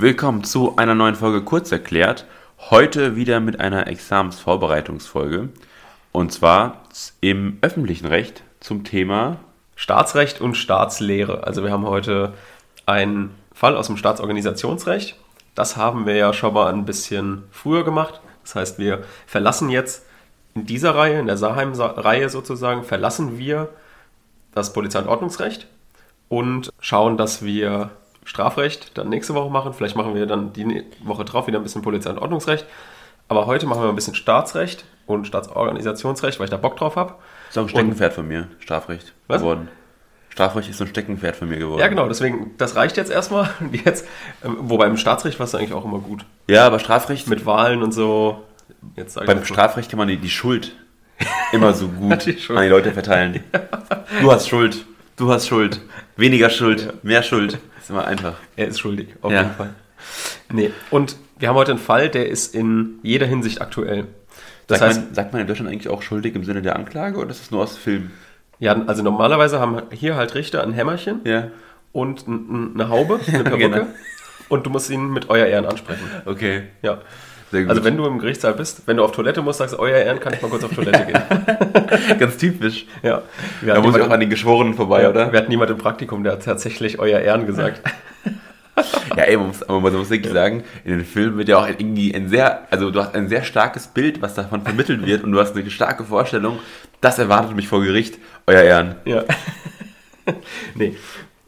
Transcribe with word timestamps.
Willkommen 0.00 0.44
zu 0.44 0.76
einer 0.76 0.94
neuen 0.94 1.14
Folge 1.14 1.42
Kurzerklärt. 1.42 2.24
Heute 2.70 3.16
wieder 3.16 3.38
mit 3.38 3.60
einer 3.60 3.86
Examensvorbereitungsfolge. 3.86 5.50
Und 6.10 6.32
zwar 6.32 6.84
im 7.20 7.58
öffentlichen 7.60 8.06
Recht 8.06 8.42
zum 8.60 8.82
Thema 8.84 9.36
Staatsrecht 9.76 10.40
und 10.40 10.54
Staatslehre. 10.54 11.46
Also 11.46 11.62
wir 11.64 11.70
haben 11.70 11.84
heute 11.84 12.32
einen 12.86 13.34
Fall 13.52 13.76
aus 13.76 13.88
dem 13.88 13.98
Staatsorganisationsrecht. 13.98 15.16
Das 15.54 15.76
haben 15.76 16.06
wir 16.06 16.16
ja 16.16 16.32
schon 16.32 16.54
mal 16.54 16.72
ein 16.72 16.86
bisschen 16.86 17.42
früher 17.50 17.84
gemacht. 17.84 18.22
Das 18.42 18.54
heißt, 18.54 18.78
wir 18.78 19.04
verlassen 19.26 19.68
jetzt 19.68 20.06
in 20.54 20.64
dieser 20.64 20.94
Reihe, 20.94 21.20
in 21.20 21.26
der 21.26 21.36
Saheim-Reihe 21.36 22.30
sozusagen, 22.30 22.84
verlassen 22.84 23.36
wir 23.36 23.68
das 24.54 24.72
Polizei- 24.72 25.00
und 25.00 25.08
Ordnungsrecht 25.08 25.66
und 26.30 26.72
schauen, 26.80 27.18
dass 27.18 27.44
wir 27.44 27.90
Strafrecht 28.30 28.96
dann 28.96 29.08
nächste 29.08 29.34
Woche 29.34 29.50
machen. 29.50 29.74
Vielleicht 29.74 29.96
machen 29.96 30.14
wir 30.14 30.24
dann 30.24 30.52
die 30.52 30.84
Woche 31.02 31.24
drauf 31.24 31.48
wieder 31.48 31.58
ein 31.58 31.64
bisschen 31.64 31.82
Polizei- 31.82 32.10
und 32.10 32.18
Ordnungsrecht. 32.20 32.64
Aber 33.26 33.46
heute 33.46 33.66
machen 33.66 33.82
wir 33.82 33.88
ein 33.88 33.96
bisschen 33.96 34.14
Staatsrecht 34.14 34.84
und 35.06 35.26
Staatsorganisationsrecht, 35.26 36.38
weil 36.38 36.44
ich 36.44 36.50
da 36.50 36.56
Bock 36.56 36.76
drauf 36.76 36.94
habe. 36.94 37.14
Ist 37.48 37.58
auch 37.58 37.62
ein 37.62 37.68
Steckenpferd 37.68 38.12
von 38.12 38.28
mir, 38.28 38.46
Strafrecht 38.60 39.14
Was? 39.26 39.40
geworden. 39.42 39.68
Strafrecht 40.28 40.70
ist 40.70 40.78
so 40.78 40.84
ein 40.84 40.90
Steckenpferd 40.90 41.34
von 41.34 41.48
mir 41.48 41.58
geworden. 41.58 41.80
Ja, 41.80 41.88
genau, 41.88 42.06
deswegen, 42.06 42.54
das 42.56 42.76
reicht 42.76 42.96
jetzt 42.96 43.10
erstmal. 43.10 43.50
Jetzt, 43.84 44.06
ähm, 44.44 44.58
wobei 44.60 44.86
im 44.86 44.96
Staatsrecht 44.96 45.40
war 45.40 45.46
es 45.46 45.54
eigentlich 45.56 45.72
auch 45.72 45.84
immer 45.84 45.98
gut. 45.98 46.24
Ja, 46.46 46.68
aber 46.68 46.78
Strafrecht, 46.78 47.26
Mit 47.26 47.44
Wahlen 47.46 47.82
und 47.82 47.90
so. 47.90 48.44
Jetzt 48.94 49.16
beim. 49.26 49.44
Strafrecht 49.44 49.90
kann 49.90 49.98
man 49.98 50.06
die, 50.06 50.18
die 50.18 50.30
Schuld 50.30 50.76
immer 51.50 51.72
so 51.72 51.88
gut 52.00 52.26
Die 52.26 52.38
an 52.54 52.62
die 52.62 52.68
Leute 52.68 52.92
verteilen. 52.92 53.42
Du 54.20 54.30
hast 54.30 54.48
Schuld, 54.48 54.84
du 55.16 55.32
hast 55.32 55.48
Schuld, 55.48 55.80
weniger 56.16 56.48
Schuld, 56.50 57.02
mehr 57.02 57.24
Schuld. 57.24 57.58
Ist 57.90 57.96
immer 57.96 58.06
einfach. 58.06 58.34
Er 58.56 58.68
ist 58.68 58.78
schuldig, 58.80 59.08
auf 59.22 59.32
Ja. 59.32 59.42
jeden 59.42 59.54
Fall. 59.54 59.70
Nee, 60.52 60.70
und 60.90 61.16
wir 61.38 61.48
haben 61.48 61.56
heute 61.56 61.72
einen 61.72 61.80
Fall, 61.80 62.08
der 62.08 62.28
ist 62.28 62.54
in 62.54 62.98
jeder 63.02 63.26
Hinsicht 63.26 63.60
aktuell. 63.60 64.06
Das 64.66 64.78
sagt, 64.78 64.88
heißt, 64.90 65.00
man, 65.06 65.14
sagt 65.14 65.32
man 65.32 65.42
in 65.42 65.48
Deutschland 65.48 65.70
eigentlich 65.70 65.88
auch 65.88 66.02
schuldig 66.02 66.34
im 66.34 66.44
Sinne 66.44 66.62
der 66.62 66.76
Anklage 66.76 67.18
oder 67.18 67.30
ist 67.30 67.40
das 67.40 67.50
nur 67.50 67.62
aus 67.62 67.76
Film? 67.76 68.10
ja, 68.58 68.74
also 68.86 69.02
normalerweise 69.02 69.58
haben 69.58 69.82
hier 69.92 70.16
halt 70.16 70.34
Richter 70.34 70.62
ein 70.62 70.72
Hämmerchen 70.72 71.20
Ja. 71.24 71.48
und 71.92 72.26
eine 72.28 72.88
Haube, 72.88 73.18
eine 73.26 73.42
Perücke. 73.44 73.70
genau. 73.70 73.86
Und 74.48 74.66
du 74.66 74.70
musst 74.70 74.90
ihn 74.90 75.10
mit 75.12 75.30
euer 75.30 75.46
Ehren 75.46 75.64
ansprechen. 75.66 76.04
Okay. 76.26 76.64
Ja. 76.82 76.98
Also 77.52 77.84
wenn 77.84 77.96
du 77.96 78.06
im 78.06 78.18
Gerichtssaal 78.18 78.54
bist, 78.54 78.82
wenn 78.86 78.96
du 78.96 79.04
auf 79.04 79.12
Toilette 79.12 79.42
musst, 79.42 79.58
sagst 79.58 79.74
du, 79.74 79.78
euer 79.78 79.98
Ehren, 79.98 80.20
kann 80.20 80.32
ich 80.32 80.40
mal 80.40 80.48
kurz 80.48 80.62
auf 80.62 80.72
Toilette 80.72 81.04
gehen. 81.04 82.18
Ganz 82.18 82.36
typisch. 82.36 82.86
ja. 83.02 83.22
Da 83.66 83.80
muss 83.80 83.96
ich 83.96 84.02
auch 84.02 84.10
an 84.10 84.20
den 84.20 84.30
Geschworenen 84.30 84.74
vorbei, 84.74 85.08
oder? 85.08 85.32
wir 85.32 85.38
hatten 85.38 85.50
jemand 85.50 85.70
im 85.70 85.78
Praktikum, 85.78 86.22
der 86.22 86.34
hat 86.34 86.44
tatsächlich 86.44 86.98
euer 86.98 87.20
Ehren 87.20 87.46
gesagt. 87.46 87.82
Ja, 89.16 89.24
ey, 89.24 89.36
man 89.36 89.48
muss, 89.48 89.62
aber 89.62 89.80
man 89.80 89.94
muss 89.94 90.08
wirklich 90.08 90.32
sagen, 90.32 90.64
in 90.84 90.92
den 90.92 91.04
Filmen 91.04 91.36
wird 91.36 91.48
ja 91.48 91.58
auch 91.58 91.68
irgendwie 91.68 92.14
ein 92.14 92.28
sehr, 92.28 92.66
also 92.70 92.90
du 92.90 93.00
hast 93.00 93.14
ein 93.14 93.28
sehr 93.28 93.42
starkes 93.42 93.88
Bild, 93.88 94.22
was 94.22 94.34
davon 94.34 94.62
vermittelt 94.62 95.04
wird 95.04 95.22
und 95.22 95.32
du 95.32 95.40
hast 95.40 95.54
eine 95.54 95.70
starke 95.70 96.04
Vorstellung, 96.04 96.60
das 97.00 97.18
erwartet 97.18 97.54
mich 97.54 97.68
vor 97.68 97.82
Gericht, 97.82 98.18
euer 98.46 98.62
Ehren. 98.62 98.94
Ja. 99.04 99.24
nee. 100.74 100.96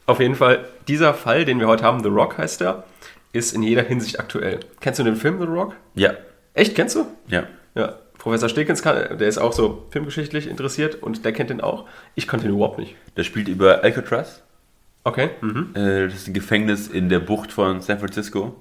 Auf 0.05 0.21
jeden 0.21 0.35
Fall, 0.35 0.65
dieser 0.89 1.15
Fall, 1.15 1.45
den 1.45 1.61
wir 1.61 1.69
heute 1.69 1.85
haben, 1.85 2.03
The 2.03 2.09
Rock 2.09 2.37
heißt 2.37 2.61
er, 2.61 2.85
ist 3.33 3.55
in 3.55 3.63
jeder 3.63 3.83
Hinsicht 3.83 4.21
aktuell. 4.21 4.61
Kennst 4.81 5.01
du 5.01 5.05
den 5.05 5.17
Film 5.17 5.39
The 5.41 5.47
Rock? 5.47 5.75
Ja, 5.95 6.13
Echt, 6.55 6.75
kennst 6.75 6.97
du? 6.97 7.07
ja. 7.29 7.45
Ja. 7.75 7.95
Professor 8.19 8.49
Stekens, 8.49 8.83
kann, 8.83 9.19
der 9.19 9.27
ist 9.27 9.39
auch 9.39 9.53
so 9.53 9.87
filmgeschichtlich 9.91 10.47
interessiert 10.49 11.03
und 11.03 11.25
der 11.25 11.33
kennt 11.33 11.51
den 11.51 11.61
auch. 11.61 11.87
Ich 12.15 12.29
kannte 12.29 12.47
den 12.47 12.55
überhaupt 12.55 12.79
nicht. 12.79 12.95
Der 13.17 13.25
spielt 13.25 13.49
über 13.49 13.83
Alcatraz. 13.83 14.43
Okay. 15.03 15.31
Mhm. 15.41 15.71
Äh, 15.75 16.05
Das 16.05 16.15
ist 16.15 16.29
ein 16.29 16.35
Gefängnis 16.35 16.87
in 16.87 17.09
der 17.09 17.19
Bucht 17.19 17.51
von 17.51 17.81
San 17.81 17.99
Francisco. 17.99 18.55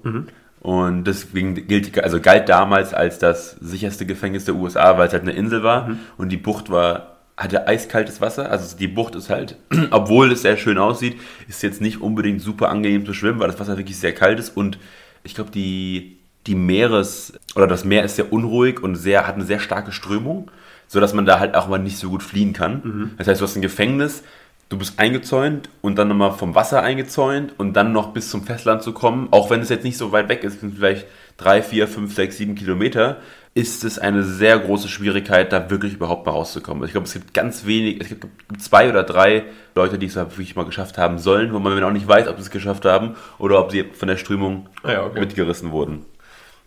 Und 0.60 1.04
deswegen 1.04 1.54
gilt, 1.68 2.02
also 2.02 2.20
galt 2.20 2.48
damals 2.48 2.92
als 2.94 3.18
das 3.20 3.52
sicherste 3.60 4.04
Gefängnis 4.06 4.46
der 4.46 4.54
USA, 4.56 4.98
weil 4.98 5.06
es 5.06 5.12
halt 5.12 5.22
eine 5.22 5.32
Insel 5.32 5.62
war 5.62 5.90
und 6.16 6.30
die 6.30 6.36
Bucht 6.38 6.68
war, 6.70 7.11
hatte 7.42 7.66
eiskaltes 7.66 8.20
Wasser. 8.20 8.50
Also 8.50 8.76
die 8.76 8.88
Bucht 8.88 9.14
ist 9.14 9.30
halt, 9.30 9.56
obwohl 9.90 10.32
es 10.32 10.42
sehr 10.42 10.56
schön 10.56 10.78
aussieht, 10.78 11.20
ist 11.48 11.62
jetzt 11.62 11.80
nicht 11.80 12.00
unbedingt 12.00 12.40
super 12.40 12.68
angenehm 12.68 13.04
zu 13.04 13.14
schwimmen, 13.14 13.40
weil 13.40 13.48
das 13.48 13.60
Wasser 13.60 13.76
wirklich 13.76 13.98
sehr 13.98 14.14
kalt 14.14 14.38
ist 14.38 14.56
und 14.56 14.78
ich 15.24 15.34
glaube, 15.34 15.50
die, 15.50 16.18
die 16.46 16.54
Meeres, 16.54 17.34
oder 17.54 17.66
das 17.66 17.84
Meer 17.84 18.04
ist 18.04 18.16
sehr 18.16 18.32
unruhig 18.32 18.82
und 18.82 18.96
sehr, 18.96 19.26
hat 19.26 19.36
eine 19.36 19.44
sehr 19.44 19.60
starke 19.60 19.92
Strömung, 19.92 20.50
sodass 20.88 21.14
man 21.14 21.26
da 21.26 21.38
halt 21.38 21.54
auch 21.54 21.68
mal 21.68 21.78
nicht 21.78 21.98
so 21.98 22.10
gut 22.10 22.22
fliehen 22.22 22.52
kann. 22.52 23.12
Das 23.18 23.28
heißt, 23.28 23.40
du 23.40 23.44
hast 23.44 23.56
ein 23.56 23.62
Gefängnis, 23.62 24.24
du 24.68 24.78
bist 24.78 24.98
eingezäunt 24.98 25.68
und 25.80 25.96
dann 25.96 26.08
nochmal 26.08 26.32
vom 26.32 26.54
Wasser 26.54 26.82
eingezäunt 26.82 27.54
und 27.58 27.74
dann 27.74 27.92
noch 27.92 28.12
bis 28.12 28.30
zum 28.30 28.42
Festland 28.42 28.82
zu 28.82 28.92
kommen, 28.92 29.28
auch 29.30 29.50
wenn 29.50 29.60
es 29.60 29.68
jetzt 29.68 29.84
nicht 29.84 29.96
so 29.96 30.10
weit 30.12 30.28
weg 30.28 30.42
ist, 30.42 30.58
vielleicht 30.74 31.06
drei, 31.42 31.62
vier, 31.62 31.88
fünf, 31.88 32.14
sechs, 32.14 32.36
sieben 32.36 32.54
Kilometer, 32.54 33.18
ist 33.54 33.84
es 33.84 33.98
eine 33.98 34.22
sehr 34.22 34.58
große 34.58 34.88
Schwierigkeit, 34.88 35.52
da 35.52 35.68
wirklich 35.70 35.94
überhaupt 35.94 36.24
mal 36.24 36.32
rauszukommen. 36.32 36.84
Ich 36.84 36.92
glaube, 36.92 37.06
es 37.06 37.12
gibt 37.12 37.34
ganz 37.34 37.66
wenig, 37.66 38.00
es 38.00 38.08
gibt 38.08 38.26
zwei 38.58 38.88
oder 38.88 39.02
drei 39.02 39.44
Leute, 39.74 39.98
die 39.98 40.06
es 40.06 40.16
wirklich 40.16 40.56
mal 40.56 40.64
geschafft 40.64 40.96
haben 40.96 41.18
sollen, 41.18 41.52
wo 41.52 41.58
man 41.58 41.82
auch 41.84 41.90
nicht 41.90 42.08
weiß, 42.08 42.28
ob 42.28 42.36
sie 42.36 42.42
es 42.42 42.50
geschafft 42.50 42.84
haben 42.86 43.14
oder 43.38 43.58
ob 43.58 43.70
sie 43.70 43.84
von 43.92 44.08
der 44.08 44.16
Strömung 44.16 44.68
Ah 44.82 44.92
ja, 44.92 45.04
okay. 45.04 45.20
mitgerissen 45.20 45.70
wurden. 45.70 46.06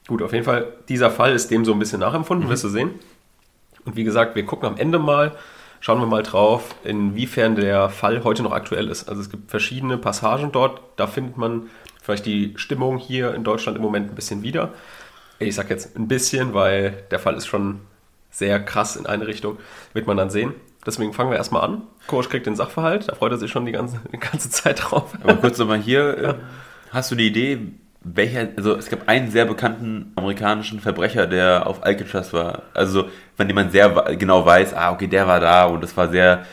Gut, 0.08 0.22
auf 0.22 0.34
jeden 0.34 0.46
Fall, 0.46 0.68
dieser 0.88 1.10
Fall 1.10 1.34
ist 1.34 1.50
dem 1.50 1.66
so 1.66 1.74
ein 1.74 1.80
bisschen 1.80 2.02
nachempfunden, 2.02 2.48
wirst 2.50 2.64
du 2.64 2.70
sehen. 2.70 2.92
Und 3.86 3.96
wie 3.96 4.04
gesagt, 4.04 4.36
wir 4.36 4.46
gucken 4.46 4.68
am 4.68 4.78
Ende 4.78 5.00
mal, 5.00 5.32
schauen 5.80 6.00
wir 6.00 6.06
mal 6.06 6.22
drauf, 6.22 6.76
inwiefern 6.84 7.56
der 7.56 7.90
Fall 7.90 8.24
heute 8.24 8.44
noch 8.44 8.52
aktuell 8.52 8.90
ist. 8.90 9.10
Also 9.10 9.22
es 9.22 9.32
gibt 9.32 9.50
verschiedene 9.50 9.98
Passagen 9.98 10.52
dort, 10.52 10.82
da 10.98 11.08
findet 11.08 11.38
man 11.38 11.70
vielleicht 12.06 12.26
die 12.28 12.54
Stimmung 12.56 12.98
hier 12.98 13.34
in 13.34 13.44
Deutschland 13.44 13.78
im 13.78 13.82
Moment 13.82 14.12
ein 14.12 14.16
bisschen 14.16 14.44
wieder. 14.44 14.74
Ich 15.40 15.56
sag 15.56 15.70
jetzt 15.70 15.98
ein 15.98 16.08
bisschen, 16.08 16.54
weil 16.54 17.04
der 17.10 17.20
Fall 17.20 17.36
ist 17.36 17.48
schon 17.48 17.82
sehr 18.30 18.60
krass 18.60 18.96
in 18.96 19.08
eine 19.08 19.26
Richtung, 19.26 19.58
wird 19.94 20.06
man 20.06 20.16
dann 20.16 20.30
sehen. 20.30 20.54
Deswegen 20.86 21.14
fangen 21.14 21.32
wir 21.32 21.38
erstmal 21.38 21.64
an. 21.64 21.82
Coach 22.06 22.30
kriegt 22.30 22.46
den 22.46 22.56
Sachverhalt, 22.56 23.10
da 23.10 23.16
freut 23.16 23.32
er 23.32 23.40
sich 23.40 23.50
schon 23.50 23.66
die 23.66 23.72
ganze, 23.72 24.00
die 24.14 24.20
ganze 24.20 24.52
Zeit 24.52 24.84
drauf. 24.84 25.14
Aber 25.24 25.36
kurz 25.38 25.58
nochmal 25.58 25.80
hier, 25.80 26.18
äh, 26.18 26.34
hast 26.92 27.10
du 27.10 27.16
die 27.16 27.28
Idee, 27.28 27.60
welcher, 28.02 28.50
also 28.56 28.76
es 28.76 28.88
gab 28.90 29.10
einen 29.10 29.32
sehr 29.32 29.46
bekannten 29.46 30.14
amerikanischen 30.16 30.80
Verbrecher, 30.80 31.26
der 31.26 31.66
auf 31.66 31.84
Alcatraz 31.84 32.34
war. 32.34 32.64
Also, 32.76 33.10
von 33.36 33.48
dem 33.48 33.56
man 33.56 33.72
sehr 33.72 33.90
genau 34.16 34.46
weiß, 34.46 34.76
ah, 34.76 34.92
okay, 34.92 35.08
der 35.08 35.28
war 35.28 35.40
da 35.40 35.66
und 35.66 35.82
das 35.82 35.98
war 35.98 36.10
sehr, 36.10 36.46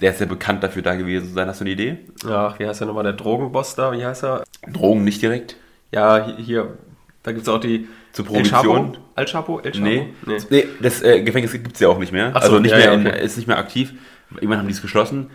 der 0.00 0.10
ist 0.12 0.18
sehr 0.18 0.26
bekannt 0.26 0.62
dafür 0.62 0.82
da 0.82 0.94
gewesen 0.94 1.28
zu 1.28 1.34
sein. 1.34 1.48
Hast 1.48 1.60
du 1.60 1.64
eine 1.64 1.72
Idee? 1.72 1.98
Ach, 2.28 2.58
wie 2.58 2.66
heißt 2.66 2.80
der 2.80 2.86
nochmal, 2.88 3.04
der 3.04 3.12
Drogenboss 3.14 3.74
da, 3.74 3.92
wie 3.92 4.04
heißt 4.04 4.24
er? 4.24 4.44
Drogen 4.72 5.04
nicht 5.04 5.20
direkt? 5.22 5.56
Ja, 5.92 6.24
hi- 6.26 6.42
hier, 6.42 6.76
da 7.22 7.32
gibt 7.32 7.42
es 7.46 7.48
auch 7.48 7.60
die. 7.60 7.88
Zur 8.12 8.24
El? 8.26 8.30
Prohibition? 8.32 8.96
El 9.14 9.26
Chapo? 9.26 9.60
El 9.60 9.72
Chapo? 9.72 9.84
Nee. 9.84 10.12
nee. 10.26 10.36
Nee, 10.50 10.66
das 10.80 11.02
äh, 11.02 11.22
Gefängnis 11.22 11.52
gibt 11.52 11.74
es 11.74 11.80
ja 11.80 11.88
auch 11.88 11.98
nicht 11.98 12.12
mehr. 12.12 12.30
Ach 12.34 12.40
so, 12.42 12.48
also 12.48 12.60
nicht 12.60 12.70
ja, 12.72 12.78
mehr 12.78 12.92
ja, 12.94 13.10
okay. 13.14 13.24
ist 13.24 13.36
nicht 13.36 13.46
mehr 13.46 13.58
aktiv. 13.58 13.92
Irgendwann 14.34 14.58
haben 14.58 14.66
die 14.68 14.72
es 14.74 14.82
geschlossen. 14.82 15.30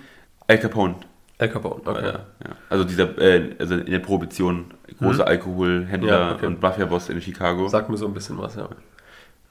Al 0.48 0.58
Capone. 0.60 0.96
El 1.38 1.50
Capone, 1.50 1.82
okay. 1.86 2.04
Ja, 2.06 2.12
ja. 2.12 2.56
Also 2.70 2.84
dieser, 2.84 3.18
äh, 3.20 3.56
also 3.60 3.76
in 3.76 3.86
der 3.92 4.00
Prohibition, 4.00 4.74
großer 5.00 5.26
Alkoholhändler 5.26 6.24
Mhm. 6.24 6.30
Ja, 6.30 6.36
okay. 6.36 6.46
und 6.48 6.62
Mafia-Boss 6.62 7.10
in 7.10 7.22
Chicago. 7.22 7.68
Sagt 7.68 7.90
mir 7.90 7.98
so 7.98 8.06
ein 8.08 8.14
bisschen 8.14 8.38
was, 8.38 8.56
ja. 8.56 8.68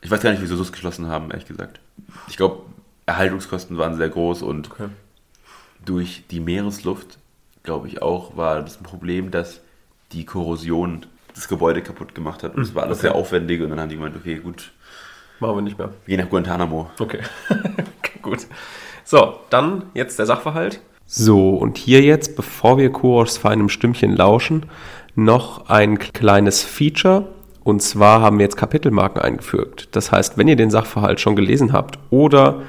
Ich 0.02 0.10
weiß 0.10 0.20
gar 0.20 0.30
nicht, 0.30 0.42
wieso 0.42 0.56
sie 0.56 0.62
es 0.62 0.72
geschlossen 0.72 1.08
haben, 1.08 1.30
ehrlich 1.30 1.46
gesagt. 1.46 1.80
Ich 2.28 2.36
glaube, 2.36 2.62
Erhaltungskosten 3.10 3.76
waren 3.78 3.96
sehr 3.96 4.08
groß 4.08 4.42
und 4.42 4.70
Okay. 4.70 4.88
durch 5.84 6.22
die 6.30 6.40
Meeresluft, 6.40 7.18
glaube 7.62 7.88
ich 7.88 8.02
auch, 8.02 8.36
war 8.36 8.62
das 8.62 8.80
ein 8.80 8.84
Problem, 8.84 9.30
dass 9.30 9.60
die 10.12 10.24
Korrosion 10.24 11.06
das 11.34 11.48
Gebäude 11.48 11.82
kaputt 11.82 12.14
gemacht 12.14 12.42
hat. 12.42 12.54
Und 12.56 12.62
es 12.62 12.74
war 12.74 12.84
alles 12.84 12.98
okay. 12.98 13.08
sehr 13.08 13.14
aufwendig 13.14 13.62
und 13.62 13.70
dann 13.70 13.80
haben 13.80 13.88
die 13.88 13.96
gemeint, 13.96 14.16
okay, 14.16 14.36
gut, 14.36 14.72
Machen 15.40 15.56
wir 15.56 15.62
nicht 15.62 15.78
mehr. 15.78 15.88
wir 16.04 16.16
gehen 16.16 16.24
nach 16.24 16.30
Guantanamo. 16.30 16.90
Okay. 16.98 17.20
okay, 17.50 18.18
gut. 18.20 18.46
So, 19.04 19.40
dann 19.48 19.84
jetzt 19.94 20.18
der 20.18 20.26
Sachverhalt. 20.26 20.80
So, 21.06 21.50
und 21.56 21.78
hier 21.78 22.02
jetzt, 22.02 22.36
bevor 22.36 22.78
wir 22.78 22.92
Kuros 22.92 23.38
feinem 23.38 23.68
Stimmchen 23.68 24.14
lauschen, 24.14 24.66
noch 25.14 25.68
ein 25.68 25.98
kleines 25.98 26.62
Feature. 26.62 27.26
Und 27.64 27.82
zwar 27.82 28.20
haben 28.20 28.38
wir 28.38 28.44
jetzt 28.44 28.56
Kapitelmarken 28.56 29.20
eingefügt. 29.20 29.88
Das 29.92 30.12
heißt, 30.12 30.38
wenn 30.38 30.46
ihr 30.46 30.56
den 30.56 30.70
Sachverhalt 30.70 31.20
schon 31.20 31.36
gelesen 31.36 31.72
habt 31.72 31.98
oder 32.10 32.62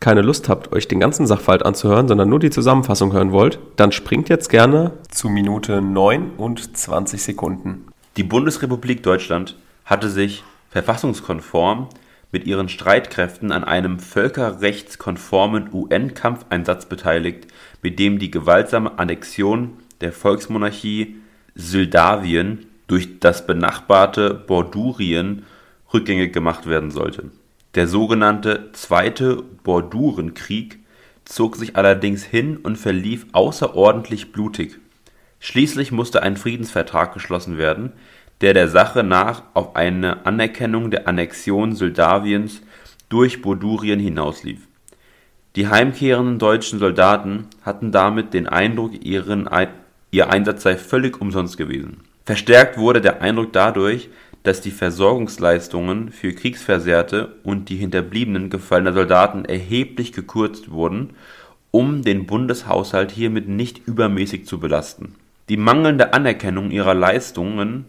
keine 0.00 0.22
Lust 0.22 0.48
habt, 0.48 0.72
euch 0.72 0.88
den 0.88 1.00
ganzen 1.00 1.26
Sachverhalt 1.26 1.64
anzuhören, 1.64 2.08
sondern 2.08 2.28
nur 2.28 2.38
die 2.38 2.50
Zusammenfassung 2.50 3.12
hören 3.12 3.32
wollt, 3.32 3.58
dann 3.76 3.92
springt 3.92 4.28
jetzt 4.28 4.48
gerne 4.48 4.92
zu 5.10 5.28
Minute 5.28 5.80
9 5.80 6.32
und 6.36 6.76
20 6.76 7.22
Sekunden. 7.22 7.86
Die 8.16 8.24
Bundesrepublik 8.24 9.02
Deutschland 9.02 9.56
hatte 9.84 10.08
sich 10.10 10.44
verfassungskonform 10.70 11.88
mit 12.32 12.46
ihren 12.46 12.68
Streitkräften 12.68 13.52
an 13.52 13.64
einem 13.64 13.98
völkerrechtskonformen 14.00 15.70
UN-Kampfeinsatz 15.72 16.86
beteiligt, 16.86 17.46
mit 17.80 17.98
dem 17.98 18.18
die 18.18 18.30
gewaltsame 18.30 18.98
Annexion 18.98 19.74
der 20.00 20.12
Volksmonarchie 20.12 21.16
Moldawien 21.56 22.66
durch 22.86 23.20
das 23.20 23.46
benachbarte 23.46 24.34
Bordurien 24.34 25.44
rückgängig 25.92 26.32
gemacht 26.32 26.66
werden 26.66 26.90
sollte. 26.90 27.30
Der 27.74 27.88
sogenannte 27.88 28.70
Zweite 28.72 29.42
Bordurenkrieg 29.64 30.78
zog 31.24 31.56
sich 31.56 31.74
allerdings 31.74 32.22
hin 32.22 32.56
und 32.56 32.76
verlief 32.76 33.26
außerordentlich 33.32 34.30
blutig. 34.30 34.78
Schließlich 35.40 35.90
musste 35.90 36.22
ein 36.22 36.36
Friedensvertrag 36.36 37.12
geschlossen 37.12 37.58
werden, 37.58 37.92
der 38.42 38.54
der 38.54 38.68
Sache 38.68 39.02
nach 39.02 39.42
auf 39.54 39.74
eine 39.74 40.24
Anerkennung 40.24 40.92
der 40.92 41.08
Annexion 41.08 41.76
Moldawiens 41.76 42.62
durch 43.08 43.42
Bordurien 43.42 43.98
hinauslief. 43.98 44.68
Die 45.56 45.66
heimkehrenden 45.66 46.38
deutschen 46.38 46.78
Soldaten 46.78 47.48
hatten 47.62 47.90
damit 47.90 48.34
den 48.34 48.46
Eindruck, 48.46 49.04
ihren, 49.04 49.48
ihr 50.12 50.30
Einsatz 50.30 50.62
sei 50.62 50.76
völlig 50.76 51.20
umsonst 51.20 51.56
gewesen. 51.56 52.02
Verstärkt 52.24 52.78
wurde 52.78 53.00
der 53.00 53.20
Eindruck 53.20 53.52
dadurch, 53.52 54.08
dass 54.44 54.60
die 54.60 54.70
Versorgungsleistungen 54.70 56.10
für 56.10 56.32
Kriegsversehrte 56.32 57.34
und 57.42 57.68
die 57.68 57.76
Hinterbliebenen 57.76 58.48
gefallener 58.48 58.92
Soldaten 58.92 59.44
erheblich 59.44 60.12
gekürzt 60.12 60.70
wurden, 60.70 61.10
um 61.72 62.02
den 62.02 62.26
Bundeshaushalt 62.26 63.10
hiermit 63.10 63.48
nicht 63.48 63.86
übermäßig 63.88 64.46
zu 64.46 64.60
belasten 64.60 65.16
die 65.48 65.56
mangelnde 65.58 66.14
Anerkennung 66.14 66.70
ihrer 66.70 66.94
Leistungen 66.94 67.86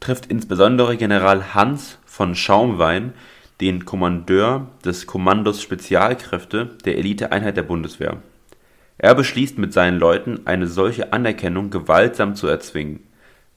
trifft 0.00 0.26
insbesondere 0.26 0.96
General 0.96 1.54
Hans 1.54 1.98
von 2.04 2.34
Schaumwein, 2.34 3.12
den 3.60 3.84
Kommandeur 3.84 4.66
des 4.84 5.06
Kommandos 5.06 5.62
Spezialkräfte 5.62 6.70
der 6.84 6.98
Eliteeinheit 6.98 7.56
der 7.56 7.62
Bundeswehr. 7.62 8.18
Er 8.98 9.14
beschließt 9.14 9.56
mit 9.58 9.72
seinen 9.72 9.98
Leuten, 9.98 10.40
eine 10.46 10.66
solche 10.66 11.12
Anerkennung 11.12 11.70
gewaltsam 11.70 12.34
zu 12.34 12.48
erzwingen. 12.48 13.00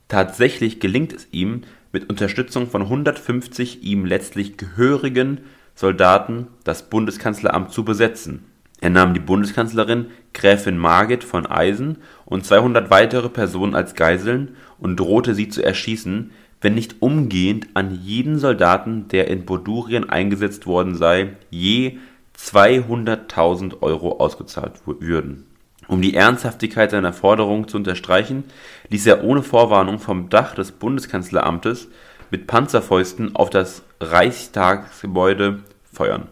Tatsächlich 0.07 0.79
gelingt 0.79 1.13
es 1.13 1.27
ihm, 1.31 1.63
mit 1.91 2.09
Unterstützung 2.09 2.69
von 2.69 2.83
150 2.83 3.83
ihm 3.83 4.05
letztlich 4.05 4.57
gehörigen 4.57 5.41
Soldaten 5.75 6.47
das 6.63 6.89
Bundeskanzleramt 6.89 7.71
zu 7.71 7.83
besetzen 7.83 8.45
er 8.81 8.89
nahm 8.89 9.13
die 9.13 9.19
Bundeskanzlerin 9.19 10.07
Gräfin 10.33 10.77
Margit 10.77 11.23
von 11.23 11.45
Eisen 11.45 11.97
und 12.25 12.45
200 12.45 12.89
weitere 12.89 13.29
Personen 13.29 13.75
als 13.75 13.93
Geiseln 13.93 14.55
und 14.77 14.99
drohte 14.99 15.35
sie 15.35 15.49
zu 15.49 15.63
erschießen, 15.63 16.31
wenn 16.61 16.75
nicht 16.75 17.01
umgehend 17.01 17.67
an 17.73 17.99
jeden 18.03 18.37
Soldaten, 18.37 19.07
der 19.09 19.27
in 19.27 19.45
Bordurien 19.45 20.09
eingesetzt 20.09 20.65
worden 20.65 20.95
sei, 20.95 21.35
je 21.49 21.97
200.000 22.37 23.81
Euro 23.81 24.19
ausgezahlt 24.19 24.73
würden. 24.85 25.45
Um 25.89 26.01
die 26.01 26.15
Ernsthaftigkeit 26.15 26.91
seiner 26.91 27.11
Forderung 27.11 27.67
zu 27.67 27.75
unterstreichen, 27.75 28.45
ließ 28.87 29.05
er 29.07 29.25
ohne 29.25 29.43
Vorwarnung 29.43 29.99
vom 29.99 30.29
Dach 30.29 30.55
des 30.55 30.71
Bundeskanzleramtes 30.71 31.89
mit 32.31 32.47
Panzerfäusten 32.47 33.35
auf 33.35 33.49
das 33.49 33.83
Reichstagsgebäude 33.99 35.59
feuern 35.91 36.29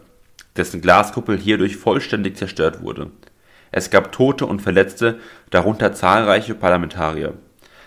dessen 0.58 0.80
Glaskuppel 0.80 1.38
hierdurch 1.38 1.76
vollständig 1.76 2.36
zerstört 2.36 2.82
wurde. 2.82 3.10
Es 3.70 3.90
gab 3.90 4.12
Tote 4.12 4.44
und 4.46 4.60
Verletzte, 4.60 5.18
darunter 5.50 5.92
zahlreiche 5.92 6.54
Parlamentarier. 6.54 7.34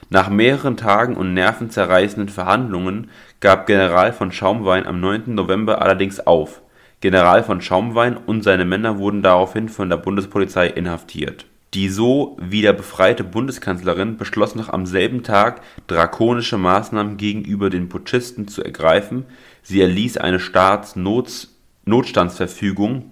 Nach 0.10 0.30
mehreren 0.30 0.78
Tagen 0.78 1.16
und 1.16 1.34
nervenzerreißenden 1.34 2.30
Verhandlungen 2.30 3.10
gab 3.40 3.66
General 3.66 4.14
von 4.14 4.32
Schaumwein 4.32 4.86
am 4.86 5.00
9. 5.00 5.34
November 5.36 5.82
allerdings 5.82 6.20
auf. 6.20 6.62
General 7.00 7.44
von 7.44 7.62
Schaumwein 7.62 8.18
und 8.18 8.44
seine 8.44 8.66
Männer 8.66 9.00
wurden 9.00 9.22
daraufhin 9.22 9.70
von 9.70 9.90
der 9.90 9.98
Bundespolizei 9.98 10.68
inhaftiert. 10.68 11.46
Die 11.74 11.88
so 11.88 12.38
wieder 12.42 12.74
befreite 12.74 13.24
Bundeskanzlerin 13.24 14.18
beschloss 14.18 14.56
noch 14.56 14.68
am 14.68 14.86
selben 14.86 15.24
Tag, 15.24 15.62
drakonische 15.88 16.58
Maßnahmen 16.58 17.16
gegenüber 17.16 17.70
den 17.70 17.88
Putschisten 17.88 18.50
zu 18.50 18.62
ergreifen. 18.62 19.26
Sie 19.64 19.80
erließ 19.80 20.18
eine 20.18 20.42
Staatsnots 20.42 21.56
Notstandsverfügung, 21.86 23.12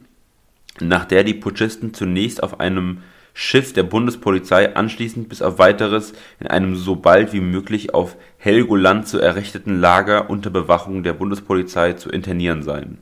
nach 0.82 1.06
der 1.06 1.24
die 1.24 1.34
Putschisten 1.34 1.94
zunächst 1.94 2.44
auf 2.44 2.60
einem 2.60 3.00
Schiff 3.34 3.72
der 3.72 3.84
Bundespolizei, 3.84 4.76
anschließend 4.76 5.30
bis 5.30 5.42
auf 5.42 5.58
weiteres 5.58 6.14
in 6.42 6.48
einem 6.48 6.76
so 6.76 6.98
bald 6.98 7.32
wie 7.32 7.40
möglich 7.40 7.94
auf 7.94 8.18
Helgoland 8.38 9.08
zu 9.08 9.20
errichteten 9.20 9.80
Lager 9.80 10.30
unter 10.30 10.50
Bewachung 10.50 11.04
der 11.04 11.14
Bundespolizei 11.14 11.94
zu 11.94 12.10
internieren 12.10 12.64
seien. 12.64 12.98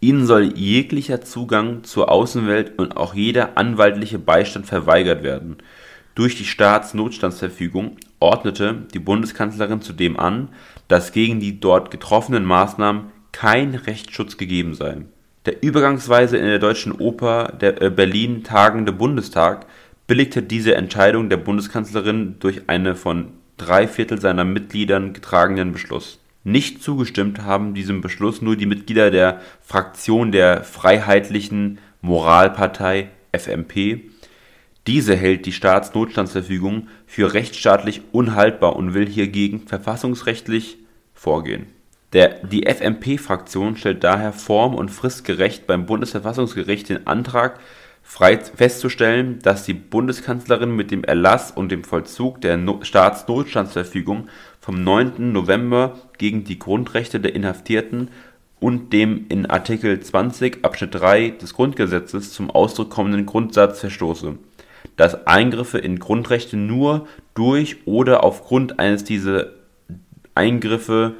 Ihnen 0.00 0.26
soll 0.26 0.56
jeglicher 0.56 1.22
Zugang 1.22 1.84
zur 1.84 2.10
Außenwelt 2.10 2.78
und 2.78 2.96
auch 2.96 3.14
jeder 3.14 3.56
anwaltliche 3.56 4.18
Beistand 4.18 4.66
verweigert 4.66 5.22
werden. 5.22 5.56
Durch 6.14 6.36
die 6.36 6.44
Staatsnotstandsverfügung 6.44 7.96
ordnete 8.20 8.84
die 8.92 8.98
Bundeskanzlerin 8.98 9.80
zudem 9.80 10.18
an, 10.18 10.50
dass 10.88 11.12
gegen 11.12 11.40
die 11.40 11.58
dort 11.58 11.90
getroffenen 11.90 12.44
Maßnahmen 12.44 13.06
kein 13.32 13.74
Rechtsschutz 13.74 14.36
gegeben 14.36 14.74
sei. 14.74 14.98
Der 15.44 15.62
übergangsweise 15.62 16.36
in 16.36 16.46
der 16.46 16.58
Deutschen 16.58 16.92
Oper 16.92 17.52
der 17.60 17.82
äh, 17.82 17.90
Berlin 17.90 18.44
tagende 18.44 18.92
Bundestag 18.92 19.66
billigte 20.06 20.42
diese 20.42 20.74
Entscheidung 20.74 21.28
der 21.28 21.36
Bundeskanzlerin 21.36 22.36
durch 22.38 22.68
einen 22.68 22.94
von 22.94 23.32
drei 23.56 23.88
Viertel 23.88 24.20
seiner 24.20 24.44
Mitgliedern 24.44 25.12
getragenen 25.12 25.72
Beschluss. 25.72 26.18
Nicht 26.44 26.82
zugestimmt 26.82 27.42
haben 27.42 27.74
diesem 27.74 28.00
Beschluss 28.00 28.42
nur 28.42 28.56
die 28.56 28.66
Mitglieder 28.66 29.10
der 29.10 29.40
Fraktion 29.60 30.30
der 30.30 30.62
Freiheitlichen 30.62 31.78
Moralpartei 32.02 33.08
FMP. 33.32 34.02
Diese 34.86 35.16
hält 35.16 35.46
die 35.46 35.52
Staatsnotstandsverfügung 35.52 36.88
für 37.06 37.32
rechtsstaatlich 37.32 38.02
unhaltbar 38.12 38.76
und 38.76 38.94
will 38.94 39.08
hiergegen 39.08 39.66
verfassungsrechtlich 39.66 40.76
vorgehen 41.14 41.66
der, 42.14 42.28
die 42.44 42.64
FMP-Fraktion 42.66 43.76
stellt 43.76 44.04
daher 44.04 44.32
form- 44.32 44.76
und 44.76 44.90
fristgerecht 44.90 45.66
beim 45.66 45.84
Bundesverfassungsgericht 45.84 46.88
den 46.88 47.06
Antrag, 47.08 47.58
frei 48.04 48.38
festzustellen, 48.38 49.40
dass 49.40 49.64
die 49.64 49.74
Bundeskanzlerin 49.74 50.70
mit 50.74 50.92
dem 50.92 51.02
Erlass 51.02 51.50
und 51.50 51.72
dem 51.72 51.82
Vollzug 51.82 52.40
der 52.40 52.56
no 52.56 52.78
Staatsnotstandsverfügung 52.82 54.28
vom 54.64 54.82
9. 54.82 55.30
November 55.30 55.98
gegen 56.16 56.44
die 56.44 56.58
Grundrechte 56.58 57.20
der 57.20 57.34
Inhaftierten 57.34 58.08
und 58.60 58.94
dem 58.94 59.26
in 59.28 59.44
Artikel 59.44 60.00
20 60.00 60.64
Abschnitt 60.64 60.94
3 60.94 61.34
des 61.38 61.52
Grundgesetzes 61.52 62.32
zum 62.32 62.50
Ausdruck 62.50 62.88
kommenden 62.88 63.26
Grundsatz 63.26 63.80
verstoße, 63.80 64.38
dass 64.96 65.26
Eingriffe 65.26 65.76
in 65.76 65.98
Grundrechte 65.98 66.56
nur 66.56 67.06
durch 67.34 67.86
oder 67.86 68.24
aufgrund 68.24 68.78
eines 68.78 69.04
dieser 69.04 69.48
Eingriffe 70.34 71.12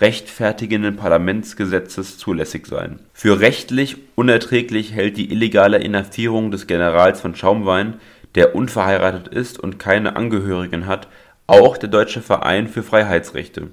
rechtfertigenden 0.00 0.96
Parlamentsgesetzes 0.96 2.18
zulässig 2.18 2.66
sein. 2.66 2.98
Für 3.12 3.38
rechtlich 3.38 3.98
unerträglich 4.16 4.94
hält 4.94 5.16
die 5.16 5.30
illegale 5.30 5.78
Inhaftierung 5.78 6.50
des 6.50 6.66
Generals 6.66 7.20
von 7.20 7.36
Schaumwein, 7.36 8.00
der 8.34 8.56
unverheiratet 8.56 9.28
ist 9.28 9.60
und 9.60 9.78
keine 9.78 10.16
Angehörigen 10.16 10.86
hat, 10.86 11.06
auch 11.50 11.76
der 11.76 11.88
Deutsche 11.88 12.22
Verein 12.22 12.68
für 12.68 12.84
Freiheitsrechte. 12.84 13.70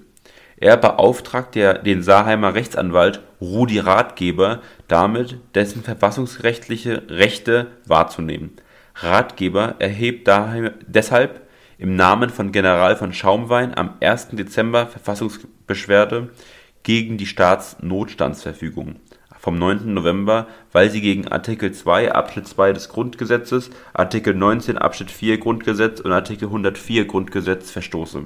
Er 0.58 0.78
beauftragt 0.78 1.54
der, 1.54 1.76
den 1.76 2.02
Saarheimer 2.02 2.56
Rechtsanwalt 2.56 3.22
Rudi 3.40 3.78
Ratgeber 3.78 4.62
damit, 4.88 5.38
dessen 5.54 5.84
verfassungsrechtliche 5.84 7.04
Rechte 7.10 7.68
wahrzunehmen. 7.86 8.54
Ratgeber 8.96 9.76
erhebt 9.78 10.28
deshalb 10.88 11.42
im 11.78 11.96
Namen 11.96 12.32
von 12.32 12.52
General 12.52 12.96
von 12.96 13.14
Schaumwein 13.14 13.78
am 13.78 13.94
1. 14.02 14.30
Dezember 14.32 14.88
Verfassungsbeschwerde 14.88 16.32
gegen 16.82 17.18
die 17.18 17.28
Staatsnotstandsverfügung 17.28 18.96
vom 19.48 19.58
9. 19.60 19.94
November, 19.94 20.48
weil 20.74 20.90
sie 20.90 21.00
gegen 21.00 21.30
Artikel 21.30 21.72
2 21.72 22.12
Abschnitt 22.12 22.50
2 22.50 22.74
des 22.74 22.90
Grundgesetzes, 22.90 23.70
Artikel 23.94 24.34
19 24.34 24.78
Abschnitt 24.78 25.10
4 25.10 25.38
Grundgesetz 25.38 26.02
und 26.02 26.12
Artikel 26.12 26.48
104 26.48 27.06
Grundgesetz 27.06 27.72
verstoße 27.72 28.26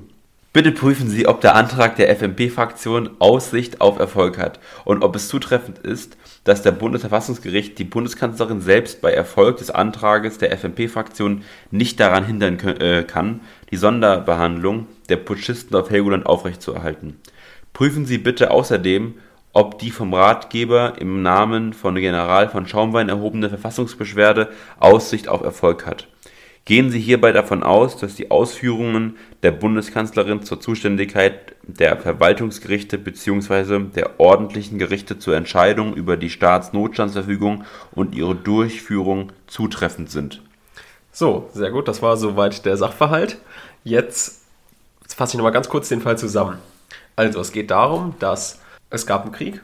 Bitte 0.51 0.71
prüfen 0.71 1.11
Sie, 1.11 1.27
ob 1.27 1.39
der 1.41 1.53
Antrag 1.53 1.95
der 1.97 2.09
FMP-Fraktion 2.15 3.11
Aussicht 3.19 3.81
auf 3.81 3.99
Erfolg 3.99 4.39
hat 4.39 4.59
und 4.83 5.03
ob 5.03 5.15
es 5.15 5.27
zutreffend 5.27 5.77
ist, 5.77 6.17
dass 6.43 6.63
der 6.63 6.71
Bundesverfassungsgericht 6.71 7.77
die 7.77 7.83
Bundeskanzlerin 7.83 8.59
selbst 8.59 8.99
bei 8.99 9.13
Erfolg 9.13 9.57
des 9.57 9.69
Antrages 9.69 10.39
der 10.39 10.57
FMP-Fraktion 10.57 11.43
nicht 11.69 11.99
daran 11.99 12.25
hindern 12.25 12.57
äh, 12.57 13.03
kann, 13.03 13.41
die 13.69 13.77
Sonderbehandlung 13.77 14.87
der 15.09 15.17
Putschisten 15.17 15.75
auf 15.75 15.91
Helgoland 15.91 16.25
aufrechtzuerhalten. 16.25 17.19
Prüfen 17.73 18.07
Sie 18.07 18.17
bitte 18.17 18.49
außerdem, 18.49 19.13
ob 19.53 19.79
die 19.79 19.91
vom 19.91 20.13
Ratgeber 20.13 20.93
im 20.99 21.21
Namen 21.21 21.73
von 21.73 21.95
General 21.95 22.49
von 22.49 22.67
Schaumwein 22.67 23.09
erhobene 23.09 23.49
Verfassungsbeschwerde 23.49 24.49
Aussicht 24.79 25.27
auf 25.27 25.41
Erfolg 25.41 25.85
hat 25.85 26.07
Gehen 26.65 26.91
Sie 26.91 26.99
hierbei 26.99 27.31
davon 27.31 27.63
aus, 27.63 27.97
dass 27.97 28.13
die 28.13 28.29
Ausführungen 28.29 29.17
der 29.41 29.51
Bundeskanzlerin 29.51 30.43
zur 30.43 30.61
Zuständigkeit 30.61 31.55
der 31.63 31.97
Verwaltungsgerichte 31.97 32.99
bzw. 32.99 33.79
der 33.79 34.19
ordentlichen 34.19 34.77
Gerichte 34.77 35.17
zur 35.17 35.35
Entscheidung 35.35 35.95
über 35.95 36.17
die 36.17 36.29
Staatsnotstandsverfügung 36.29 37.63
und 37.93 38.13
ihre 38.13 38.35
Durchführung 38.35 39.31
zutreffend 39.47 40.11
sind. 40.11 40.41
So, 41.11 41.49
sehr 41.53 41.71
gut, 41.71 41.87
das 41.87 42.03
war 42.03 42.15
soweit 42.15 42.63
der 42.65 42.77
Sachverhalt. 42.77 43.39
Jetzt 43.83 44.43
fasse 45.07 45.33
ich 45.33 45.37
nochmal 45.39 45.51
ganz 45.51 45.67
kurz 45.67 45.89
den 45.89 46.01
Fall 46.01 46.17
zusammen. 46.17 46.59
Also, 47.15 47.41
es 47.41 47.51
geht 47.51 47.71
darum, 47.71 48.13
dass 48.19 48.60
es 48.91 49.07
gab 49.07 49.23
einen 49.23 49.31
Krieg, 49.31 49.61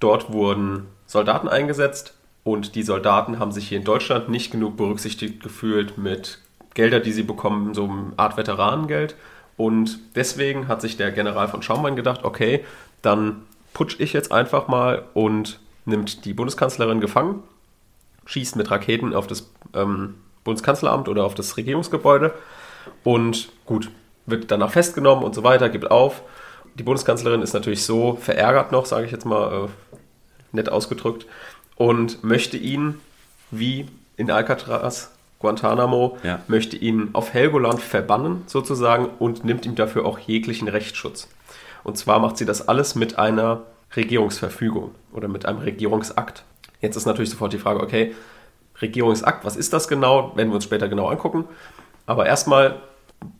dort 0.00 0.32
wurden 0.32 0.88
Soldaten 1.06 1.48
eingesetzt, 1.48 2.14
und 2.44 2.74
die 2.74 2.82
Soldaten 2.82 3.38
haben 3.38 3.52
sich 3.52 3.68
hier 3.68 3.78
in 3.78 3.84
Deutschland 3.84 4.28
nicht 4.28 4.52
genug 4.52 4.76
berücksichtigt 4.76 5.42
gefühlt 5.42 5.96
mit 5.96 6.38
Gelder, 6.74 7.00
die 7.00 7.12
sie 7.12 7.22
bekommen, 7.22 7.72
so 7.72 7.84
eine 7.84 8.12
Art 8.16 8.36
Veteranengeld. 8.36 9.16
Und 9.56 9.98
deswegen 10.14 10.68
hat 10.68 10.82
sich 10.82 10.98
der 10.98 11.10
General 11.10 11.48
von 11.48 11.62
Schaumwein 11.62 11.96
gedacht, 11.96 12.22
okay, 12.22 12.64
dann 13.00 13.42
putsch 13.72 13.98
ich 13.98 14.12
jetzt 14.12 14.30
einfach 14.30 14.68
mal 14.68 15.04
und 15.14 15.58
nimmt 15.86 16.24
die 16.26 16.34
Bundeskanzlerin 16.34 17.00
gefangen, 17.00 17.42
schießt 18.26 18.56
mit 18.56 18.70
Raketen 18.70 19.14
auf 19.14 19.26
das 19.26 19.50
ähm, 19.72 20.16
Bundeskanzleramt 20.44 21.08
oder 21.08 21.24
auf 21.24 21.34
das 21.34 21.56
Regierungsgebäude 21.56 22.34
und 23.04 23.48
gut, 23.64 23.90
wird 24.26 24.50
danach 24.50 24.70
festgenommen 24.70 25.24
und 25.24 25.34
so 25.34 25.42
weiter, 25.44 25.70
gibt 25.70 25.90
auf. 25.90 26.22
Die 26.74 26.82
Bundeskanzlerin 26.82 27.42
ist 27.42 27.52
natürlich 27.54 27.84
so 27.84 28.16
verärgert 28.20 28.72
noch, 28.72 28.86
sage 28.86 29.06
ich 29.06 29.12
jetzt 29.12 29.24
mal 29.26 29.66
äh, 29.66 29.96
nett 30.52 30.68
ausgedrückt, 30.68 31.26
und 31.76 32.22
möchte 32.22 32.56
ihn, 32.56 33.00
wie 33.50 33.86
in 34.16 34.30
Alcatraz, 34.30 35.10
Guantanamo, 35.40 36.18
Ja. 36.22 36.40
möchte 36.48 36.76
ihn 36.76 37.10
auf 37.12 37.34
Helgoland 37.34 37.80
verbannen 37.80 38.42
sozusagen 38.46 39.08
und 39.18 39.44
nimmt 39.44 39.66
ihm 39.66 39.74
dafür 39.74 40.06
auch 40.06 40.18
jeglichen 40.18 40.68
Rechtsschutz. 40.68 41.28
Und 41.82 41.98
zwar 41.98 42.18
macht 42.18 42.38
sie 42.38 42.46
das 42.46 42.66
alles 42.68 42.94
mit 42.94 43.18
einer 43.18 43.62
Regierungsverfügung 43.94 44.92
oder 45.12 45.28
mit 45.28 45.46
einem 45.46 45.58
Regierungsakt. 45.58 46.44
Jetzt 46.80 46.96
ist 46.96 47.06
natürlich 47.06 47.30
sofort 47.30 47.52
die 47.52 47.58
Frage, 47.58 47.80
okay, 47.80 48.14
Regierungsakt, 48.80 49.44
was 49.44 49.56
ist 49.56 49.72
das 49.72 49.86
genau? 49.88 50.32
Werden 50.36 50.48
wir 50.48 50.54
uns 50.56 50.64
später 50.64 50.88
genau 50.88 51.08
angucken. 51.08 51.44
Aber 52.06 52.26
erstmal 52.26 52.80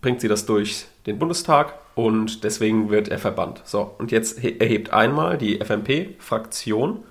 bringt 0.01 0.21
sie 0.21 0.29
das 0.29 0.47
durch 0.47 0.87
den 1.07 1.19
Bundestag 1.19 1.75
und 1.95 2.45
deswegen 2.45 2.91
wird 2.91 3.09
er 3.09 3.19
verbannt. 3.19 3.63
So, 3.65 3.95
und 3.99 4.11
jetzt 4.13 4.39
he- 4.41 4.59
erhebt 4.59 4.93
einmal 4.93 5.39
die 5.39 5.61
FMP-Fraktion, 5.61 7.05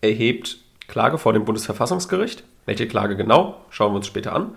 erhebt 0.00 0.58
Klage 0.88 1.18
vor 1.18 1.32
dem 1.32 1.44
Bundesverfassungsgericht. 1.44 2.44
Welche 2.66 2.86
Klage 2.88 3.16
genau, 3.16 3.60
schauen 3.70 3.92
wir 3.92 3.96
uns 3.96 4.06
später 4.06 4.32
an. 4.34 4.54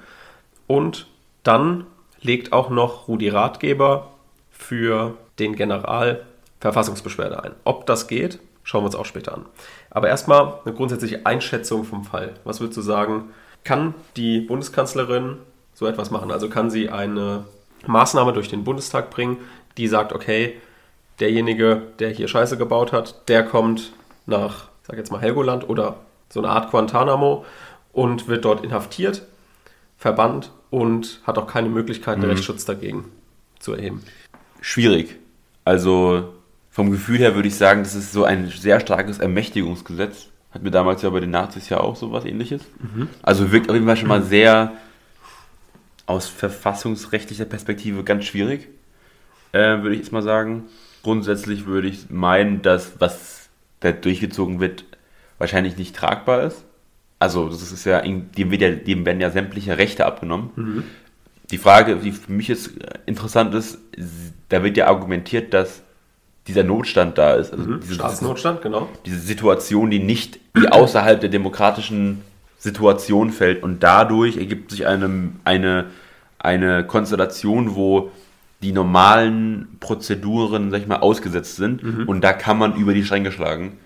Und 0.68 1.08
dann 1.44 1.86
legt 2.22 2.54
auch 2.54 2.70
noch 2.70 3.08
Rudi 3.08 3.30
Ratgeber 3.30 4.12
für 4.52 5.18
den 5.40 5.56
General 5.56 6.26
Verfassungsbeschwerde 6.60 7.44
ein. 7.44 7.52
Ob 7.64 7.86
das 7.86 8.08
geht, 8.08 8.40
schauen 8.64 8.82
wir 8.82 8.88
uns 8.88 8.96
auch 8.96 9.06
später 9.06 9.34
an. 9.34 9.46
Aber 9.90 10.08
erstmal 10.08 10.56
eine 10.66 10.74
grundsätzliche 10.74 11.26
Einschätzung 11.26 11.84
vom 11.84 12.04
Fall. 12.04 12.34
Was 12.44 12.60
würdest 12.60 12.78
du 12.78 12.82
sagen, 12.82 13.30
kann 13.64 13.94
die 14.16 14.42
Bundeskanzlerin 14.42 15.38
so 15.74 15.86
etwas 15.86 16.10
machen? 16.12 16.32
Also 16.32 16.50
kann 16.50 16.70
sie 16.70 16.90
eine 16.90 17.46
Maßnahme 17.86 18.34
durch 18.34 18.50
den 18.50 18.64
Bundestag 18.64 19.10
bringen, 19.10 19.38
die 19.78 19.88
sagt, 19.88 20.14
okay, 20.14 20.56
derjenige, 21.20 21.84
der 22.00 22.10
hier 22.10 22.28
Scheiße 22.28 22.58
gebaut 22.58 22.92
hat, 22.92 23.28
der 23.28 23.44
kommt 23.44 23.94
nach, 24.26 24.70
ich 24.82 24.88
sag 24.88 24.98
jetzt 24.98 25.12
mal 25.12 25.22
Helgoland 25.22 25.70
oder 25.70 25.98
so 26.30 26.40
eine 26.40 26.50
Art 26.50 26.72
Guantanamo 26.72 27.46
und 27.94 28.28
wird 28.28 28.46
dort 28.46 28.64
inhaftiert, 28.64 29.24
verbannt 29.98 30.52
und 30.70 31.22
hat 31.26 31.38
auch 31.38 31.48
keine 31.48 31.70
Möglichkeit, 31.70 32.16
einen 32.16 32.26
Rechtsschutz 32.30 32.66
dagegen 32.66 33.06
zu 33.60 33.74
erheben. 33.74 34.04
Schwierig. 34.62 35.16
Also 35.64 36.34
vom 36.70 36.92
Gefühl 36.92 37.18
her 37.18 37.36
würde 37.36 37.48
ich 37.48 37.56
sagen, 37.56 37.84
das 37.84 37.96
ist 37.96 38.12
so 38.12 38.24
ein 38.24 38.48
sehr 38.50 38.80
starkes 38.80 39.20
Ermächtigungsgesetz. 39.20 40.28
Hatten 40.52 40.64
wir 40.64 40.72
damals 40.72 41.02
ja 41.02 41.10
bei 41.10 41.20
den 41.20 41.32
Nazis 41.32 41.70
ja 41.70 41.80
auch 41.80 41.96
so 41.96 42.12
was 42.12 42.26
ähnliches. 42.26 42.62
Also 43.22 43.52
wirkt 43.52 43.70
auf 43.70 43.76
jeden 43.76 43.88
Fall 43.88 43.98
schon 43.98 44.08
mal 44.08 44.24
sehr 44.24 44.74
aus 46.08 46.28
verfassungsrechtlicher 46.28 47.46
Perspektive 47.46 48.04
ganz 48.04 48.26
schwierig, 48.26 48.68
äh, 49.52 49.82
würde 49.82 49.94
ich 49.94 50.00
jetzt 50.00 50.12
mal 50.12 50.24
sagen. 50.24 50.64
Grundsätzlich 51.04 51.68
würde 51.68 51.88
ich 51.88 52.10
meinen, 52.10 52.64
dass 52.64 53.00
was 53.00 53.50
da 53.82 53.92
durchgezogen 53.92 54.60
wird, 54.60 54.86
wahrscheinlich 55.38 55.78
nicht 55.78 55.96
tragbar 55.96 56.42
ist. 56.42 56.64
Also 57.20 57.50
das 57.50 57.72
ist 57.72 57.86
ja, 57.86 58.02
dem, 58.02 58.52
wird 58.52 58.62
ja, 58.62 58.72
dem 58.72 59.06
werden 59.06 59.22
ja 59.22 59.30
sämtliche 59.30 59.78
Rechte 59.78 60.06
abgenommen. 60.06 60.84
Die 61.52 61.58
Frage, 61.58 61.98
die 61.98 62.12
für 62.12 62.32
mich 62.32 62.48
jetzt 62.48 62.72
interessant 63.06 63.54
ist, 63.54 63.80
da 64.50 64.64
wird 64.64 64.78
ja 64.78 64.88
argumentiert, 64.88 65.54
dass 65.54 65.82
dieser 66.48 66.64
Notstand 66.64 67.18
da 67.18 67.36
ist. 67.36 67.54
Also 67.54 67.76
diese, 67.76 67.96
Staatsnotstand, 67.96 68.62
genau. 68.62 68.90
diese 69.06 69.20
Situation, 69.20 69.90
die 69.90 70.00
nicht, 70.00 70.40
die 70.56 70.68
außerhalb 70.70 71.20
der 71.20 71.30
demokratischen 71.30 72.22
Situation 72.58 73.32
fällt 73.32 73.64
und 73.64 73.84
dadurch 73.84 74.38
ergibt 74.38 74.72
sich 74.72 74.88
eine, 74.88 75.30
eine, 75.44 75.86
eine 76.40 76.86
Konstellation, 76.86 77.76
wo 77.76 78.12
die 78.64 78.72
normalen 78.72 79.68
Prozeduren, 79.80 80.72
sag 80.72 80.82
ich 80.82 80.88
mal, 80.88 80.98
ausgesetzt 80.98 81.58
sind 81.58 81.84
und 82.08 82.22
da 82.22 82.34
kann 82.34 82.58
man 82.58 82.76
über 82.76 82.94
die 82.94 83.04
Stränge 83.04 83.32
schlagen. 83.32 83.78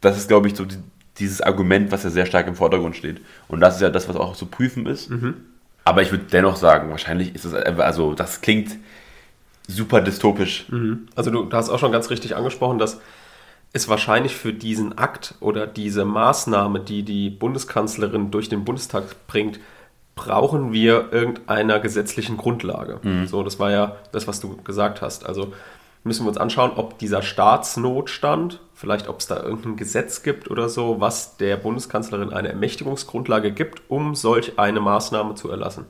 Das 0.00 0.16
ist, 0.18 0.28
glaube 0.28 0.48
ich, 0.48 0.56
so 0.56 0.64
die, 0.64 0.76
dieses 1.18 1.40
Argument, 1.40 1.92
was 1.92 2.02
ja 2.02 2.10
sehr 2.10 2.26
stark 2.26 2.48
im 2.48 2.54
Vordergrund 2.56 2.96
steht. 2.96 3.20
Und 3.48 3.60
das 3.60 3.76
ist 3.76 3.82
ja 3.82 3.90
das, 3.90 4.08
was 4.08 4.16
auch 4.16 4.34
zu 4.34 4.46
prüfen 4.46 4.86
ist. 4.86 5.10
Aber 5.84 6.02
ich 6.02 6.10
würde 6.10 6.24
dennoch 6.32 6.56
sagen, 6.56 6.90
wahrscheinlich 6.90 7.34
ist 7.34 7.44
es, 7.44 7.54
einfach- 7.54 7.84
also 7.84 8.14
das 8.14 8.40
klingt 8.40 8.72
super 9.68 10.00
dystopisch. 10.00 10.66
Also 11.14 11.30
du, 11.30 11.44
du 11.44 11.56
hast 11.56 11.70
auch 11.70 11.78
schon 11.78 11.92
ganz 11.92 12.10
richtig 12.10 12.34
angesprochen, 12.34 12.78
dass 12.78 13.00
es 13.72 13.88
wahrscheinlich 13.88 14.34
für 14.34 14.52
diesen 14.52 14.98
Akt 14.98 15.34
oder 15.40 15.66
diese 15.66 16.04
Maßnahme, 16.04 16.80
die 16.80 17.02
die 17.02 17.30
Bundeskanzlerin 17.30 18.30
durch 18.30 18.48
den 18.48 18.64
Bundestag 18.64 19.04
bringt, 19.26 19.60
brauchen 20.16 20.72
wir 20.72 21.12
irgendeiner 21.12 21.78
gesetzlichen 21.80 22.36
Grundlage. 22.36 23.00
So, 23.26 23.42
das 23.42 23.58
war 23.58 23.70
ja 23.70 23.96
das, 24.12 24.26
was 24.26 24.40
du 24.40 24.56
gesagt 24.64 25.00
hast. 25.02 25.24
Also 25.24 25.52
müssen 26.02 26.24
wir 26.24 26.28
uns 26.28 26.38
anschauen, 26.38 26.72
ob 26.76 26.98
dieser 26.98 27.22
Staatsnotstand, 27.22 28.60
vielleicht 28.74 29.08
ob 29.08 29.20
es 29.20 29.28
da 29.28 29.42
irgendein 29.42 29.76
Gesetz 29.76 30.22
gibt 30.22 30.50
oder 30.50 30.68
so, 30.68 31.00
was 31.00 31.36
der 31.36 31.56
Bundeskanzlerin 31.56 32.32
eine 32.32 32.48
Ermächtigungsgrundlage 32.48 33.52
gibt, 33.52 33.82
um 33.88 34.14
solch 34.14 34.58
eine 34.58 34.80
Maßnahme 34.80 35.36
zu 35.36 35.48
erlassen. 35.50 35.86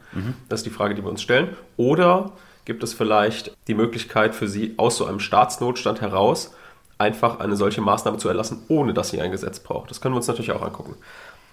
Das 0.49 0.61
ist 0.61 0.67
die 0.67 0.71
Frage, 0.71 0.95
die 0.95 1.03
wir 1.03 1.11
uns 1.11 1.23
stellen. 1.23 1.57
Oder 1.77 2.33
gibt 2.67 2.83
es 2.83 2.93
vielleicht 2.93 3.57
die 3.69 3.75
Möglichkeit 3.75 4.35
für 4.35 4.49
sie 4.49 4.75
aus 4.77 4.97
so 4.97 5.07
einem 5.07 5.19
Staatsnotstand 5.19 6.03
heraus 6.03 6.55
einfach 7.01 7.41
eine 7.41 7.57
solche 7.57 7.81
Maßnahme 7.81 8.19
zu 8.19 8.29
erlassen, 8.29 8.63
ohne 8.69 8.95
dass 8.95 9.11
sie 9.11 9.21
ein 9.21 9.31
Gesetz 9.31 9.61
braucht. 9.61 9.91
Das 9.91 10.01
können 10.01 10.15
wir 10.15 10.19
uns 10.19 10.29
natürlich 10.29 10.53
auch 10.53 10.63
angucken. 10.63 10.95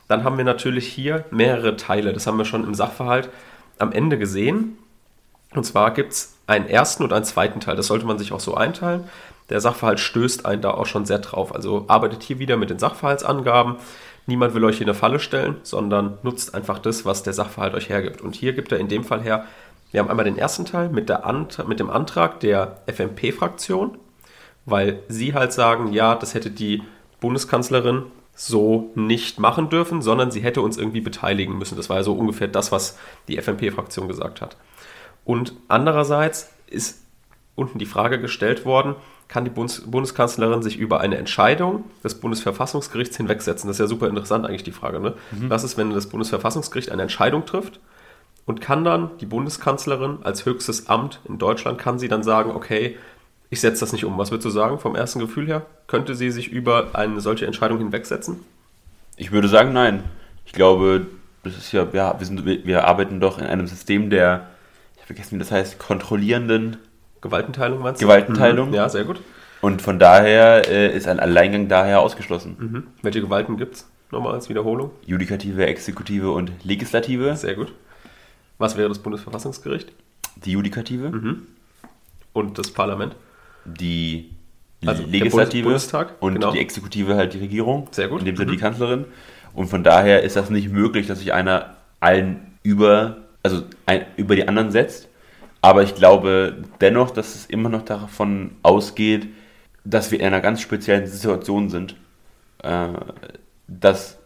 Dann 0.08 0.24
haben 0.24 0.38
wir 0.38 0.46
natürlich 0.46 0.88
hier 0.88 1.26
mehrere 1.32 1.76
Teile. 1.76 2.14
Das 2.14 2.28
haben 2.28 2.38
wir 2.38 2.46
schon 2.46 2.64
im 2.64 2.76
Sachverhalt 2.76 3.30
am 3.80 3.92
Ende 3.92 4.18
gesehen. 4.18 4.78
Und 5.54 5.66
zwar 5.66 5.92
gibt 5.92 6.14
es 6.14 6.38
einen 6.48 6.68
ersten 6.68 7.04
und 7.04 7.14
einen 7.14 7.26
zweiten 7.26 7.60
Teil. 7.60 7.76
Das 7.76 7.88
sollte 7.88 8.06
man 8.06 8.18
sich 8.18 8.32
auch 8.32 8.40
so 8.40 8.56
einteilen. 8.56 9.06
Der 9.50 9.62
Sachverhalt 9.62 10.00
stößt 10.00 10.46
einen 10.46 10.62
da 10.62 10.72
auch 10.72 10.86
schon 10.86 11.06
sehr 11.06 11.20
drauf. 11.20 11.56
Also 11.56 11.86
arbeitet 11.88 12.24
hier 12.24 12.40
wieder 12.40 12.58
mit 12.58 12.70
den 12.70 12.80
Sachverhaltsangaben. 12.80 13.76
Niemand 14.26 14.54
will 14.54 14.66
euch 14.66 14.78
hier 14.78 14.86
eine 14.86 14.94
Falle 14.94 15.20
stellen, 15.20 15.56
sondern 15.64 16.18
nutzt 16.22 16.54
einfach 16.54 16.80
das, 16.80 17.06
was 17.06 17.24
der 17.24 17.34
Sachverhalt 17.34 17.74
euch 17.74 17.88
hergibt. 17.88 18.22
Und 18.22 18.36
hier 18.36 18.54
gibt 18.54 18.74
er 18.74 18.78
in 18.78 18.90
dem 18.90 19.06
Fall 19.06 19.22
her, 19.22 19.46
wir 19.92 20.02
haben 20.02 20.10
einmal 20.10 20.26
den 20.26 20.38
ersten 20.38 20.66
Teil 20.66 20.90
mit, 20.90 21.10
mit 21.68 21.80
dem 21.80 21.90
Antrag 21.90 22.42
der 22.42 22.82
FMP-Fraktion, 22.88 23.98
weil 24.68 25.00
sie 25.08 25.34
halt 25.34 25.54
sagen, 25.54 25.94
ja, 25.94 26.14
das 26.14 26.34
hätte 26.34 26.52
die 26.52 26.84
Bundeskanzlerin 27.20 28.04
so 28.36 28.92
nicht 28.94 29.40
machen 29.40 29.70
dürfen, 29.70 30.04
sondern 30.04 30.30
sie 30.30 30.42
hätte 30.42 30.62
uns 30.62 30.78
irgendwie 30.78 31.02
beteiligen 31.02 31.58
müssen. 31.58 31.76
Das 31.76 31.90
war 31.90 31.98
ja 31.98 32.04
so 32.04 32.14
ungefähr 32.14 32.48
das, 32.48 32.72
was 32.72 33.00
die 33.28 33.42
FMP-Fraktion 33.42 34.08
gesagt 34.08 34.42
hat. 34.42 34.58
Und 35.26 35.54
andererseits 35.70 36.52
ist 36.68 37.02
unten 37.56 37.80
die 37.80 37.86
Frage 37.86 38.20
gestellt 38.22 38.66
worden, 38.66 38.96
kann 39.28 39.46
die 39.46 39.50
Bundes 39.50 39.90
Bundeskanzlerin 39.90 40.62
sich 40.62 40.78
über 40.78 41.00
eine 41.02 41.18
Entscheidung 41.18 41.86
des 42.04 42.16
Bundesverfassungsgerichts 42.16 43.18
hinwegsetzen? 43.18 43.68
Das 43.68 43.78
ist 43.78 43.82
ja 43.82 43.88
super 43.88 44.08
interessant 44.08 44.46
eigentlich 44.46 44.64
die 44.64 44.72
Frage. 44.72 45.00
Ne? 45.00 45.16
Was 45.32 45.64
ist, 45.64 45.78
wenn 45.78 45.90
das 45.90 46.08
Bundesverfassungsgericht 46.08 46.92
eine 46.92 47.02
Entscheidung 47.02 47.46
trifft 47.46 47.80
und 48.46 48.62
kann 48.62 48.84
dann 48.84 49.12
die 49.20 49.26
Bundeskanzlerin 49.26 50.20
als 50.24 50.46
höchstes 50.46 50.88
Amt 50.88 51.20
in 51.28 51.40
Deutschland, 51.40 51.78
kann 51.78 52.00
sie 52.00 52.08
dann 52.08 52.24
sagen, 52.24 52.52
okay, 52.52 52.98
ich 53.50 53.62
setze 53.62 53.80
das 53.82 53.94
nicht 53.94 54.06
um. 54.06 54.18
Was 54.18 54.32
würdest 54.32 54.46
du 54.46 54.50
sagen 54.50 54.80
vom 54.80 54.96
ersten 54.96 55.20
Gefühl 55.20 55.48
her? 55.48 55.66
Könnte 55.88 56.16
sie 56.16 56.32
sich 56.32 56.50
über 56.50 56.90
eine 56.94 57.22
solche 57.22 57.46
Entscheidung 57.46 57.78
hinwegsetzen? 57.78 58.42
Ich 59.16 59.32
würde 59.32 59.48
sagen, 59.48 59.74
nein. 59.74 60.04
Ich 60.46 60.54
glaube, 60.54 61.08
das 61.44 61.58
ist 61.58 61.72
ja, 61.72 61.88
ja 61.94 62.20
wir, 62.20 62.26
sind, 62.26 62.46
wir, 62.46 62.86
arbeiten 62.86 63.20
doch 63.20 63.40
in 63.40 63.46
einem 63.46 63.68
System 63.68 64.10
der, 64.10 64.48
ich 64.96 65.02
habe 65.02 65.08
vergessen, 65.08 65.36
wie 65.36 65.40
das 65.40 65.52
heißt, 65.52 65.80
kontrollierenden 65.80 66.78
Gewaltenteilung 67.22 67.82
meinst 67.82 68.02
du? 68.02 68.06
Gewaltenteilung. 68.06 68.70
Mhm. 68.70 68.76
Ja, 68.76 68.90
sehr 68.90 69.04
gut. 69.06 69.22
Und 69.62 69.82
von 69.82 69.98
daher 69.98 70.70
äh, 70.70 70.96
ist 70.96 71.08
ein 71.08 71.20
Alleingang 71.20 71.68
daher 71.68 72.00
ausgeschlossen. 72.02 72.58
Mhm. 72.60 72.84
Welche 73.02 73.22
Gewalten 73.22 73.58
gibt 73.58 73.76
es? 73.76 73.90
Nochmal 74.12 74.34
als 74.34 74.50
Wiederholung. 74.50 74.92
Judikative, 75.06 75.66
Exekutive 75.66 76.32
und 76.32 76.52
Legislative. 76.64 77.36
Sehr 77.36 77.56
gut. 77.56 77.74
Was 78.58 78.78
wäre 78.78 78.88
das 78.88 79.00
Bundesverfassungsgericht? 79.00 79.92
Die 80.46 80.52
Judikative, 80.52 81.10
Mhm. 81.10 81.48
Und 82.34 82.60
das 82.60 82.70
Parlament? 82.70 83.16
Die 83.68 84.32
Also 84.86 85.04
Legislative 85.04 85.64
Bundestag, 85.64 86.16
und 86.20 86.36
genau. 86.36 86.52
die 86.52 86.60
Exekutive 86.60 87.16
halt 87.16 87.34
die 87.34 87.40
Regierung. 87.40 87.88
Sehr 87.92 88.08
gut. 88.08 88.20
In 88.22 88.26
dem 88.26 88.38
Sinne 88.38 88.52
die 88.52 88.58
Mhm. 88.58 88.62
Kanzlerin. 88.62 89.06
Und 89.54 89.68
von 89.68 89.84
daher 89.84 90.24
ist 90.24 90.36
das 90.36 90.50
nicht 90.50 90.70
möglich, 90.72 91.08
dass 91.08 91.20
sich 91.20 91.34
einer 91.34 91.76
allen 92.00 92.58
über, 92.64 93.18
also 93.44 93.64
ein, 93.86 94.06
über 94.18 94.36
die 94.36 94.48
anderen 94.48 94.72
setzt. 94.72 95.10
Aber 95.62 95.84
ich 95.84 95.96
glaube 95.96 96.64
dennoch, 96.80 97.12
dass 97.12 97.36
es 97.36 97.46
immer 97.48 97.70
noch 97.70 97.84
davon 97.84 98.52
ausgeht, 98.62 99.28
dass 99.84 100.12
wir 100.12 100.20
in 100.20 100.28
einer 100.28 100.42
ganz 100.42 100.62
speziellen 100.62 101.08
Situation 101.08 101.70
sind. 101.70 101.96
Äh, 102.64 102.90
dass, 103.68 104.18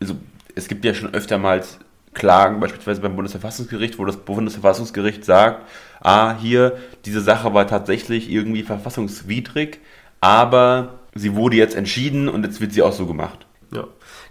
also 0.00 0.16
es 0.54 0.68
gibt 0.68 0.84
ja 0.84 0.94
schon 0.94 1.14
öftermals 1.14 1.78
Klagen, 2.16 2.60
beispielsweise 2.60 3.02
beim 3.02 3.14
Bundesverfassungsgericht, 3.14 3.98
wo 3.98 4.04
das 4.06 4.16
Bundesverfassungsgericht 4.16 5.24
sagt, 5.24 5.68
ah, 6.00 6.34
hier, 6.36 6.78
diese 7.04 7.20
Sache 7.20 7.52
war 7.54 7.66
tatsächlich 7.66 8.30
irgendwie 8.30 8.62
verfassungswidrig, 8.62 9.80
aber 10.20 10.94
sie 11.14 11.36
wurde 11.36 11.56
jetzt 11.56 11.76
entschieden 11.76 12.28
und 12.28 12.44
jetzt 12.44 12.60
wird 12.60 12.72
sie 12.72 12.82
auch 12.82 12.94
so 12.94 13.06
gemacht. 13.06 13.46
Ja. 13.70 13.84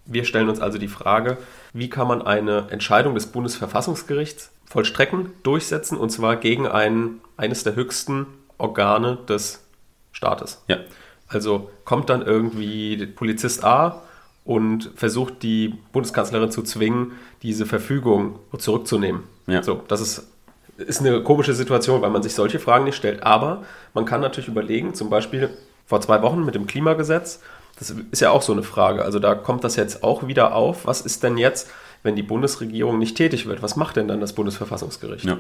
Wir 0.05 0.25
stellen 0.25 0.49
uns 0.49 0.59
also 0.59 0.77
die 0.77 0.87
Frage, 0.87 1.37
wie 1.73 1.89
kann 1.89 2.07
man 2.07 2.21
eine 2.21 2.67
Entscheidung 2.71 3.13
des 3.13 3.27
Bundesverfassungsgerichts 3.27 4.51
vollstrecken, 4.65 5.31
durchsetzen 5.43 5.97
und 5.97 6.09
zwar 6.09 6.37
gegen 6.37 6.67
ein, 6.67 7.21
eines 7.37 7.63
der 7.63 7.75
höchsten 7.75 8.25
Organe 8.57 9.17
des 9.29 9.63
Staates. 10.11 10.63
Ja. 10.67 10.77
Also 11.27 11.69
kommt 11.85 12.09
dann 12.09 12.23
irgendwie 12.23 13.05
Polizist 13.05 13.63
A 13.63 14.01
und 14.45 14.91
versucht 14.95 15.41
die 15.41 15.73
Bundeskanzlerin 15.91 16.51
zu 16.51 16.61
zwingen, 16.61 17.13
diese 17.41 17.65
Verfügung 17.65 18.39
zurückzunehmen. 18.57 19.23
Ja. 19.47 19.63
So, 19.63 19.81
das 19.87 20.01
ist, 20.01 20.27
ist 20.77 21.01
eine 21.01 21.23
komische 21.23 21.53
Situation, 21.53 22.01
weil 22.01 22.11
man 22.11 22.23
sich 22.23 22.35
solche 22.35 22.59
Fragen 22.59 22.85
nicht 22.85 22.95
stellt. 22.95 23.23
Aber 23.23 23.63
man 23.93 24.05
kann 24.05 24.21
natürlich 24.21 24.47
überlegen, 24.47 24.93
zum 24.93 25.09
Beispiel 25.09 25.49
vor 25.87 25.99
zwei 26.01 26.21
Wochen 26.21 26.45
mit 26.45 26.55
dem 26.55 26.67
Klimagesetz, 26.67 27.41
das 27.77 27.93
ist 28.11 28.21
ja 28.21 28.29
auch 28.29 28.41
so 28.41 28.53
eine 28.53 28.63
Frage. 28.63 29.03
Also 29.03 29.19
da 29.19 29.35
kommt 29.35 29.63
das 29.63 29.75
jetzt 29.75 30.03
auch 30.03 30.27
wieder 30.27 30.55
auf. 30.55 30.85
Was 30.85 31.01
ist 31.01 31.23
denn 31.23 31.37
jetzt, 31.37 31.69
wenn 32.03 32.15
die 32.15 32.23
Bundesregierung 32.23 32.99
nicht 32.99 33.17
tätig 33.17 33.47
wird? 33.47 33.61
Was 33.61 33.75
macht 33.75 33.97
denn 33.97 34.07
dann 34.07 34.21
das 34.21 34.33
Bundesverfassungsgericht? 34.33 35.25
Ja. 35.25 35.37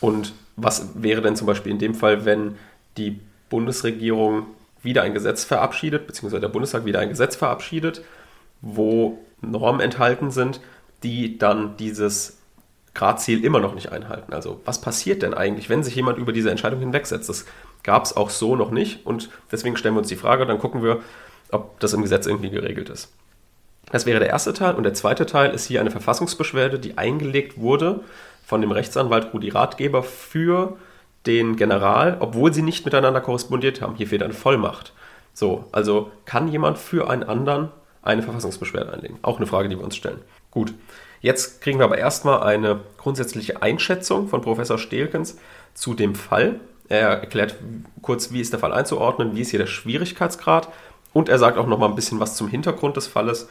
Und 0.00 0.34
was 0.56 0.88
wäre 0.94 1.22
denn 1.22 1.36
zum 1.36 1.46
Beispiel 1.46 1.72
in 1.72 1.78
dem 1.78 1.94
Fall, 1.94 2.24
wenn 2.24 2.56
die 2.96 3.20
Bundesregierung 3.48 4.46
wieder 4.82 5.02
ein 5.02 5.14
Gesetz 5.14 5.44
verabschiedet, 5.44 6.08
beziehungsweise 6.08 6.40
der 6.40 6.48
Bundestag 6.48 6.84
wieder 6.84 6.98
ein 6.98 7.08
Gesetz 7.08 7.36
verabschiedet, 7.36 8.02
wo 8.62 9.18
Normen 9.40 9.80
enthalten 9.80 10.30
sind, 10.30 10.60
die 11.02 11.36
dann 11.36 11.76
dieses 11.76 12.38
Gradziel 12.94 13.44
immer 13.44 13.60
noch 13.60 13.74
nicht 13.74 13.90
einhalten. 13.92 14.32
Also 14.32 14.60
was 14.64 14.80
passiert 14.80 15.22
denn 15.22 15.34
eigentlich, 15.34 15.68
wenn 15.68 15.82
sich 15.82 15.94
jemand 15.94 16.18
über 16.18 16.32
diese 16.32 16.50
Entscheidung 16.50 16.80
hinwegsetzt? 16.80 17.28
Das 17.28 17.44
gab 17.82 18.04
es 18.04 18.16
auch 18.16 18.30
so 18.30 18.56
noch 18.56 18.70
nicht 18.70 19.04
und 19.06 19.30
deswegen 19.50 19.76
stellen 19.76 19.94
wir 19.94 20.00
uns 20.00 20.08
die 20.08 20.16
Frage, 20.16 20.46
dann 20.46 20.58
gucken 20.58 20.82
wir, 20.82 21.00
ob 21.50 21.80
das 21.80 21.92
im 21.92 22.02
Gesetz 22.02 22.26
irgendwie 22.26 22.50
geregelt 22.50 22.88
ist. 22.88 23.12
Das 23.90 24.06
wäre 24.06 24.20
der 24.20 24.28
erste 24.28 24.52
Teil 24.52 24.74
und 24.74 24.84
der 24.84 24.94
zweite 24.94 25.26
Teil 25.26 25.52
ist 25.52 25.66
hier 25.66 25.80
eine 25.80 25.90
Verfassungsbeschwerde, 25.90 26.78
die 26.78 26.98
eingelegt 26.98 27.58
wurde 27.58 28.00
von 28.46 28.60
dem 28.60 28.70
Rechtsanwalt 28.70 29.34
Rudi 29.34 29.48
Ratgeber 29.48 30.02
für 30.02 30.76
den 31.26 31.56
General, 31.56 32.16
obwohl 32.20 32.52
sie 32.52 32.62
nicht 32.62 32.84
miteinander 32.84 33.20
korrespondiert 33.20 33.80
haben. 33.80 33.96
Hier 33.96 34.08
fehlt 34.08 34.22
eine 34.22 34.34
Vollmacht. 34.34 34.92
So, 35.34 35.64
also 35.72 36.10
kann 36.24 36.48
jemand 36.48 36.78
für 36.78 37.08
einen 37.08 37.22
anderen 37.22 37.70
eine 38.02 38.22
Verfassungsbeschwerde 38.22 38.92
einlegen? 38.92 39.18
Auch 39.22 39.38
eine 39.38 39.46
Frage, 39.46 39.68
die 39.68 39.78
wir 39.78 39.84
uns 39.84 39.96
stellen. 39.96 40.20
Gut, 40.50 40.74
jetzt 41.20 41.60
kriegen 41.60 41.78
wir 41.78 41.84
aber 41.84 41.98
erstmal 41.98 42.42
eine 42.42 42.80
grundsätzliche 42.98 43.62
Einschätzung 43.62 44.28
von 44.28 44.42
Professor 44.42 44.78
Stelkens 44.78 45.38
zu 45.74 45.94
dem 45.94 46.14
Fall. 46.14 46.60
Er 46.88 47.08
erklärt 47.08 47.56
kurz, 48.02 48.32
wie 48.32 48.40
ist 48.40 48.52
der 48.52 48.60
Fall 48.60 48.72
einzuordnen, 48.72 49.34
wie 49.34 49.40
ist 49.40 49.50
hier 49.50 49.60
der 49.60 49.66
Schwierigkeitsgrad 49.66 50.68
und 51.12 51.28
er 51.28 51.38
sagt 51.38 51.58
auch 51.58 51.66
noch 51.66 51.78
mal 51.78 51.88
ein 51.88 51.94
bisschen 51.94 52.20
was 52.20 52.36
zum 52.36 52.48
Hintergrund 52.48 52.96
des 52.96 53.06
Falles, 53.06 53.48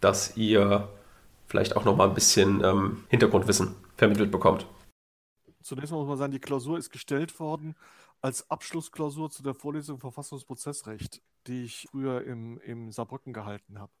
dass 0.00 0.36
ihr 0.36 0.88
vielleicht 1.46 1.76
auch 1.76 1.84
noch 1.84 1.96
mal 1.96 2.08
ein 2.08 2.14
bisschen 2.14 2.62
ähm, 2.64 3.04
Hintergrundwissen 3.08 3.74
vermittelt 3.96 4.30
bekommt. 4.30 4.66
Zunächst 5.62 5.92
muss 5.92 6.06
man 6.06 6.18
sagen, 6.18 6.32
die 6.32 6.40
Klausur 6.40 6.76
ist 6.76 6.90
gestellt 6.90 7.38
worden 7.40 7.74
als 8.24 8.50
Abschlussklausur 8.50 9.30
zu 9.30 9.42
der 9.42 9.52
Vorlesung 9.52 10.00
Verfassungsprozessrecht, 10.00 11.20
die 11.46 11.64
ich 11.64 11.88
früher 11.90 12.24
im, 12.24 12.58
im 12.60 12.90
Saarbrücken 12.90 13.34
gehalten 13.34 13.78
habe. 13.78 13.92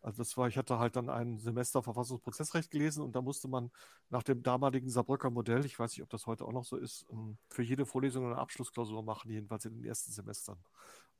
Also 0.00 0.18
das 0.18 0.36
war, 0.36 0.48
ich 0.48 0.58
hatte 0.58 0.80
halt 0.80 0.96
dann 0.96 1.08
ein 1.08 1.38
Semester 1.38 1.80
Verfassungsprozessrecht 1.80 2.72
gelesen 2.72 3.04
und 3.04 3.14
da 3.14 3.22
musste 3.22 3.46
man 3.46 3.70
nach 4.10 4.24
dem 4.24 4.42
damaligen 4.42 4.90
Saarbrücker 4.90 5.30
Modell, 5.30 5.64
ich 5.64 5.78
weiß 5.78 5.92
nicht, 5.92 6.02
ob 6.02 6.10
das 6.10 6.26
heute 6.26 6.44
auch 6.44 6.50
noch 6.50 6.64
so 6.64 6.76
ist, 6.76 7.06
ähm, 7.12 7.38
für 7.50 7.62
jede 7.62 7.86
Vorlesung 7.86 8.26
eine 8.26 8.38
Abschlussklausur 8.38 9.04
machen, 9.04 9.30
jedenfalls 9.30 9.64
in 9.64 9.74
den 9.76 9.84
ersten 9.84 10.10
Semestern, 10.10 10.58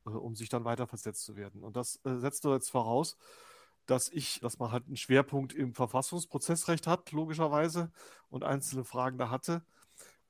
äh, 0.06 0.10
um 0.10 0.34
sich 0.34 0.48
dann 0.48 0.64
weiter 0.64 0.88
versetzt 0.88 1.22
zu 1.26 1.36
werden. 1.36 1.62
Und 1.62 1.76
das 1.76 2.00
äh, 2.04 2.16
setzt 2.16 2.44
jetzt 2.44 2.70
voraus, 2.70 3.16
dass 3.86 4.08
ich, 4.08 4.40
dass 4.40 4.58
man 4.58 4.72
halt 4.72 4.86
einen 4.86 4.96
Schwerpunkt 4.96 5.52
im 5.52 5.74
Verfassungsprozessrecht 5.74 6.88
hat, 6.88 7.12
logischerweise, 7.12 7.92
und 8.30 8.42
einzelne 8.42 8.82
Fragen 8.82 9.16
da 9.16 9.30
hatte. 9.30 9.62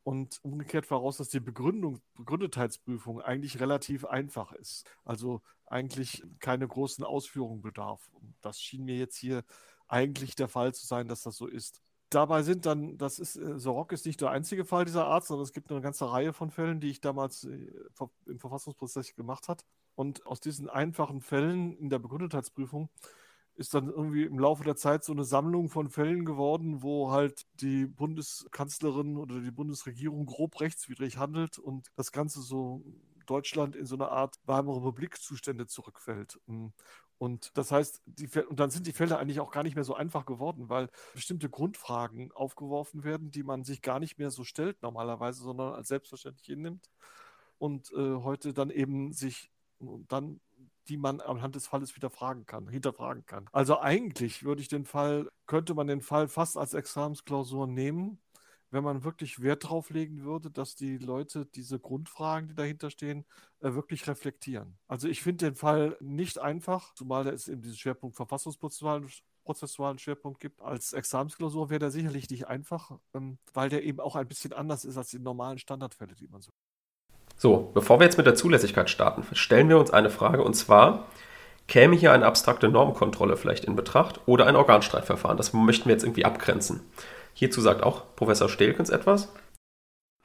Und 0.08 0.42
umgekehrt 0.42 0.86
voraus, 0.86 1.18
dass 1.18 1.28
die 1.28 1.38
Begründung, 1.38 2.00
Begründetheitsprüfung 2.14 3.20
eigentlich 3.20 3.60
relativ 3.60 4.06
einfach 4.06 4.52
ist. 4.52 4.90
Also 5.04 5.42
eigentlich 5.66 6.24
keine 6.38 6.66
großen 6.66 7.04
Ausführungen 7.04 7.60
bedarf. 7.60 8.10
Das 8.40 8.58
schien 8.58 8.86
mir 8.86 8.96
jetzt 8.96 9.18
hier 9.18 9.44
eigentlich 9.86 10.34
der 10.34 10.48
Fall 10.48 10.72
zu 10.72 10.86
sein, 10.86 11.08
dass 11.08 11.24
das 11.24 11.36
so 11.36 11.46
ist. 11.46 11.82
Dabei 12.08 12.42
sind 12.42 12.64
dann, 12.64 12.96
das 12.96 13.18
ist, 13.18 13.36
äh, 13.36 13.58
Sorok 13.58 13.92
ist 13.92 14.06
nicht 14.06 14.22
der 14.22 14.30
einzige 14.30 14.64
Fall 14.64 14.86
dieser 14.86 15.04
Art, 15.04 15.26
sondern 15.26 15.44
es 15.44 15.52
gibt 15.52 15.70
eine 15.70 15.82
ganze 15.82 16.10
Reihe 16.10 16.32
von 16.32 16.50
Fällen, 16.50 16.80
die 16.80 16.88
ich 16.88 17.02
damals 17.02 17.44
äh, 17.44 17.70
im 18.24 18.38
Verfassungsprozess 18.38 19.14
gemacht 19.14 19.48
habe. 19.48 19.62
Und 19.94 20.24
aus 20.24 20.40
diesen 20.40 20.70
einfachen 20.70 21.20
Fällen 21.20 21.76
in 21.76 21.90
der 21.90 21.98
Begründetheitsprüfung 21.98 22.88
ist 23.58 23.74
dann 23.74 23.88
irgendwie 23.88 24.22
im 24.22 24.38
Laufe 24.38 24.62
der 24.62 24.76
Zeit 24.76 25.02
so 25.02 25.12
eine 25.12 25.24
Sammlung 25.24 25.68
von 25.68 25.90
Fällen 25.90 26.24
geworden, 26.24 26.82
wo 26.82 27.10
halt 27.10 27.46
die 27.54 27.86
Bundeskanzlerin 27.86 29.16
oder 29.16 29.40
die 29.40 29.50
Bundesregierung 29.50 30.26
grob 30.26 30.60
rechtswidrig 30.60 31.18
handelt 31.18 31.58
und 31.58 31.88
das 31.96 32.12
Ganze 32.12 32.40
so 32.40 32.84
Deutschland 33.26 33.74
in 33.74 33.84
so 33.84 33.96
eine 33.96 34.10
Art 34.10 34.36
warme 34.44 34.74
Republikzustände 34.74 35.66
zurückfällt. 35.66 36.38
Und 37.18 37.50
das 37.58 37.72
heißt, 37.72 38.00
die, 38.06 38.28
und 38.48 38.60
dann 38.60 38.70
sind 38.70 38.86
die 38.86 38.92
Fälle 38.92 39.18
eigentlich 39.18 39.40
auch 39.40 39.50
gar 39.50 39.64
nicht 39.64 39.74
mehr 39.74 39.84
so 39.84 39.94
einfach 39.94 40.24
geworden, 40.24 40.68
weil 40.68 40.88
bestimmte 41.12 41.50
Grundfragen 41.50 42.30
aufgeworfen 42.30 43.02
werden, 43.02 43.32
die 43.32 43.42
man 43.42 43.64
sich 43.64 43.82
gar 43.82 43.98
nicht 43.98 44.18
mehr 44.18 44.30
so 44.30 44.44
stellt 44.44 44.80
normalerweise, 44.82 45.42
sondern 45.42 45.74
als 45.74 45.88
selbstverständlich 45.88 46.46
hinnimmt 46.46 46.88
und 47.58 47.90
äh, 47.92 48.14
heute 48.22 48.54
dann 48.54 48.70
eben 48.70 49.12
sich 49.12 49.50
dann 50.08 50.40
die 50.88 50.96
man 50.96 51.20
anhand 51.20 51.54
des 51.54 51.66
Falles 51.66 51.94
wieder 51.96 52.10
fragen 52.10 52.46
kann, 52.46 52.68
hinterfragen 52.68 53.26
kann. 53.26 53.48
Also 53.52 53.78
eigentlich 53.80 54.44
würde 54.44 54.62
ich 54.62 54.68
den 54.68 54.84
Fall, 54.84 55.28
könnte 55.46 55.74
man 55.74 55.86
den 55.86 56.00
Fall 56.00 56.28
fast 56.28 56.56
als 56.56 56.74
Examensklausur 56.74 57.66
nehmen, 57.66 58.20
wenn 58.70 58.84
man 58.84 59.04
wirklich 59.04 59.40
Wert 59.42 59.64
darauf 59.64 59.90
legen 59.90 60.24
würde, 60.24 60.50
dass 60.50 60.74
die 60.74 60.98
Leute 60.98 61.46
diese 61.46 61.78
Grundfragen, 61.78 62.48
die 62.48 62.54
dahinter 62.54 62.90
stehen, 62.90 63.24
äh, 63.60 63.72
wirklich 63.72 64.06
reflektieren. 64.06 64.78
Also 64.88 65.08
ich 65.08 65.22
finde 65.22 65.46
den 65.46 65.54
Fall 65.54 65.96
nicht 66.00 66.38
einfach, 66.38 66.92
zumal 66.94 67.26
es 67.28 67.48
eben 67.48 67.62
diesen 67.62 67.78
Schwerpunkt 67.78 68.16
verfassungsprozessualen 68.16 69.08
prozessualen 69.48 69.98
Schwerpunkt 69.98 70.40
gibt. 70.40 70.60
Als 70.60 70.92
Examensklausur 70.92 71.70
wäre 71.70 71.78
der 71.78 71.90
sicherlich 71.90 72.28
nicht 72.28 72.46
einfach, 72.48 72.98
ähm, 73.14 73.38
weil 73.54 73.70
der 73.70 73.82
eben 73.82 73.98
auch 73.98 74.14
ein 74.14 74.28
bisschen 74.28 74.52
anders 74.52 74.84
ist 74.84 74.98
als 74.98 75.08
die 75.08 75.18
normalen 75.18 75.56
Standardfälle, 75.56 76.14
die 76.14 76.28
man 76.28 76.42
so 76.42 76.52
so, 77.38 77.70
bevor 77.72 78.00
wir 78.00 78.04
jetzt 78.04 78.18
mit 78.18 78.26
der 78.26 78.34
Zulässigkeit 78.34 78.90
starten, 78.90 79.24
stellen 79.32 79.68
wir 79.68 79.78
uns 79.78 79.92
eine 79.92 80.10
Frage 80.10 80.42
und 80.42 80.54
zwar, 80.54 81.06
käme 81.68 81.94
hier 81.94 82.12
eine 82.12 82.26
abstrakte 82.26 82.68
Normkontrolle 82.68 83.36
vielleicht 83.36 83.64
in 83.64 83.76
Betracht 83.76 84.20
oder 84.26 84.46
ein 84.46 84.56
Organstreitverfahren? 84.56 85.36
Das 85.36 85.52
möchten 85.52 85.86
wir 85.86 85.92
jetzt 85.92 86.02
irgendwie 86.02 86.24
abgrenzen. 86.24 86.80
Hierzu 87.34 87.60
sagt 87.60 87.84
auch 87.84 88.16
Professor 88.16 88.48
Stelkens 88.48 88.90
etwas. 88.90 89.32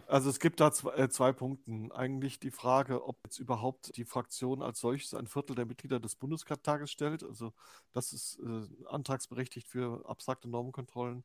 Also 0.08 0.30
es 0.30 0.40
gibt 0.40 0.60
da 0.60 0.72
zwei, 0.72 0.96
äh, 0.96 1.10
zwei 1.10 1.34
Punkte. 1.34 1.72
Eigentlich 1.94 2.40
die 2.40 2.52
Frage, 2.52 3.08
ob 3.08 3.18
jetzt 3.24 3.38
überhaupt 3.40 3.96
die 3.96 4.06
Fraktion 4.06 4.64
als 4.64 4.80
solches 4.80 5.14
ein 5.14 5.28
Viertel 5.28 5.56
der 5.56 5.66
Mitglieder 5.66 6.00
des 6.00 6.16
Bundestages 6.16 6.90
stellt. 6.90 7.24
Also 7.24 7.54
das 7.94 8.12
ist 8.12 8.40
äh, 8.40 8.88
antragsberechtigt 8.88 9.68
für 9.68 10.04
abstrakte 10.08 10.50
Normkontrollen. 10.50 11.24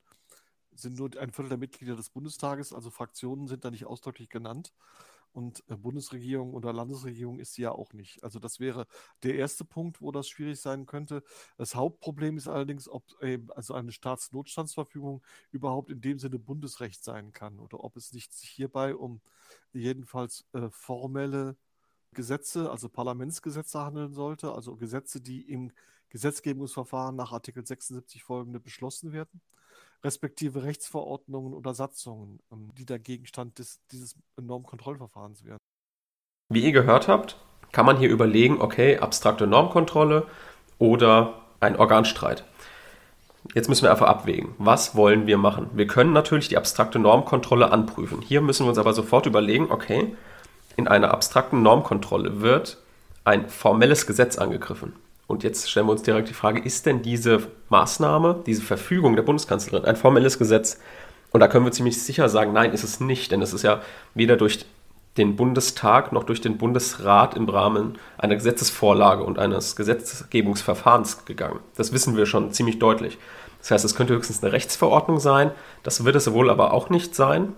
Sind 0.74 0.98
nur 0.98 1.10
ein 1.18 1.32
Viertel 1.32 1.48
der 1.48 1.58
Mitglieder 1.58 1.96
des 1.96 2.10
Bundestages, 2.10 2.72
also 2.72 2.90
Fraktionen 2.90 3.48
sind 3.48 3.64
da 3.64 3.70
nicht 3.70 3.86
ausdrücklich 3.86 4.28
genannt. 4.28 4.72
Und 5.32 5.62
äh, 5.68 5.76
Bundesregierung 5.76 6.54
oder 6.54 6.72
Landesregierung 6.72 7.38
ist 7.38 7.54
sie 7.54 7.62
ja 7.62 7.72
auch 7.72 7.92
nicht. 7.92 8.22
Also 8.24 8.38
das 8.38 8.60
wäre 8.60 8.86
der 9.22 9.36
erste 9.36 9.64
Punkt, 9.64 10.00
wo 10.00 10.10
das 10.10 10.28
schwierig 10.28 10.60
sein 10.60 10.86
könnte. 10.86 11.22
Das 11.56 11.74
Hauptproblem 11.74 12.36
ist 12.36 12.48
allerdings, 12.48 12.88
ob 12.88 13.04
also 13.54 13.74
eine 13.74 13.92
Staatsnotstandsverfügung 13.92 15.22
überhaupt 15.50 15.90
in 15.90 16.00
dem 16.00 16.18
Sinne 16.18 16.38
Bundesrecht 16.38 17.04
sein 17.04 17.32
kann 17.32 17.58
oder 17.58 17.84
ob 17.84 17.96
es 17.96 18.12
nicht 18.12 18.32
sich 18.32 18.50
hierbei 18.50 18.94
um 18.94 19.20
jedenfalls 19.72 20.46
äh, 20.52 20.68
formelle 20.70 21.56
Gesetze, 22.12 22.70
also 22.70 22.88
Parlamentsgesetze 22.88 23.80
handeln 23.80 24.12
sollte, 24.12 24.52
also 24.52 24.76
Gesetze, 24.76 25.20
die 25.20 25.42
im 25.42 25.72
Gesetzgebungsverfahren 26.08 27.16
nach 27.16 27.32
Artikel 27.32 27.66
76 27.66 28.24
folgende 28.24 28.60
beschlossen 28.60 29.12
werden 29.12 29.40
respektive 30.04 30.62
Rechtsverordnungen 30.62 31.54
oder 31.54 31.74
Satzungen, 31.74 32.40
ähm, 32.52 32.70
die 32.76 32.86
der 32.86 32.98
Gegenstand 32.98 33.58
des, 33.58 33.80
dieses 33.90 34.14
Normkontrollverfahrens 34.40 35.44
werden. 35.44 35.58
Wie 36.50 36.64
ihr 36.64 36.72
gehört 36.72 37.08
habt, 37.08 37.36
kann 37.72 37.86
man 37.86 37.98
hier 37.98 38.08
überlegen, 38.08 38.60
okay, 38.60 38.98
abstrakte 38.98 39.46
Normkontrolle 39.46 40.26
oder 40.78 41.42
ein 41.60 41.76
Organstreit. 41.76 42.44
Jetzt 43.54 43.68
müssen 43.68 43.84
wir 43.84 43.90
einfach 43.90 44.08
abwägen, 44.08 44.54
was 44.58 44.94
wollen 44.94 45.26
wir 45.26 45.38
machen? 45.38 45.70
Wir 45.72 45.86
können 45.86 46.12
natürlich 46.12 46.48
die 46.48 46.56
abstrakte 46.56 46.98
Normkontrolle 46.98 47.70
anprüfen. 47.70 48.20
Hier 48.20 48.40
müssen 48.40 48.64
wir 48.64 48.70
uns 48.70 48.78
aber 48.78 48.92
sofort 48.92 49.26
überlegen, 49.26 49.70
okay, 49.70 50.16
in 50.76 50.88
einer 50.88 51.12
abstrakten 51.12 51.62
Normkontrolle 51.62 52.40
wird 52.40 52.78
ein 53.24 53.48
formelles 53.48 54.06
Gesetz 54.06 54.38
angegriffen. 54.38 54.92
Und 55.28 55.44
jetzt 55.44 55.70
stellen 55.70 55.86
wir 55.86 55.92
uns 55.92 56.02
direkt 56.02 56.30
die 56.30 56.34
Frage, 56.34 56.58
ist 56.58 56.86
denn 56.86 57.02
diese 57.02 57.46
Maßnahme, 57.68 58.42
diese 58.46 58.62
Verfügung 58.62 59.14
der 59.14 59.22
Bundeskanzlerin 59.22 59.84
ein 59.84 59.94
formelles 59.94 60.38
Gesetz? 60.38 60.80
Und 61.30 61.40
da 61.40 61.48
können 61.48 61.66
wir 61.66 61.70
ziemlich 61.70 62.02
sicher 62.02 62.30
sagen, 62.30 62.54
nein, 62.54 62.72
ist 62.72 62.82
es 62.82 62.98
nicht, 62.98 63.30
denn 63.30 63.42
es 63.42 63.52
ist 63.52 63.62
ja 63.62 63.82
weder 64.14 64.36
durch 64.38 64.64
den 65.18 65.36
Bundestag 65.36 66.12
noch 66.12 66.24
durch 66.24 66.40
den 66.40 66.56
Bundesrat 66.56 67.36
im 67.36 67.46
Rahmen 67.46 67.98
einer 68.16 68.36
Gesetzesvorlage 68.36 69.22
und 69.22 69.38
eines 69.38 69.76
Gesetzgebungsverfahrens 69.76 71.26
gegangen. 71.26 71.60
Das 71.76 71.92
wissen 71.92 72.16
wir 72.16 72.24
schon 72.24 72.52
ziemlich 72.52 72.78
deutlich. 72.78 73.18
Das 73.58 73.72
heißt, 73.72 73.84
es 73.84 73.94
könnte 73.94 74.14
höchstens 74.14 74.42
eine 74.42 74.52
Rechtsverordnung 74.52 75.20
sein, 75.20 75.50
das 75.82 76.04
wird 76.04 76.16
es 76.16 76.32
wohl 76.32 76.48
aber 76.48 76.72
auch 76.72 76.88
nicht 76.88 77.14
sein, 77.14 77.52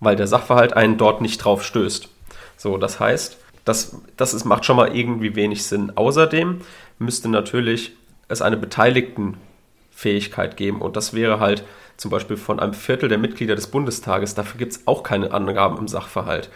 weil 0.00 0.16
der 0.16 0.26
Sachverhalt 0.26 0.74
einen 0.74 0.98
dort 0.98 1.22
nicht 1.22 1.38
drauf 1.38 1.64
stößt. 1.64 2.08
So, 2.56 2.76
das 2.76 3.00
heißt, 3.00 3.38
das, 3.68 3.96
das 4.16 4.34
ist, 4.34 4.44
macht 4.44 4.64
schon 4.64 4.76
mal 4.76 4.96
irgendwie 4.96 5.36
wenig 5.36 5.64
Sinn. 5.64 5.92
Außerdem 5.94 6.60
müsste 6.98 7.28
natürlich 7.28 7.92
es 8.28 8.42
eine 8.42 8.56
Beteiligtenfähigkeit 8.56 10.56
geben 10.56 10.80
und 10.80 10.96
das 10.96 11.14
wäre 11.14 11.40
halt 11.40 11.64
zum 11.96 12.10
Beispiel 12.10 12.36
von 12.36 12.60
einem 12.60 12.74
Viertel 12.74 13.08
der 13.08 13.18
Mitglieder 13.18 13.54
des 13.54 13.66
Bundestages. 13.66 14.34
Dafür 14.34 14.58
gibt 14.58 14.72
es 14.72 14.86
auch 14.86 15.02
keine 15.02 15.32
Angaben 15.32 15.78
im 15.78 15.88
Sachverhalt, 15.88 16.50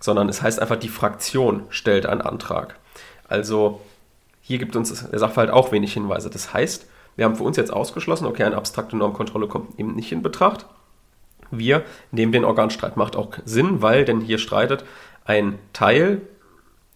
sondern 0.00 0.28
es 0.28 0.42
heißt 0.42 0.60
einfach, 0.60 0.76
die 0.76 0.88
Fraktion 0.88 1.64
stellt 1.70 2.06
einen 2.06 2.20
Antrag. 2.20 2.76
Also 3.28 3.80
hier 4.42 4.58
gibt 4.58 4.76
uns 4.76 5.08
der 5.08 5.18
Sachverhalt 5.18 5.50
auch 5.50 5.72
wenig 5.72 5.94
Hinweise. 5.94 6.30
Das 6.30 6.52
heißt, 6.52 6.86
wir 7.16 7.24
haben 7.24 7.36
für 7.36 7.44
uns 7.44 7.56
jetzt 7.56 7.72
ausgeschlossen, 7.72 8.26
okay, 8.26 8.44
eine 8.44 8.56
abstrakte 8.56 8.96
Normkontrolle 8.96 9.48
kommt 9.48 9.78
eben 9.78 9.94
nicht 9.94 10.12
in 10.12 10.22
Betracht. 10.22 10.66
Wir 11.50 11.84
nehmen 12.10 12.32
den 12.32 12.44
Organstreit. 12.44 12.96
Macht 12.96 13.16
auch 13.16 13.32
Sinn, 13.44 13.80
weil 13.80 14.04
denn 14.04 14.20
hier 14.20 14.38
streitet 14.38 14.84
ein 15.24 15.58
Teil 15.72 16.20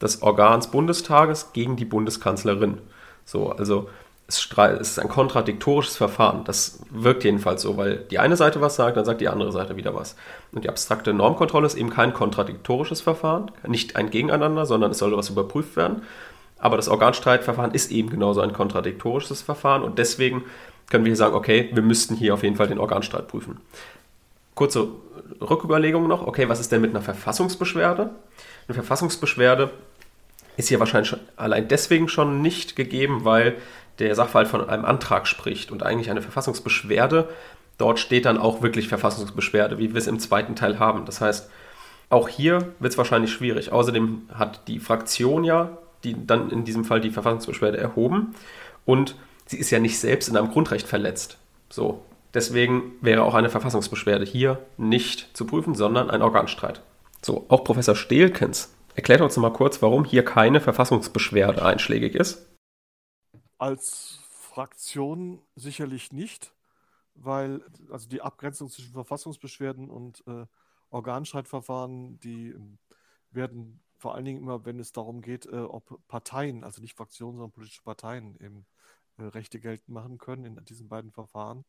des 0.00 0.22
Organs 0.22 0.70
Bundestages 0.70 1.52
gegen 1.52 1.76
die 1.76 1.84
Bundeskanzlerin. 1.84 2.78
So, 3.24 3.50
also 3.50 3.88
es 4.28 4.46
ist 4.80 4.98
ein 4.98 5.08
kontradiktorisches 5.08 5.96
Verfahren. 5.96 6.44
Das 6.44 6.80
wirkt 6.90 7.24
jedenfalls 7.24 7.62
so, 7.62 7.78
weil 7.78 7.96
die 8.11 8.18
eine 8.18 8.37
Seite 8.37 8.61
was 8.61 8.76
sagt, 8.76 8.98
dann 8.98 9.06
sagt 9.06 9.22
die 9.22 9.28
andere 9.28 9.52
Seite 9.52 9.76
wieder 9.76 9.94
was. 9.94 10.16
Und 10.52 10.64
die 10.64 10.68
abstrakte 10.68 11.14
Normkontrolle 11.14 11.66
ist 11.66 11.76
eben 11.76 11.88
kein 11.88 12.12
kontradiktorisches 12.12 13.00
Verfahren, 13.00 13.50
nicht 13.66 13.96
ein 13.96 14.11
Gegeneinander, 14.11 14.66
sondern 14.66 14.90
es 14.90 14.98
soll 14.98 15.16
was 15.16 15.30
überprüft 15.30 15.76
werden. 15.76 16.02
Aber 16.58 16.76
das 16.76 16.88
Organstreitverfahren 16.88 17.72
ist 17.72 17.90
eben 17.90 18.11
genauso 18.11 18.42
ein 18.42 18.52
kontradiktorisches 18.52 19.40
Verfahren 19.40 19.82
und 19.82 19.98
deswegen 19.98 20.44
können 20.90 21.04
wir 21.04 21.11
hier 21.11 21.16
sagen, 21.16 21.34
okay, 21.34 21.70
wir 21.72 21.82
müssten 21.82 22.14
hier 22.14 22.34
auf 22.34 22.42
jeden 22.42 22.56
Fall 22.56 22.68
den 22.68 22.78
Organstreit 22.78 23.28
prüfen. 23.28 23.61
Kurze 24.54 24.88
Rücküberlegung 25.40 26.06
noch, 26.06 26.26
okay, 26.26 26.48
was 26.48 26.61
ist 26.61 26.72
denn 26.72 26.80
mit 26.80 26.90
einer 26.90 27.02
Verfassungsbeschwerde? 27.02 28.11
Eine 28.66 28.74
Verfassungsbeschwerde 28.74 29.70
ist 30.58 30.68
hier 30.68 30.78
wahrscheinlich 30.78 31.08
schon, 31.08 31.20
allein 31.36 31.68
deswegen 31.68 32.08
schon 32.08 32.42
nicht 32.42 32.76
gegeben, 32.76 33.24
weil 33.24 33.56
der 33.98 34.14
Sachverhalt 34.14 34.48
von 34.48 34.68
einem 34.68 34.84
Antrag 34.84 35.26
spricht 35.26 35.70
und 35.70 35.82
eigentlich 35.82 36.10
eine 36.10 36.22
Verfassungsbeschwerde, 36.22 37.28
dort 37.78 37.98
steht 37.98 38.26
dann 38.26 38.38
auch 38.38 38.60
wirklich 38.60 38.88
Verfassungsbeschwerde, 38.88 39.78
wie 39.78 39.94
wir 39.94 39.98
es 39.98 40.06
im 40.06 40.18
zweiten 40.18 40.54
Teil 40.54 40.78
haben. 40.78 41.06
Das 41.06 41.20
heißt, 41.20 41.50
auch 42.10 42.28
hier 42.28 42.72
wird 42.78 42.92
es 42.92 42.98
wahrscheinlich 42.98 43.32
schwierig. 43.32 43.72
Außerdem 43.72 44.28
hat 44.34 44.68
die 44.68 44.78
Fraktion 44.78 45.44
ja 45.44 45.78
die 46.04 46.26
dann 46.26 46.50
in 46.50 46.64
diesem 46.64 46.84
Fall 46.84 47.00
die 47.00 47.10
Verfassungsbeschwerde 47.10 47.78
erhoben 47.78 48.34
und 48.84 49.16
sie 49.46 49.58
ist 49.58 49.70
ja 49.70 49.78
nicht 49.78 49.98
selbst 49.98 50.28
in 50.28 50.36
einem 50.36 50.50
Grundrecht 50.50 50.86
verletzt. 50.86 51.38
So, 51.70 52.02
deswegen 52.34 52.92
wäre 53.00 53.22
auch 53.22 53.34
eine 53.34 53.50
Verfassungsbeschwerde 53.50 54.24
hier 54.24 54.58
nicht 54.76 55.36
zu 55.36 55.46
prüfen, 55.46 55.74
sondern 55.74 56.10
ein 56.10 56.22
Organstreit. 56.22 56.82
So, 57.22 57.46
auch 57.48 57.64
Professor 57.64 57.96
Stehlkens 57.96 58.72
erklärt 58.98 59.20
uns 59.20 59.37
mal 59.37 59.52
kurz, 59.52 59.80
warum 59.80 60.04
hier 60.04 60.24
keine 60.24 60.61
Verfassungsbeschwerde 60.61 61.64
einschlägig 61.64 62.16
ist. 62.16 62.52
Als 63.56 64.18
Fraktion 64.28 65.40
sicherlich 65.54 66.12
nicht, 66.12 66.52
weil 67.14 67.62
also 67.92 68.08
die 68.08 68.22
Abgrenzung 68.22 68.68
zwischen 68.68 68.92
Verfassungsbeschwerden 68.92 69.88
und 69.88 70.24
äh, 70.26 70.46
Organstreitverfahren, 70.90 72.18
die 72.18 72.48
ähm, 72.48 72.78
werden 73.30 73.84
vor 73.98 74.16
allen 74.16 74.24
Dingen 74.24 74.38
immer, 74.38 74.64
wenn 74.64 74.80
es 74.80 74.90
darum 74.90 75.22
geht, 75.22 75.46
äh, 75.46 75.58
ob 75.58 76.00
Parteien, 76.08 76.64
also 76.64 76.82
nicht 76.82 76.96
Fraktionen, 76.96 77.37
sondern 77.37 77.52
politische 77.52 77.82
Parteien 77.84 78.37
eben 78.40 78.66
äh, 79.18 79.22
Rechte 79.22 79.61
geltend 79.61 79.90
machen 79.90 80.18
können 80.18 80.44
in 80.44 80.64
diesen 80.64 80.88
beiden 80.88 81.12
Verfahren. 81.12 81.64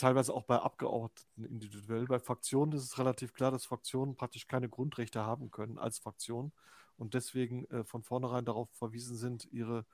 Teilweise 0.00 0.32
auch 0.32 0.44
bei 0.44 0.58
Abgeordneten 0.58 1.44
individuell. 1.44 2.06
Bei 2.06 2.18
Fraktionen 2.18 2.72
ist 2.72 2.84
es 2.84 2.98
relativ 2.98 3.34
klar, 3.34 3.50
dass 3.50 3.66
Fraktionen 3.66 4.16
praktisch 4.16 4.46
keine 4.46 4.70
Grundrechte 4.70 5.26
haben 5.26 5.50
können 5.50 5.76
als 5.76 5.98
Fraktion 5.98 6.52
und 6.96 7.12
deswegen 7.12 7.66
äh, 7.66 7.84
von 7.84 8.02
vornherein 8.02 8.46
darauf 8.46 8.70
verwiesen 8.70 9.14
sind, 9.14 9.44
ihre 9.52 9.84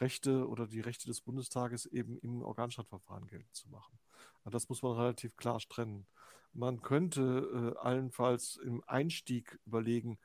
Rechte 0.00 0.46
oder 0.50 0.66
die 0.66 0.82
Rechte 0.82 1.06
des 1.06 1.22
Bundestages 1.22 1.86
eben 1.86 2.18
im 2.18 2.42
Organstreitverfahren 2.42 3.26
geltend 3.26 3.54
zu 3.54 3.70
machen. 3.70 3.98
Also 4.40 4.50
das 4.50 4.68
muss 4.68 4.82
man 4.82 4.98
relativ 4.98 5.34
klar 5.36 5.58
trennen. 5.60 6.06
Man 6.52 6.82
könnte 6.82 7.74
äh, 7.74 7.78
allenfalls 7.78 8.56
im 8.56 8.84
Einstieg 8.86 9.58
überlegen, 9.64 10.18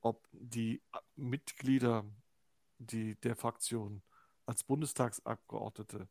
ob 0.00 0.26
die 0.32 0.80
Mitglieder 1.16 2.06
die, 2.78 3.16
der 3.16 3.36
Fraktion 3.36 4.00
als 4.46 4.64
Bundestagsabgeordnete 4.64 6.08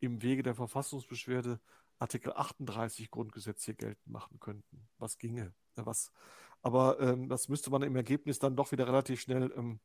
im 0.00 0.20
Wege 0.20 0.42
der 0.42 0.54
Verfassungsbeschwerde 0.54 1.58
Artikel 2.02 2.32
38 2.32 3.10
Grundgesetz 3.10 3.64
hier 3.64 3.74
geltend 3.74 4.08
machen 4.08 4.40
könnten. 4.40 4.88
Was 4.98 5.18
ginge? 5.18 5.54
Was, 5.76 6.12
aber 6.60 7.00
ähm, 7.00 7.28
das 7.28 7.48
müsste 7.48 7.70
man 7.70 7.82
im 7.82 7.94
Ergebnis 7.94 8.40
dann 8.40 8.56
doch 8.56 8.72
wieder 8.72 8.86
relativ 8.86 9.20
schnell, 9.20 9.52
ähm, 9.56 9.78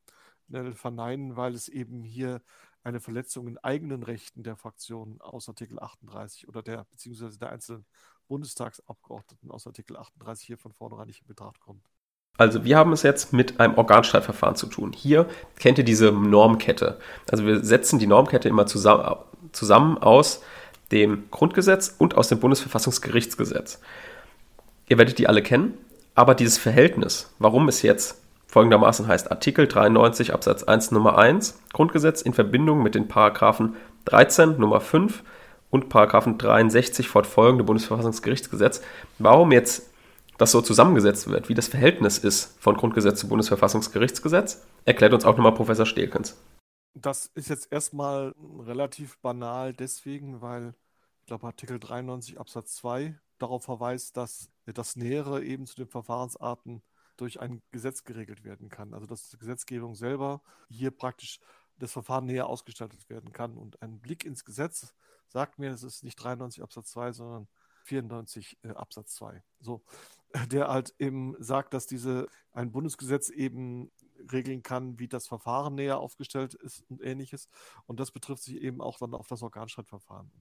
schnell 0.47 0.73
verneinen, 0.73 1.37
weil 1.37 1.53
es 1.53 1.69
eben 1.69 2.03
hier 2.03 2.41
eine 2.83 2.99
Verletzung 2.99 3.47
in 3.47 3.57
eigenen 3.59 4.01
Rechten 4.01 4.43
der 4.43 4.55
Fraktion 4.55 5.21
aus 5.21 5.47
Artikel 5.47 5.79
38 5.79 6.47
oder 6.47 6.63
der 6.63 6.85
beziehungsweise 6.85 7.37
der 7.37 7.51
einzelnen 7.51 7.85
Bundestagsabgeordneten 8.27 9.51
aus 9.51 9.67
Artikel 9.67 9.95
38 9.95 10.45
hier 10.47 10.57
von 10.57 10.73
vornherein 10.73 11.07
nicht 11.07 11.21
in 11.21 11.27
Betracht 11.27 11.59
kommt. 11.59 11.85
Also 12.37 12.63
wir 12.63 12.77
haben 12.77 12.93
es 12.93 13.03
jetzt 13.03 13.33
mit 13.33 13.59
einem 13.59 13.75
Organstreitverfahren 13.75 14.55
zu 14.55 14.67
tun. 14.67 14.91
Hier 14.93 15.27
kennt 15.57 15.77
ihr 15.77 15.83
diese 15.83 16.11
Normkette. 16.11 16.99
Also 17.29 17.45
wir 17.45 17.63
setzen 17.63 17.99
die 17.99 18.07
Normkette 18.07 18.47
immer 18.49 18.67
zusammen, 18.67 19.17
zusammen 19.51 19.97
aus 19.97 20.43
dem 20.91 21.25
Grundgesetz 21.31 21.95
und 21.97 22.15
aus 22.15 22.29
dem 22.29 22.39
Bundesverfassungsgerichtsgesetz. 22.39 23.79
Ihr 24.87 24.97
werdet 24.97 25.17
die 25.19 25.27
alle 25.27 25.43
kennen, 25.43 25.73
aber 26.15 26.33
dieses 26.33 26.57
Verhältnis, 26.57 27.33
warum 27.39 27.67
es 27.67 27.81
jetzt 27.81 28.21
folgendermaßen 28.47 29.07
heißt, 29.07 29.29
Artikel 29.29 29.67
93 29.67 30.33
Absatz 30.33 30.63
1 30.63 30.91
Nummer 30.91 31.17
1 31.17 31.59
Grundgesetz 31.73 32.21
in 32.21 32.33
Verbindung 32.33 32.81
mit 32.81 32.95
den 32.95 33.07
Paragraphen 33.07 33.75
13 34.05 34.57
Nummer 34.57 34.79
5 34.79 35.23
und 35.69 35.89
Paragraphen 35.89 36.37
63 36.37 37.09
fortfolgende 37.09 37.65
Bundesverfassungsgerichtsgesetz, 37.65 38.81
warum 39.19 39.51
jetzt 39.51 39.89
das 40.37 40.51
so 40.51 40.61
zusammengesetzt 40.61 41.29
wird, 41.29 41.49
wie 41.49 41.55
das 41.55 41.67
Verhältnis 41.67 42.17
ist 42.17 42.55
von 42.59 42.77
Grundgesetz 42.77 43.19
zu 43.19 43.27
Bundesverfassungsgerichtsgesetz, 43.27 44.63
erklärt 44.85 45.13
uns 45.13 45.25
auch 45.25 45.35
nochmal 45.35 45.53
Professor 45.55 45.85
Stehlkens. 45.85 46.37
Das 47.01 47.27
ist 47.27 47.49
jetzt 47.49 47.71
erstmal 47.71 48.33
relativ 48.59 49.19
banal 49.19 49.73
deswegen, 49.73 50.41
weil 50.41 50.73
ich 51.19 51.25
glaube 51.27 51.45
Artikel 51.45 51.79
93 51.79 52.39
Absatz 52.39 52.75
2 52.75 53.19
darauf 53.37 53.63
verweist, 53.63 54.17
dass 54.17 54.49
das 54.65 54.95
Nähere 54.95 55.43
eben 55.43 55.67
zu 55.67 55.75
den 55.75 55.87
Verfahrensarten 55.87 56.81
durch 57.15 57.39
ein 57.39 57.61
Gesetz 57.71 58.03
geregelt 58.03 58.43
werden 58.43 58.69
kann. 58.69 58.93
Also 58.93 59.05
dass 59.05 59.29
die 59.29 59.37
Gesetzgebung 59.37 59.95
selber 59.95 60.41
hier 60.69 60.91
praktisch 60.91 61.39
das 61.77 61.91
Verfahren 61.91 62.25
näher 62.25 62.47
ausgestaltet 62.47 63.09
werden 63.09 63.31
kann. 63.31 63.57
Und 63.57 63.81
ein 63.81 63.99
Blick 63.99 64.25
ins 64.25 64.43
Gesetz 64.43 64.95
sagt 65.27 65.59
mir, 65.59 65.71
es 65.71 65.83
ist 65.83 66.03
nicht 66.03 66.15
93 66.15 66.63
Absatz 66.63 66.91
2, 66.91 67.11
sondern 67.11 67.47
94 67.83 68.57
äh, 68.63 68.69
Absatz 68.69 69.13
2. 69.15 69.43
So, 69.59 69.83
der 70.51 70.69
halt 70.69 70.95
eben 70.99 71.35
sagt, 71.39 71.73
dass 71.73 71.85
diese 71.85 72.27
ein 72.51 72.71
Bundesgesetz 72.71 73.29
eben 73.29 73.91
regeln 74.31 74.63
kann, 74.63 74.99
wie 74.99 75.07
das 75.07 75.27
Verfahren 75.27 75.75
näher 75.75 75.99
aufgestellt 75.99 76.53
ist 76.53 76.81
und 76.89 77.01
ähnliches. 77.01 77.49
Und 77.85 77.99
das 77.99 78.11
betrifft 78.11 78.43
sich 78.43 78.61
eben 78.61 78.81
auch 78.81 78.97
dann 78.99 79.13
auf 79.13 79.27
das 79.27 79.41
Organstreitverfahren 79.41 80.31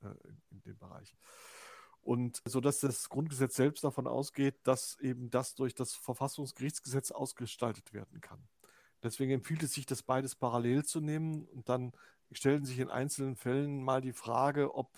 in, 0.00 0.08
äh, 0.08 0.14
in 0.50 0.62
dem 0.62 0.78
Bereich. 0.78 1.16
Und 2.00 2.42
so 2.44 2.60
dass 2.60 2.80
das 2.80 3.08
Grundgesetz 3.08 3.56
selbst 3.56 3.82
davon 3.82 4.06
ausgeht, 4.06 4.56
dass 4.64 4.98
eben 5.00 5.30
das 5.30 5.54
durch 5.54 5.74
das 5.74 5.94
Verfassungsgerichtsgesetz 5.94 7.10
ausgestaltet 7.10 7.94
werden 7.94 8.20
kann. 8.20 8.46
Deswegen 9.02 9.32
empfiehlt 9.32 9.62
es 9.62 9.72
sich, 9.72 9.86
das 9.86 10.02
beides 10.02 10.34
parallel 10.34 10.84
zu 10.84 11.00
nehmen 11.00 11.44
und 11.44 11.68
dann 11.68 11.92
stellen 12.32 12.64
sich 12.64 12.78
in 12.78 12.90
einzelnen 12.90 13.36
Fällen 13.36 13.82
mal 13.82 14.00
die 14.00 14.12
Frage, 14.12 14.74
ob 14.74 14.90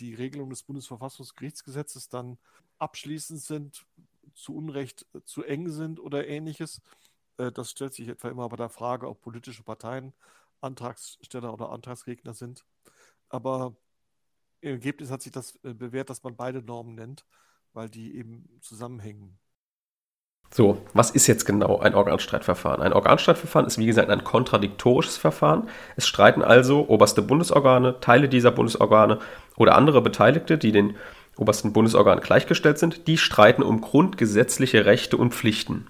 die 0.00 0.14
Regelungen 0.14 0.50
des 0.50 0.62
Bundesverfassungsgerichtsgesetzes 0.62 2.08
dann 2.08 2.38
abschließend 2.78 3.40
sind, 3.40 3.86
zu 4.34 4.54
Unrecht 4.54 5.06
äh, 5.14 5.20
zu 5.24 5.44
eng 5.44 5.68
sind 5.68 6.00
oder 6.00 6.26
ähnliches. 6.26 6.80
Äh, 7.40 7.52
das 7.52 7.70
stellt 7.70 7.94
sich 7.94 8.08
etwa 8.08 8.28
immer 8.28 8.48
bei 8.48 8.56
der 8.56 8.68
Frage, 8.68 9.08
ob 9.08 9.20
politische 9.20 9.62
Parteien 9.62 10.12
Antragsteller 10.60 11.52
oder 11.52 11.70
Antragsgegner 11.70 12.34
sind. 12.34 12.64
Aber 13.28 13.74
im 14.60 14.72
Ergebnis 14.72 15.10
hat 15.10 15.22
sich 15.22 15.32
das 15.32 15.58
äh, 15.64 15.72
bewährt, 15.72 16.10
dass 16.10 16.22
man 16.22 16.36
beide 16.36 16.62
Normen 16.62 16.94
nennt, 16.94 17.24
weil 17.72 17.88
die 17.88 18.16
eben 18.16 18.58
zusammenhängen. 18.60 19.38
So, 20.52 20.84
was 20.94 21.12
ist 21.12 21.28
jetzt 21.28 21.46
genau 21.46 21.78
ein 21.78 21.94
Organstreitverfahren? 21.94 22.82
Ein 22.82 22.92
Organstreitverfahren 22.92 23.68
ist 23.68 23.78
wie 23.78 23.86
gesagt 23.86 24.10
ein 24.10 24.24
kontradiktorisches 24.24 25.16
Verfahren. 25.16 25.68
Es 25.94 26.08
streiten 26.08 26.42
also 26.42 26.88
oberste 26.88 27.22
Bundesorgane, 27.22 28.00
Teile 28.00 28.28
dieser 28.28 28.50
Bundesorgane 28.50 29.20
oder 29.56 29.76
andere 29.76 30.02
Beteiligte, 30.02 30.58
die 30.58 30.72
den 30.72 30.96
obersten 31.36 31.72
Bundesorganen 31.72 32.22
gleichgestellt 32.22 32.80
sind, 32.80 33.06
die 33.06 33.16
streiten 33.16 33.62
um 33.62 33.80
grundgesetzliche 33.80 34.86
Rechte 34.86 35.16
und 35.16 35.34
Pflichten. 35.34 35.86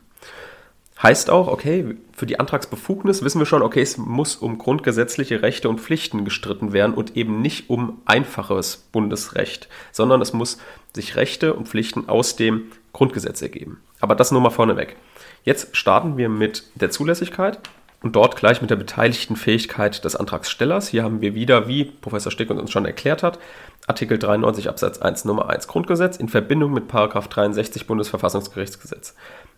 Heißt 1.02 1.30
auch, 1.30 1.48
okay, 1.48 1.96
für 2.12 2.26
die 2.26 2.38
Antragsbefugnis 2.38 3.24
wissen 3.24 3.38
wir 3.38 3.46
schon, 3.46 3.62
okay, 3.62 3.80
es 3.80 3.96
muss 3.96 4.36
um 4.36 4.58
grundgesetzliche 4.58 5.40
Rechte 5.40 5.70
und 5.70 5.80
Pflichten 5.80 6.26
gestritten 6.26 6.74
werden 6.74 6.92
und 6.92 7.16
eben 7.16 7.40
nicht 7.40 7.70
um 7.70 8.02
einfaches 8.04 8.76
Bundesrecht, 8.92 9.68
sondern 9.92 10.20
es 10.20 10.34
muss 10.34 10.58
sich 10.92 11.16
Rechte 11.16 11.54
und 11.54 11.68
Pflichten 11.68 12.10
aus 12.10 12.36
dem 12.36 12.64
Grundgesetz 12.92 13.40
ergeben. 13.40 13.80
Aber 14.00 14.14
das 14.14 14.30
nur 14.30 14.42
mal 14.42 14.50
vorneweg. 14.50 14.96
Jetzt 15.42 15.74
starten 15.74 16.18
wir 16.18 16.28
mit 16.28 16.64
der 16.74 16.90
Zulässigkeit 16.90 17.60
und 18.02 18.14
dort 18.14 18.36
gleich 18.36 18.60
mit 18.60 18.70
der 18.70 18.76
beteiligten 18.76 19.36
Fähigkeit 19.36 20.04
des 20.04 20.16
Antragstellers. 20.16 20.88
Hier 20.88 21.02
haben 21.02 21.22
wir 21.22 21.34
wieder, 21.34 21.66
wie 21.66 21.84
Professor 21.84 22.30
Stick 22.30 22.50
uns 22.50 22.70
schon 22.70 22.84
erklärt 22.84 23.22
hat, 23.22 23.38
Artikel 23.86 24.18
93 24.18 24.68
Absatz 24.68 24.98
1 24.98 25.24
Nummer 25.24 25.48
1 25.48 25.66
Grundgesetz 25.66 26.18
in 26.18 26.28
Verbindung 26.28 26.74
mit 26.74 26.88
Paragraph 26.88 27.28
63 27.28 27.86
Bundesverfassungsgerichtsgesetz. 27.86 29.14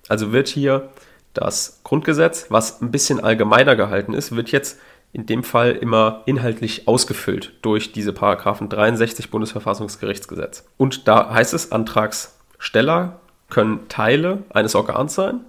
Also 0.09 0.33
wird 0.33 0.47
hier 0.49 0.91
das 1.35 1.81
Grundgesetz, 1.85 2.47
was 2.51 2.81
ein 2.83 2.91
bisschen 2.91 3.21
allgemeiner 3.21 3.77
gehalten 3.77 4.15
ist, 4.15 4.35
wird 4.35 4.51
jetzt 4.51 4.79
in 5.13 5.27
dem 5.27 5.45
Fall 5.45 5.73
immer 5.73 6.23
inhaltlich 6.27 6.89
ausgefüllt 6.89 7.53
durch 7.63 7.93
diese 7.93 8.13
Paragraphen 8.13 8.69
63 8.69 9.31
Bundesverfassungsgerichtsgesetz. 9.31 10.65
Und 10.79 11.07
da 11.07 11.33
heißt 11.33 11.53
es, 11.53 11.71
Antragsteller 11.71 13.21
können 13.51 13.89
Teile 13.89 14.45
eines 14.51 14.75
Organs 14.75 15.15
sein. 15.15 15.41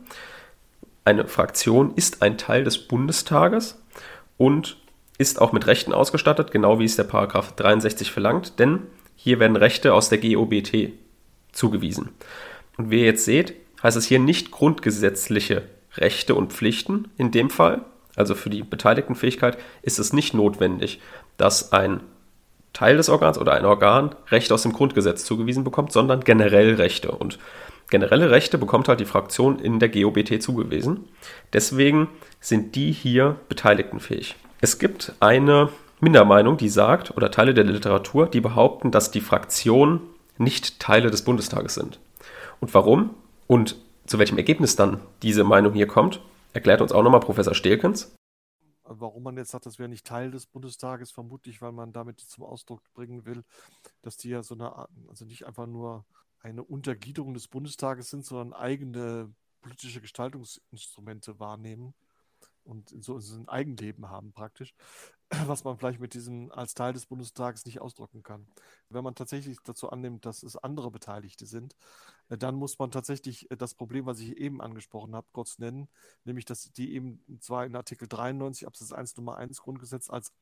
Eine 1.06 1.28
Fraktion 1.28 1.94
ist 1.96 2.22
ein 2.22 2.38
Teil 2.38 2.66
des 2.66 2.78
Bundestages 2.78 3.82
und 4.38 4.78
ist 5.18 5.40
auch 5.40 5.54
mit 5.54 5.68
Rechten 5.68 5.94
ausgestattet, 5.94 6.52
genau 6.52 6.80
wie 6.80 6.86
es 6.86 6.98
der 6.98 7.04
Paragraph 7.04 7.54
63 7.54 8.12
verlangt, 8.12 8.60
denn 8.60 8.80
hier 9.16 9.40
werden 9.40 9.56
Rechte 9.56 9.94
aus 9.94 10.10
der 10.10 10.18
GOBT 10.18 10.92
zugewiesen. 11.54 12.10
Und 12.78 12.90
wie 12.90 13.00
ihr 13.00 13.06
jetzt 13.06 13.26
seht, 13.26 13.54
heißt 13.84 13.98
es 13.98 14.06
hier 14.06 14.20
nicht 14.20 14.52
grundgesetzliche 14.52 15.64
Rechte 15.96 16.36
und 16.36 16.54
Pflichten 16.54 17.10
in 17.18 17.32
dem 17.32 17.50
Fall. 17.50 17.82
Also 18.16 18.36
für 18.36 18.50
die 18.50 18.64
beteiligten 18.64 19.16
Fähigkeit 19.16 19.58
ist 19.82 20.00
es 20.00 20.14
nicht 20.14 20.34
notwendig, 20.34 21.00
dass 21.38 21.72
ein 21.74 22.02
Teil 22.74 22.98
des 22.98 23.10
Organs 23.10 23.38
oder 23.38 23.54
ein 23.54 23.66
Organ 23.66 24.16
Rechte 24.30 24.54
aus 24.54 24.64
dem 24.64 24.74
Grundgesetz 24.74 25.26
zugewiesen 25.26 25.64
bekommt, 25.64 25.92
sondern 25.92 26.22
generell 26.22 26.76
Rechte. 26.76 27.12
Und 27.12 27.38
generelle 27.90 28.32
Rechte 28.32 28.58
bekommt 28.58 28.88
halt 28.88 29.00
die 29.00 29.06
Fraktion 29.06 29.60
in 29.60 29.80
der 29.80 29.90
GOBT 29.90 30.42
zugewiesen. 30.42 31.08
Deswegen 31.54 32.10
sind 32.40 32.76
die 32.76 32.92
hier 32.92 33.36
beteiligtenfähig. 33.48 34.36
Es 34.62 34.80
gibt 34.80 35.14
eine 35.20 35.70
Mindermeinung, 36.00 36.58
die 36.58 36.70
sagt, 36.70 37.16
oder 37.16 37.32
Teile 37.32 37.54
der 37.54 37.64
Literatur, 37.64 38.28
die 38.28 38.42
behaupten, 38.42 38.92
dass 38.92 39.12
die 39.12 39.22
Fraktionen 39.22 40.02
nicht 40.38 40.80
Teile 40.80 41.12
des 41.12 41.24
Bundestages 41.24 41.76
sind. 41.76 42.00
Und 42.60 42.74
warum? 42.74 43.12
Und 43.48 43.76
zu 44.06 44.20
welchem 44.20 44.38
Ergebnis 44.38 44.76
dann 44.76 45.02
diese 45.22 45.44
Meinung 45.44 45.74
hier 45.74 45.88
kommt, 45.88 46.22
erklärt 46.54 46.82
uns 46.82 46.92
auch 46.92 47.04
nochmal 47.04 47.20
Professor 47.20 47.54
Stelkens. 47.54 48.16
Warum 48.84 49.24
man 49.24 49.38
jetzt 49.38 49.52
sagt, 49.52 49.66
das 49.66 49.80
wäre 49.80 49.90
nicht 49.90 50.06
Teil 50.06 50.32
des 50.32 50.46
Bundestages, 50.46 51.12
vermutlich, 51.12 51.62
weil 51.62 51.72
man 51.72 51.94
damit 51.94 52.20
zum 52.20 52.44
Ausdruck 52.44 52.82
bringen 52.94 53.26
will, 53.26 53.44
dass 54.02 54.18
die 54.18 54.30
ja 54.30 54.44
so 54.44 54.56
eine 54.56 54.74
Art, 54.76 54.90
also 55.08 55.26
nicht 55.26 55.46
einfach 55.46 55.68
nur 55.68 56.06
eine 56.40 56.64
Untergliederung 56.64 57.34
des 57.34 57.48
Bundestages 57.48 58.10
sind, 58.10 58.26
sondern 58.26 58.54
eigene 58.54 59.34
politische 59.62 60.02
Gestaltungsinstrumente 60.02 61.40
wahrnehmen 61.40 61.94
und 62.64 62.94
so 63.04 63.18
ein 63.18 63.48
Eigenleben 63.48 64.10
haben 64.10 64.34
praktisch, 64.34 64.74
was 65.48 65.64
man 65.64 65.78
vielleicht 65.78 66.00
mit 66.00 66.14
diesem 66.14 66.52
als 66.52 66.74
Teil 66.74 66.94
des 66.94 67.06
Bundestages 67.06 67.66
nicht 67.66 67.82
ausdrücken 67.82 68.24
kann. 68.24 68.48
Wenn 68.90 69.04
man 69.04 69.16
tatsächlich 69.16 69.58
dazu 69.64 69.90
annimmt, 69.90 70.26
dass 70.26 70.44
es 70.44 70.56
andere 70.56 70.92
Beteiligte 70.92 71.46
sind, 71.46 71.76
äh, 72.30 72.38
dann 72.38 72.56
muss 72.56 72.80
man 72.80 72.92
tatsächlich 72.92 73.50
äh, 73.52 73.58
das 73.58 73.76
Problem, 73.76 74.06
was 74.06 74.20
ich 74.20 74.38
eben 74.38 74.62
angesprochen 74.62 75.16
habe, 75.16 75.28
kurz 75.32 75.60
nennen, 75.60 75.90
nämlich 76.24 76.46
dass 76.46 76.72
die 76.72 76.94
eben 76.94 77.24
zwar 77.40 77.66
in 77.66 77.76
Artikel 77.76 78.08
93 78.08 78.68
Absatz 78.68 78.92
1 78.92 79.18
Nummer 79.18 79.38
1 79.38 79.62
Grundgesetz 79.62 80.10
als 80.10 80.34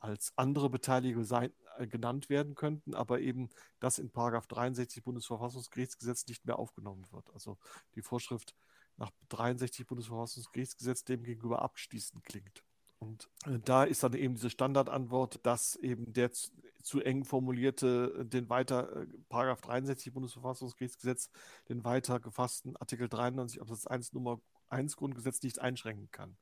als 0.00 0.32
andere 0.36 0.70
Beteiligte 0.70 1.24
sein, 1.24 1.52
äh, 1.76 1.86
genannt 1.86 2.28
werden 2.28 2.54
könnten, 2.54 2.94
aber 2.94 3.20
eben 3.20 3.50
das 3.80 3.98
in 3.98 4.10
Paragraph 4.10 4.46
63 4.46 5.04
Bundesverfassungsgerichtsgesetz 5.04 6.26
nicht 6.26 6.44
mehr 6.46 6.58
aufgenommen 6.58 7.06
wird. 7.12 7.30
Also 7.34 7.58
die 7.94 8.02
Vorschrift 8.02 8.54
nach 9.00 9.10
63 9.30 9.86
Bundesverfassungsgerichtsgesetz 9.86 11.04
dem 11.04 11.24
gegenüber 11.24 11.62
abschließend 11.62 12.22
klingt. 12.22 12.62
Und 12.98 13.30
äh, 13.46 13.58
da 13.64 13.84
ist 13.84 14.02
dann 14.02 14.12
eben 14.12 14.34
diese 14.34 14.50
Standardantwort, 14.50 15.40
dass 15.44 15.74
eben 15.76 16.12
der 16.12 16.32
zu, 16.32 16.50
zu 16.82 17.00
eng 17.00 17.24
formulierte, 17.24 18.14
äh, 18.20 18.24
den 18.26 18.50
weiter, 18.50 18.94
äh, 18.94 19.06
Paragraph 19.30 19.62
63 19.62 20.12
Bundesverfassungsgerichtsgesetz, 20.12 21.30
den 21.70 21.82
weiter 21.82 22.20
gefassten 22.20 22.76
Artikel 22.76 23.08
93 23.08 23.60
Absatz 23.62 23.86
1 23.86 24.12
Nummer 24.12 24.40
1 24.68 24.96
Grundgesetz 24.96 25.42
nicht 25.42 25.60
einschränken 25.60 26.10
kann. 26.10 26.36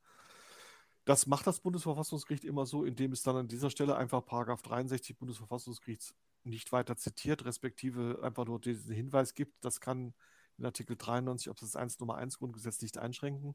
Das 1.04 1.26
macht 1.26 1.46
das 1.46 1.60
Bundesverfassungsgericht 1.60 2.44
immer 2.44 2.66
so, 2.66 2.84
indem 2.84 3.12
es 3.12 3.22
dann 3.22 3.36
an 3.36 3.48
dieser 3.48 3.70
Stelle 3.70 3.96
einfach 3.96 4.26
Paragraph 4.26 4.62
63 4.62 5.16
Bundesverfassungsgerichts 5.16 6.14
nicht 6.42 6.72
weiter 6.72 6.96
zitiert, 6.96 7.44
respektive 7.44 8.18
einfach 8.22 8.44
nur 8.44 8.60
diesen 8.60 8.92
Hinweis 8.92 9.34
gibt, 9.34 9.64
das 9.64 9.80
kann 9.80 10.12
in 10.58 10.66
Artikel 10.66 10.96
93 10.96 11.48
Absatz 11.48 11.76
1 11.76 12.00
Nummer 12.00 12.16
1 12.16 12.38
Grundgesetz 12.38 12.82
nicht 12.82 12.98
einschränken. 12.98 13.54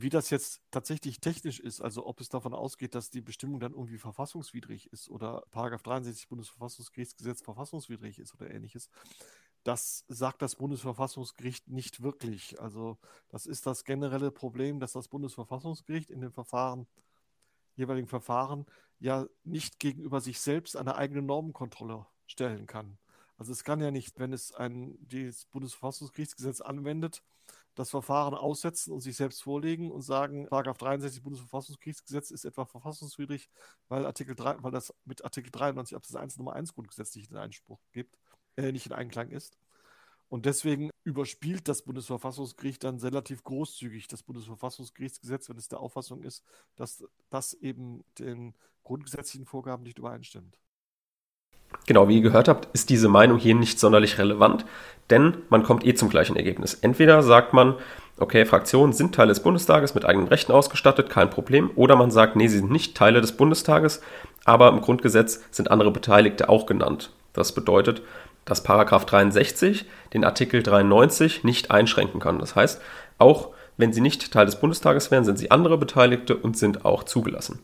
Wie 0.00 0.10
das 0.10 0.30
jetzt 0.30 0.62
tatsächlich 0.70 1.20
technisch 1.20 1.58
ist, 1.58 1.80
also 1.80 2.06
ob 2.06 2.20
es 2.20 2.28
davon 2.28 2.54
ausgeht, 2.54 2.94
dass 2.94 3.10
die 3.10 3.20
Bestimmung 3.20 3.58
dann 3.58 3.72
irgendwie 3.72 3.98
verfassungswidrig 3.98 4.92
ist 4.92 5.08
oder 5.10 5.42
Paragraph 5.50 5.82
63 5.82 6.28
Bundesverfassungsgerichtsgesetz 6.28 7.42
verfassungswidrig 7.42 8.20
ist 8.20 8.32
oder 8.34 8.48
ähnliches, 8.48 8.88
das 9.64 10.04
sagt 10.06 10.40
das 10.40 10.54
Bundesverfassungsgericht 10.54 11.68
nicht 11.68 12.00
wirklich. 12.00 12.60
Also 12.60 12.96
das 13.28 13.44
ist 13.44 13.66
das 13.66 13.84
generelle 13.84 14.30
Problem, 14.30 14.78
dass 14.78 14.92
das 14.92 15.08
Bundesverfassungsgericht 15.08 16.10
in 16.10 16.20
den 16.20 16.30
Verfahren, 16.30 16.86
jeweiligen 17.74 18.08
Verfahren 18.08 18.66
ja 19.00 19.26
nicht 19.42 19.80
gegenüber 19.80 20.20
sich 20.20 20.40
selbst 20.40 20.76
eine 20.76 20.94
eigene 20.94 21.22
Normenkontrolle 21.22 22.06
stellen 22.26 22.66
kann. 22.66 22.98
Also 23.38 23.52
es 23.52 23.64
kann 23.64 23.80
ja 23.80 23.90
nicht, 23.90 24.18
wenn 24.18 24.32
es 24.32 24.52
ein 24.52 24.98
das 25.00 25.46
Bundesverfassungsgerichtsgesetz 25.46 26.60
anwendet, 26.60 27.22
das 27.76 27.90
Verfahren 27.90 28.34
aussetzen 28.34 28.92
und 28.92 29.00
sich 29.00 29.16
selbst 29.16 29.42
vorlegen 29.42 29.92
und 29.92 30.02
sagen, 30.02 30.48
Paragraph 30.48 30.78
63 30.78 31.22
Bundesverfassungsgerichtsgesetz 31.22 32.32
ist 32.32 32.44
etwa 32.44 32.64
verfassungswidrig, 32.64 33.48
weil 33.88 34.04
Artikel 34.04 34.34
3, 34.34 34.62
weil 34.62 34.72
das 34.72 34.92
mit 35.04 35.24
Artikel 35.24 35.50
93 35.52 35.96
Absatz 35.96 36.20
1 36.20 36.36
Nummer 36.38 36.54
1 36.54 36.74
Grundgesetz 36.74 37.14
nicht 37.14 37.30
in 37.30 37.36
Einspruch 37.36 37.78
gibt, 37.92 38.18
äh, 38.56 38.72
nicht 38.72 38.86
in 38.86 38.92
Einklang 38.92 39.30
ist. 39.30 39.56
Und 40.28 40.44
deswegen 40.44 40.90
überspielt 41.04 41.68
das 41.68 41.82
Bundesverfassungsgericht 41.82 42.82
dann 42.84 42.98
relativ 42.98 43.44
großzügig 43.44 44.08
das 44.08 44.24
Bundesverfassungsgerichtsgesetz, 44.24 45.48
wenn 45.48 45.56
es 45.56 45.68
der 45.68 45.80
Auffassung 45.80 46.22
ist, 46.22 46.44
dass 46.74 47.04
das 47.30 47.54
eben 47.54 48.04
den 48.18 48.54
grundgesetzlichen 48.82 49.46
Vorgaben 49.46 49.84
nicht 49.84 49.98
übereinstimmt. 49.98 50.58
Genau, 51.86 52.08
wie 52.08 52.16
ihr 52.16 52.22
gehört 52.22 52.48
habt, 52.48 52.68
ist 52.74 52.90
diese 52.90 53.08
Meinung 53.08 53.38
hier 53.38 53.54
nicht 53.54 53.80
sonderlich 53.80 54.18
relevant, 54.18 54.64
denn 55.10 55.38
man 55.48 55.62
kommt 55.62 55.86
eh 55.86 55.94
zum 55.94 56.10
gleichen 56.10 56.36
Ergebnis. 56.36 56.74
Entweder 56.74 57.22
sagt 57.22 57.52
man, 57.52 57.74
okay, 58.18 58.44
Fraktionen 58.44 58.92
sind 58.92 59.14
Teile 59.14 59.28
des 59.28 59.42
Bundestages 59.42 59.94
mit 59.94 60.04
eigenen 60.04 60.28
Rechten 60.28 60.52
ausgestattet, 60.52 61.08
kein 61.08 61.30
Problem, 61.30 61.70
oder 61.76 61.96
man 61.96 62.10
sagt, 62.10 62.36
nee, 62.36 62.48
sie 62.48 62.58
sind 62.58 62.70
nicht 62.70 62.96
Teile 62.96 63.20
des 63.20 63.32
Bundestages, 63.32 64.02
aber 64.44 64.68
im 64.68 64.80
Grundgesetz 64.80 65.42
sind 65.50 65.70
andere 65.70 65.90
Beteiligte 65.90 66.48
auch 66.48 66.66
genannt. 66.66 67.10
Das 67.32 67.52
bedeutet, 67.52 68.02
dass 68.44 68.62
Paragraph 68.62 69.04
63 69.04 69.84
den 70.14 70.24
Artikel 70.24 70.62
93 70.62 71.44
nicht 71.44 71.70
einschränken 71.70 72.20
kann. 72.20 72.38
Das 72.38 72.56
heißt, 72.56 72.80
auch 73.18 73.50
wenn 73.76 73.92
sie 73.92 74.00
nicht 74.00 74.32
Teil 74.32 74.46
des 74.46 74.56
Bundestages 74.56 75.10
wären, 75.10 75.24
sind 75.24 75.38
sie 75.38 75.50
andere 75.50 75.78
Beteiligte 75.78 76.36
und 76.36 76.56
sind 76.56 76.84
auch 76.84 77.04
zugelassen. 77.04 77.60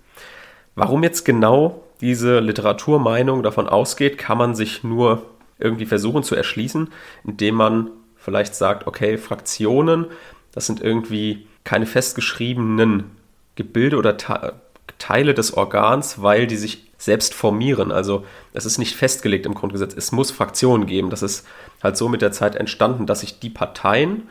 Warum 0.75 1.03
jetzt 1.03 1.25
genau 1.25 1.83
diese 2.01 2.41
Literaturmeinung 2.41 3.43
davon 3.43 3.69
ausgeht, 3.69 4.19
kann 4.19 4.39
man 4.39 4.55
sich 4.55 4.85
nur 4.85 5.23
irgendwie 5.59 5.87
versuchen 5.87 6.23
zu 6.23 6.35
erschließen, 6.35 6.89
indem 7.25 7.55
man 7.55 7.91
vielleicht 8.17 8.55
sagt, 8.55 8.87
okay, 8.87 9.17
Fraktionen, 9.19 10.07
das 10.53 10.67
sind 10.67 10.83
irgendwie 10.83 11.47
keine 11.63 11.87
festgeschriebenen 11.87 13.11
Gebilde 13.55 13.97
oder 13.97 14.17
Teile 14.99 15.35
des 15.35 15.55
Organs, 15.55 16.23
weil 16.23 16.47
die 16.47 16.57
sich 16.57 16.91
selbst 16.99 17.35
formieren. 17.35 17.93
Also 17.93 18.25
es 18.53 18.67
ist 18.67 18.79
nicht 18.79 18.97
festgelegt 18.97 19.47
im 19.47 19.55
Grundgesetz. 19.55 19.95
Es 19.95 20.13
muss 20.13 20.31
Fraktionen 20.31 20.87
geben. 20.87 21.11
Das 21.11 21.23
ist 21.23 21.47
halt 21.83 21.97
so 21.97 22.09
mit 22.09 22.23
der 22.23 22.33
Zeit 22.33 22.57
entstanden, 22.57 23.07
dass 23.07 23.21
sich 23.21 23.39
die 23.39 23.51
Parteien 23.51 24.29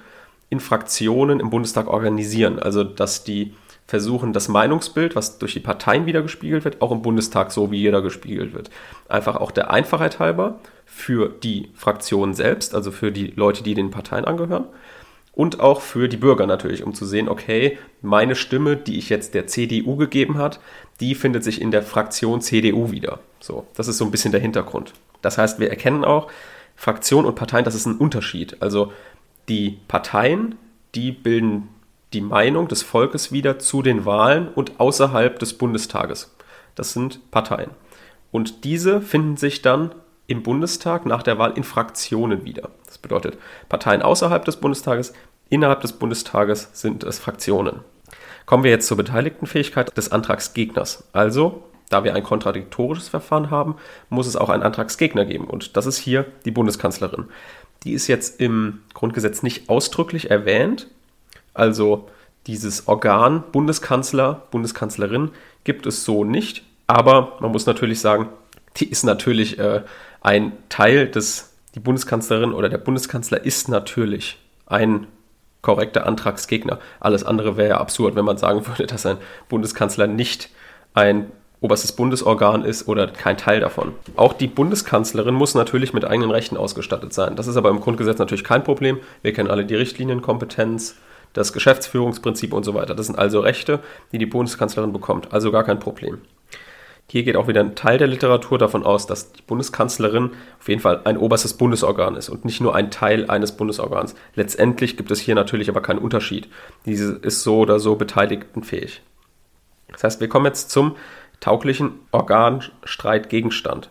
in 0.49 0.59
Fraktionen 0.59 1.39
im 1.39 1.49
Bundestag 1.49 1.87
organisieren. 1.87 2.59
Also 2.59 2.83
dass 2.83 3.23
die 3.23 3.53
versuchen, 3.85 4.33
das 4.33 4.47
Meinungsbild, 4.47 5.15
was 5.15 5.37
durch 5.37 5.53
die 5.53 5.59
Parteien 5.59 6.05
wieder 6.05 6.21
gespiegelt 6.21 6.63
wird, 6.63 6.81
auch 6.81 6.91
im 6.91 7.01
Bundestag 7.01 7.51
so 7.51 7.71
wie 7.71 7.77
jeder 7.77 8.01
gespiegelt 8.01 8.53
wird. 8.53 8.69
Einfach 9.09 9.35
auch 9.35 9.51
der 9.51 9.71
Einfachheit 9.71 10.19
halber 10.19 10.59
für 10.85 11.29
die 11.29 11.69
Fraktionen 11.75 12.33
selbst, 12.33 12.75
also 12.75 12.91
für 12.91 13.11
die 13.11 13.27
Leute, 13.35 13.63
die 13.63 13.73
den 13.73 13.91
Parteien 13.91 14.25
angehören 14.25 14.67
und 15.33 15.59
auch 15.59 15.81
für 15.81 16.07
die 16.07 16.17
Bürger 16.17 16.45
natürlich, 16.45 16.83
um 16.83 16.93
zu 16.93 17.05
sehen, 17.05 17.27
okay, 17.27 17.77
meine 18.01 18.35
Stimme, 18.35 18.77
die 18.77 18.97
ich 18.97 19.09
jetzt 19.09 19.33
der 19.33 19.47
CDU 19.47 19.95
gegeben 19.95 20.37
hat, 20.37 20.59
die 20.99 21.15
findet 21.15 21.43
sich 21.43 21.59
in 21.59 21.71
der 21.71 21.81
Fraktion 21.81 22.41
CDU 22.41 22.91
wieder. 22.91 23.19
So, 23.39 23.65
das 23.75 23.87
ist 23.87 23.97
so 23.97 24.05
ein 24.05 24.11
bisschen 24.11 24.31
der 24.31 24.41
Hintergrund. 24.41 24.93
Das 25.21 25.37
heißt, 25.37 25.59
wir 25.59 25.69
erkennen 25.69 26.05
auch, 26.05 26.29
Fraktionen 26.75 27.27
und 27.27 27.35
Parteien, 27.35 27.65
das 27.65 27.75
ist 27.75 27.85
ein 27.85 27.97
Unterschied. 27.97 28.61
Also 28.61 28.91
die 29.49 29.79
Parteien, 29.87 30.55
die 30.95 31.11
bilden 31.11 31.69
die 32.13 32.21
Meinung 32.21 32.67
des 32.67 32.83
Volkes 32.83 33.31
wieder 33.31 33.59
zu 33.59 33.81
den 33.81 34.05
Wahlen 34.05 34.47
und 34.47 34.79
außerhalb 34.79 35.39
des 35.39 35.57
Bundestages. 35.57 36.35
Das 36.75 36.93
sind 36.93 37.31
Parteien. 37.31 37.71
Und 38.31 38.63
diese 38.63 39.01
finden 39.01 39.37
sich 39.37 39.61
dann 39.61 39.93
im 40.27 40.43
Bundestag 40.43 41.05
nach 41.05 41.23
der 41.23 41.37
Wahl 41.37 41.53
in 41.55 41.63
Fraktionen 41.63 42.45
wieder. 42.45 42.69
Das 42.85 42.97
bedeutet, 42.97 43.37
Parteien 43.69 44.01
außerhalb 44.01 44.43
des 44.45 44.57
Bundestages, 44.57 45.13
innerhalb 45.49 45.81
des 45.81 45.93
Bundestages 45.93 46.69
sind 46.73 47.03
es 47.03 47.19
Fraktionen. 47.19 47.81
Kommen 48.45 48.63
wir 48.63 48.71
jetzt 48.71 48.87
zur 48.87 48.97
Beteiligtenfähigkeit 48.97 49.95
des 49.95 50.11
Antragsgegners. 50.11 51.05
Also, 51.13 51.63
da 51.89 52.03
wir 52.03 52.15
ein 52.15 52.23
kontradiktorisches 52.23 53.09
Verfahren 53.09 53.51
haben, 53.51 53.75
muss 54.09 54.27
es 54.27 54.35
auch 54.35 54.49
einen 54.49 54.63
Antragsgegner 54.63 55.25
geben. 55.25 55.45
Und 55.45 55.77
das 55.77 55.85
ist 55.85 55.97
hier 55.97 56.25
die 56.45 56.51
Bundeskanzlerin. 56.51 57.25
Die 57.83 57.93
ist 57.93 58.07
jetzt 58.07 58.39
im 58.39 58.81
Grundgesetz 58.93 59.43
nicht 59.43 59.69
ausdrücklich 59.69 60.31
erwähnt. 60.31 60.87
Also 61.53 62.09
dieses 62.47 62.87
Organ 62.87 63.43
Bundeskanzler, 63.51 64.43
Bundeskanzlerin 64.51 65.31
gibt 65.63 65.85
es 65.85 66.03
so 66.03 66.23
nicht. 66.23 66.63
Aber 66.87 67.37
man 67.39 67.51
muss 67.51 67.65
natürlich 67.65 67.99
sagen, 68.01 68.29
die 68.77 68.89
ist 68.89 69.03
natürlich 69.03 69.59
äh, 69.59 69.81
ein 70.21 70.53
Teil 70.69 71.07
des, 71.07 71.53
die 71.75 71.79
Bundeskanzlerin 71.79 72.53
oder 72.53 72.69
der 72.69 72.77
Bundeskanzler 72.77 73.43
ist 73.43 73.69
natürlich 73.69 74.37
ein 74.65 75.07
korrekter 75.61 76.05
Antragsgegner. 76.05 76.79
Alles 76.99 77.23
andere 77.23 77.55
wäre 77.55 77.69
ja 77.69 77.77
absurd, 77.77 78.15
wenn 78.15 78.25
man 78.25 78.37
sagen 78.37 78.67
würde, 78.67 78.85
dass 78.85 79.05
ein 79.05 79.17
Bundeskanzler 79.47 80.07
nicht 80.07 80.49
ein 80.93 81.31
oberstes 81.61 81.93
Bundesorgan 81.93 82.65
ist 82.65 82.89
oder 82.89 83.07
kein 83.07 83.37
Teil 83.37 83.61
davon. 83.61 83.93
Auch 84.17 84.33
die 84.33 84.47
Bundeskanzlerin 84.47 85.33
muss 85.33 85.55
natürlich 85.55 85.93
mit 85.93 86.03
eigenen 86.03 86.29
Rechten 86.29 86.57
ausgestattet 86.57 87.13
sein. 87.13 87.37
Das 87.37 87.47
ist 87.47 87.55
aber 87.55 87.69
im 87.69 87.79
Grundgesetz 87.79 88.19
natürlich 88.19 88.43
kein 88.43 88.65
Problem. 88.65 88.99
Wir 89.21 89.31
kennen 89.31 89.49
alle 89.49 89.65
die 89.65 89.75
Richtlinienkompetenz, 89.75 90.97
das 91.33 91.53
Geschäftsführungsprinzip 91.53 92.53
und 92.53 92.63
so 92.63 92.73
weiter. 92.73 92.95
Das 92.95 93.07
sind 93.07 93.17
also 93.17 93.39
Rechte, 93.39 93.79
die 94.11 94.17
die 94.17 94.25
Bundeskanzlerin 94.25 94.93
bekommt. 94.93 95.33
Also 95.33 95.51
gar 95.51 95.63
kein 95.63 95.79
Problem. 95.79 96.19
Hier 97.09 97.23
geht 97.23 97.35
auch 97.35 97.47
wieder 97.47 97.59
ein 97.59 97.75
Teil 97.75 97.97
der 97.97 98.07
Literatur 98.07 98.57
davon 98.57 98.83
aus, 98.83 99.05
dass 99.05 99.33
die 99.33 99.41
Bundeskanzlerin 99.41 100.31
auf 100.59 100.69
jeden 100.69 100.81
Fall 100.81 101.01
ein 101.03 101.17
oberstes 101.17 101.55
Bundesorgan 101.55 102.15
ist 102.15 102.29
und 102.29 102.45
nicht 102.45 102.61
nur 102.61 102.75
ein 102.75 102.91
Teil 102.91 103.29
eines 103.29 103.51
Bundesorgans. 103.51 104.15
Letztendlich 104.35 104.97
gibt 104.97 105.11
es 105.11 105.19
hier 105.19 105.35
natürlich 105.35 105.69
aber 105.69 105.81
keinen 105.81 105.99
Unterschied. 105.99 106.47
Diese 106.85 107.13
ist 107.13 107.43
so 107.43 107.59
oder 107.59 107.79
so 107.79 107.95
beteiligtenfähig. 107.97 109.01
Das 109.91 110.03
heißt, 110.03 110.21
wir 110.21 110.29
kommen 110.29 110.45
jetzt 110.45 110.71
zum 110.71 110.95
tauglichen 111.39 111.99
Organstreitgegenstand. 112.11 113.89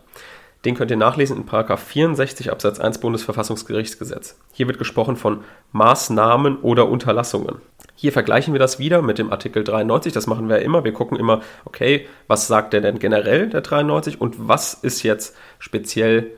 Den 0.65 0.75
könnt 0.75 0.91
ihr 0.91 0.97
nachlesen 0.97 1.37
in 1.37 1.45
64 1.45 2.51
Absatz 2.51 2.79
1 2.79 2.99
Bundesverfassungsgerichtsgesetz. 2.99 4.37
Hier 4.53 4.67
wird 4.67 4.77
gesprochen 4.77 5.17
von 5.17 5.43
Maßnahmen 5.73 6.57
oder 6.59 6.87
Unterlassungen. 6.87 7.57
Hier 7.95 8.13
vergleichen 8.13 8.53
wir 8.53 8.59
das 8.59 8.79
wieder 8.79 9.01
mit 9.01 9.17
dem 9.17 9.31
Artikel 9.31 9.63
93, 9.63 10.13
das 10.13 10.27
machen 10.27 10.49
wir 10.49 10.57
ja 10.57 10.63
immer. 10.63 10.83
Wir 10.83 10.93
gucken 10.93 11.17
immer, 11.17 11.41
okay, 11.65 12.07
was 12.27 12.47
sagt 12.47 12.73
der 12.73 12.81
denn 12.81 12.99
generell, 12.99 13.49
der 13.49 13.61
93, 13.61 14.19
und 14.19 14.47
was 14.47 14.73
ist 14.73 15.03
jetzt 15.03 15.35
speziell 15.59 16.31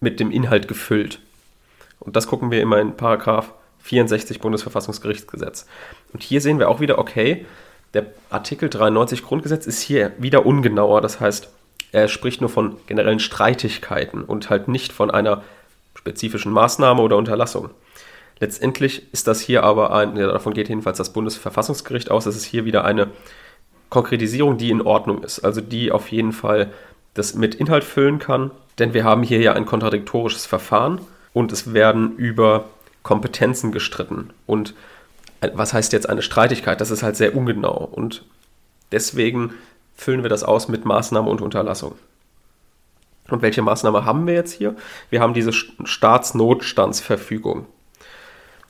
mit 0.00 0.20
dem 0.20 0.30
Inhalt 0.30 0.68
gefüllt. 0.68 1.20
Und 2.00 2.16
das 2.16 2.26
gucken 2.26 2.50
wir 2.50 2.60
immer 2.60 2.80
in 2.80 2.96
Paragraph 2.96 3.52
64 3.80 4.40
Bundesverfassungsgerichtsgesetz. 4.40 5.66
Und 6.12 6.22
hier 6.22 6.40
sehen 6.40 6.58
wir 6.58 6.68
auch 6.68 6.80
wieder, 6.80 6.98
okay, 6.98 7.46
der 7.94 8.06
Artikel 8.30 8.68
93 8.68 9.22
Grundgesetz 9.22 9.66
ist 9.66 9.80
hier 9.80 10.12
wieder 10.18 10.44
ungenauer. 10.44 11.00
Das 11.00 11.20
heißt, 11.20 11.48
er 11.96 12.08
spricht 12.08 12.42
nur 12.42 12.50
von 12.50 12.76
generellen 12.86 13.20
Streitigkeiten 13.20 14.22
und 14.22 14.50
halt 14.50 14.68
nicht 14.68 14.92
von 14.92 15.10
einer 15.10 15.42
spezifischen 15.94 16.52
Maßnahme 16.52 17.00
oder 17.00 17.16
Unterlassung. 17.16 17.70
Letztendlich 18.38 19.10
ist 19.14 19.26
das 19.26 19.40
hier 19.40 19.64
aber 19.64 19.94
ein, 19.94 20.14
davon 20.14 20.52
geht 20.52 20.68
jedenfalls 20.68 20.98
das 20.98 21.14
Bundesverfassungsgericht 21.14 22.10
aus, 22.10 22.24
dass 22.24 22.36
es 22.36 22.44
hier 22.44 22.66
wieder 22.66 22.84
eine 22.84 23.08
Konkretisierung, 23.88 24.58
die 24.58 24.70
in 24.70 24.82
Ordnung 24.82 25.22
ist, 25.22 25.40
also 25.40 25.62
die 25.62 25.90
auf 25.90 26.12
jeden 26.12 26.32
Fall 26.32 26.70
das 27.14 27.34
mit 27.34 27.54
Inhalt 27.54 27.82
füllen 27.82 28.18
kann, 28.18 28.50
denn 28.78 28.92
wir 28.92 29.04
haben 29.04 29.22
hier 29.22 29.40
ja 29.40 29.54
ein 29.54 29.64
kontradiktorisches 29.64 30.44
Verfahren 30.44 31.00
und 31.32 31.50
es 31.50 31.72
werden 31.72 32.14
über 32.16 32.66
Kompetenzen 33.04 33.72
gestritten 33.72 34.34
und 34.44 34.74
äh, 35.40 35.48
was 35.54 35.72
heißt 35.72 35.94
jetzt 35.94 36.10
eine 36.10 36.20
Streitigkeit? 36.20 36.78
Das 36.82 36.90
ist 36.90 37.02
halt 37.02 37.16
sehr 37.16 37.34
ungenau 37.34 37.88
und 37.90 38.22
deswegen 38.92 39.54
füllen 39.96 40.22
wir 40.22 40.30
das 40.30 40.44
aus 40.44 40.68
mit 40.68 40.84
Maßnahme 40.84 41.28
und 41.28 41.40
Unterlassung. 41.40 41.96
Und 43.28 43.42
welche 43.42 43.62
Maßnahme 43.62 44.04
haben 44.04 44.26
wir 44.26 44.34
jetzt 44.34 44.52
hier? 44.52 44.76
Wir 45.10 45.20
haben 45.20 45.34
diese 45.34 45.52
Staatsnotstandsverfügung. 45.52 47.66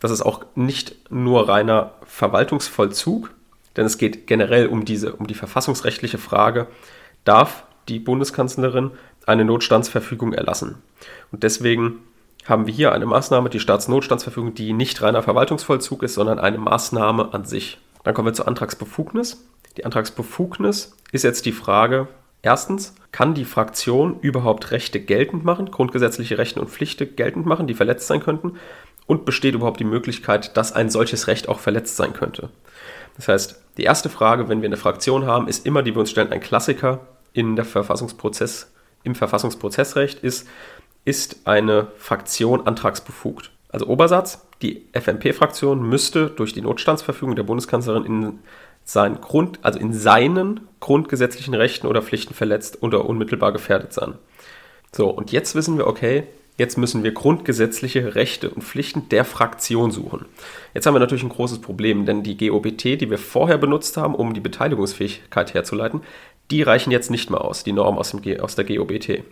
Das 0.00 0.10
ist 0.10 0.22
auch 0.22 0.44
nicht 0.54 1.10
nur 1.10 1.48
reiner 1.48 1.92
Verwaltungsvollzug, 2.06 3.30
denn 3.76 3.86
es 3.86 3.98
geht 3.98 4.26
generell 4.26 4.68
um 4.68 4.84
diese, 4.84 5.14
um 5.14 5.26
die 5.26 5.34
verfassungsrechtliche 5.34 6.18
Frage, 6.18 6.68
darf 7.24 7.64
die 7.88 7.98
Bundeskanzlerin 7.98 8.92
eine 9.26 9.44
Notstandsverfügung 9.44 10.32
erlassen? 10.32 10.76
Und 11.32 11.42
deswegen 11.42 11.98
haben 12.46 12.66
wir 12.66 12.74
hier 12.74 12.92
eine 12.92 13.06
Maßnahme, 13.06 13.50
die 13.50 13.60
Staatsnotstandsverfügung, 13.60 14.54
die 14.54 14.72
nicht 14.72 15.02
reiner 15.02 15.22
Verwaltungsvollzug 15.22 16.02
ist, 16.02 16.14
sondern 16.14 16.38
eine 16.38 16.58
Maßnahme 16.58 17.34
an 17.34 17.44
sich. 17.44 17.78
Dann 18.06 18.14
kommen 18.14 18.28
wir 18.28 18.34
zur 18.34 18.46
Antragsbefugnis. 18.46 19.44
Die 19.76 19.84
Antragsbefugnis 19.84 20.96
ist 21.10 21.24
jetzt 21.24 21.44
die 21.44 21.50
Frage, 21.50 22.06
erstens, 22.40 22.94
kann 23.10 23.34
die 23.34 23.44
Fraktion 23.44 24.20
überhaupt 24.20 24.70
Rechte 24.70 25.00
geltend 25.00 25.44
machen, 25.44 25.72
grundgesetzliche 25.72 26.38
Rechte 26.38 26.60
und 26.60 26.70
Pflichten 26.70 27.16
geltend 27.16 27.46
machen, 27.46 27.66
die 27.66 27.74
verletzt 27.74 28.06
sein 28.06 28.20
könnten? 28.20 28.58
und 29.06 29.24
besteht 29.24 29.54
überhaupt 29.54 29.80
die 29.80 29.84
Möglichkeit, 29.84 30.56
dass 30.56 30.72
ein 30.72 30.90
solches 30.90 31.28
Recht 31.28 31.48
auch 31.48 31.60
verletzt 31.60 31.96
sein 31.96 32.12
könnte. 32.12 32.50
Das 33.16 33.28
heißt, 33.28 33.62
die 33.76 33.84
erste 33.84 34.08
Frage, 34.08 34.48
wenn 34.48 34.62
wir 34.62 34.68
eine 34.68 34.76
Fraktion 34.76 35.26
haben, 35.26 35.48
ist 35.48 35.64
immer, 35.64 35.82
die 35.82 35.94
wir 35.94 36.00
uns 36.00 36.10
stellen, 36.10 36.32
ein 36.32 36.40
Klassiker 36.40 37.00
in 37.32 37.56
der 37.56 37.64
Verfassungsprozess, 37.64 38.72
im 39.04 39.14
Verfassungsprozessrecht 39.14 40.20
ist, 40.20 40.48
ist 41.04 41.46
eine 41.46 41.86
Fraktion 41.98 42.66
antragsbefugt. 42.66 43.52
Also 43.68 43.86
Obersatz, 43.86 44.45
die 44.62 44.82
FMP-Fraktion 44.92 45.86
müsste 45.86 46.28
durch 46.28 46.52
die 46.52 46.62
Notstandsverfügung 46.62 47.36
der 47.36 47.42
Bundeskanzlerin 47.42 48.04
in 48.04 48.38
seinen 48.84 49.20
Grund, 49.20 49.58
also 49.62 49.78
in 49.78 49.92
seinen 49.92 50.60
grundgesetzlichen 50.80 51.54
Rechten 51.54 51.86
oder 51.86 52.02
Pflichten 52.02 52.34
verletzt 52.34 52.82
oder 52.82 53.04
unmittelbar 53.04 53.52
gefährdet 53.52 53.92
sein. 53.92 54.14
So, 54.92 55.10
und 55.10 55.32
jetzt 55.32 55.54
wissen 55.54 55.76
wir, 55.76 55.86
okay, 55.86 56.24
Jetzt 56.58 56.78
müssen 56.78 57.04
wir 57.04 57.12
grundgesetzliche 57.12 58.14
Rechte 58.14 58.48
und 58.48 58.62
Pflichten 58.62 59.10
der 59.10 59.26
Fraktion 59.26 59.90
suchen. 59.90 60.24
Jetzt 60.72 60.86
haben 60.86 60.94
wir 60.94 61.00
natürlich 61.00 61.22
ein 61.22 61.28
großes 61.28 61.60
Problem, 61.60 62.06
denn 62.06 62.22
die 62.22 62.36
GOBT, 62.38 62.98
die 62.98 63.10
wir 63.10 63.18
vorher 63.18 63.58
benutzt 63.58 63.98
haben, 63.98 64.14
um 64.14 64.32
die 64.32 64.40
Beteiligungsfähigkeit 64.40 65.52
herzuleiten, 65.52 66.00
die 66.50 66.62
reichen 66.62 66.92
jetzt 66.92 67.10
nicht 67.10 67.30
mehr 67.30 67.42
aus, 67.42 67.62
die 67.62 67.72
Norm 67.72 67.98
aus, 67.98 68.12
dem, 68.12 68.40
aus 68.40 68.54
der 68.54 68.64
GOBT. 68.64 69.22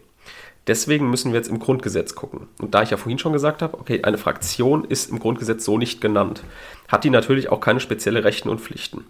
Deswegen 0.67 1.11
müssen 1.11 1.33
wir 1.33 1.39
jetzt 1.39 1.51
im 1.51 1.59
Grundgesetz 1.59 2.15
gucken. 2.15 2.49
Und 2.59 2.75
da 2.75 2.83
ich 2.83 2.91
ja 2.91 2.97
vorhin 2.97 3.19
schon 3.19 3.35
gesagt 3.35 3.61
habe, 3.61 3.79
okay, 3.79 4.03
eine 4.03 4.17
Fraktion 4.17 4.85
ist 4.85 5.11
im 5.11 5.19
Grundgesetz 5.19 5.65
so 5.65 5.77
nicht 5.77 6.01
genannt, 6.01 6.43
hat 6.89 7.05
die 7.05 7.11
natürlich 7.11 7.51
auch 7.51 7.61
keine 7.61 7.81
spezielle 7.81 8.25
Rechten 8.25 8.49
und 8.49 8.61
Pflichten. 8.61 9.05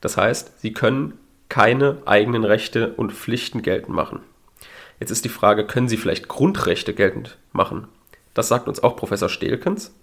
Das 0.00 0.16
heißt, 0.16 0.60
sie 0.60 0.72
können 0.72 1.18
keine 1.48 2.02
eigenen 2.06 2.44
Rechte 2.44 2.94
und 2.94 3.12
Pflichten 3.12 3.62
geltend 3.62 3.94
machen. 3.94 4.20
Jetzt 5.00 5.10
ist 5.10 5.24
die 5.24 5.30
Frage, 5.30 5.66
können 5.66 5.88
Sie 5.88 5.96
vielleicht 5.96 6.28
Grundrechte 6.28 6.94
geltend 6.94 7.38
machen? 7.52 7.86
Das 8.34 8.48
sagt 8.48 8.68
uns 8.68 8.82
auch 8.82 8.96
Professor 8.96 9.28
Stelkens. 9.28 9.94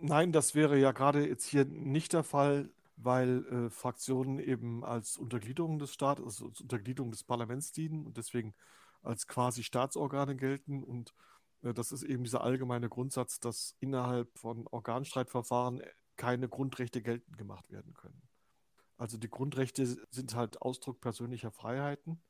Nein, 0.00 0.32
das 0.32 0.54
wäre 0.54 0.78
ja 0.78 0.92
gerade 0.92 1.26
jetzt 1.26 1.46
hier 1.46 1.64
nicht 1.64 2.12
der 2.12 2.24
Fall, 2.24 2.70
weil 2.96 3.44
äh, 3.46 3.70
Fraktionen 3.70 4.38
eben 4.38 4.84
als 4.84 5.16
Untergliederung 5.16 5.78
des 5.78 5.92
Staates, 5.92 6.24
also 6.24 6.46
als 6.46 6.60
Untergliederung 6.60 7.10
des 7.10 7.24
Parlaments 7.24 7.72
dienen 7.72 8.06
und 8.06 8.16
deswegen 8.16 8.54
als 9.02 9.26
quasi 9.26 9.62
Staatsorgane 9.62 10.36
gelten. 10.36 10.82
Und 10.82 11.14
äh, 11.62 11.74
das 11.74 11.92
ist 11.92 12.02
eben 12.02 12.24
dieser 12.24 12.42
allgemeine 12.42 12.88
Grundsatz, 12.88 13.40
dass 13.40 13.76
innerhalb 13.80 14.36
von 14.38 14.66
Organstreitverfahren 14.68 15.82
keine 16.16 16.48
Grundrechte 16.48 17.02
geltend 17.02 17.38
gemacht 17.38 17.70
werden 17.70 17.94
können. 17.94 18.22
Also 18.98 19.18
die 19.18 19.30
Grundrechte 19.30 19.86
sind 20.10 20.34
halt 20.34 20.62
Ausdruck 20.62 21.00
persönlicher 21.00 21.50
Freiheiten 21.50 22.22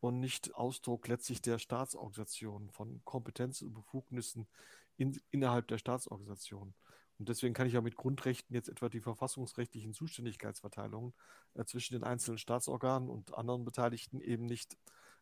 und 0.00 0.20
nicht 0.20 0.54
Ausdruck 0.54 1.08
letztlich 1.08 1.42
der 1.42 1.58
Staatsorganisation, 1.58 2.70
von 2.70 3.02
Kompetenzen 3.04 3.68
und 3.68 3.74
Befugnissen 3.74 4.46
in, 4.96 5.20
innerhalb 5.30 5.68
der 5.68 5.78
Staatsorganisation. 5.78 6.74
Und 7.18 7.28
deswegen 7.28 7.52
kann 7.52 7.66
ich 7.66 7.72
ja 7.72 7.80
mit 7.80 7.96
Grundrechten 7.96 8.54
jetzt 8.54 8.68
etwa 8.68 8.88
die 8.88 9.00
verfassungsrechtlichen 9.00 9.92
Zuständigkeitsverteilungen 9.92 11.14
äh, 11.54 11.64
zwischen 11.64 11.94
den 11.94 12.04
einzelnen 12.04 12.38
Staatsorganen 12.38 13.08
und 13.08 13.34
anderen 13.34 13.64
Beteiligten 13.64 14.20
eben 14.20 14.46
nicht 14.46 14.76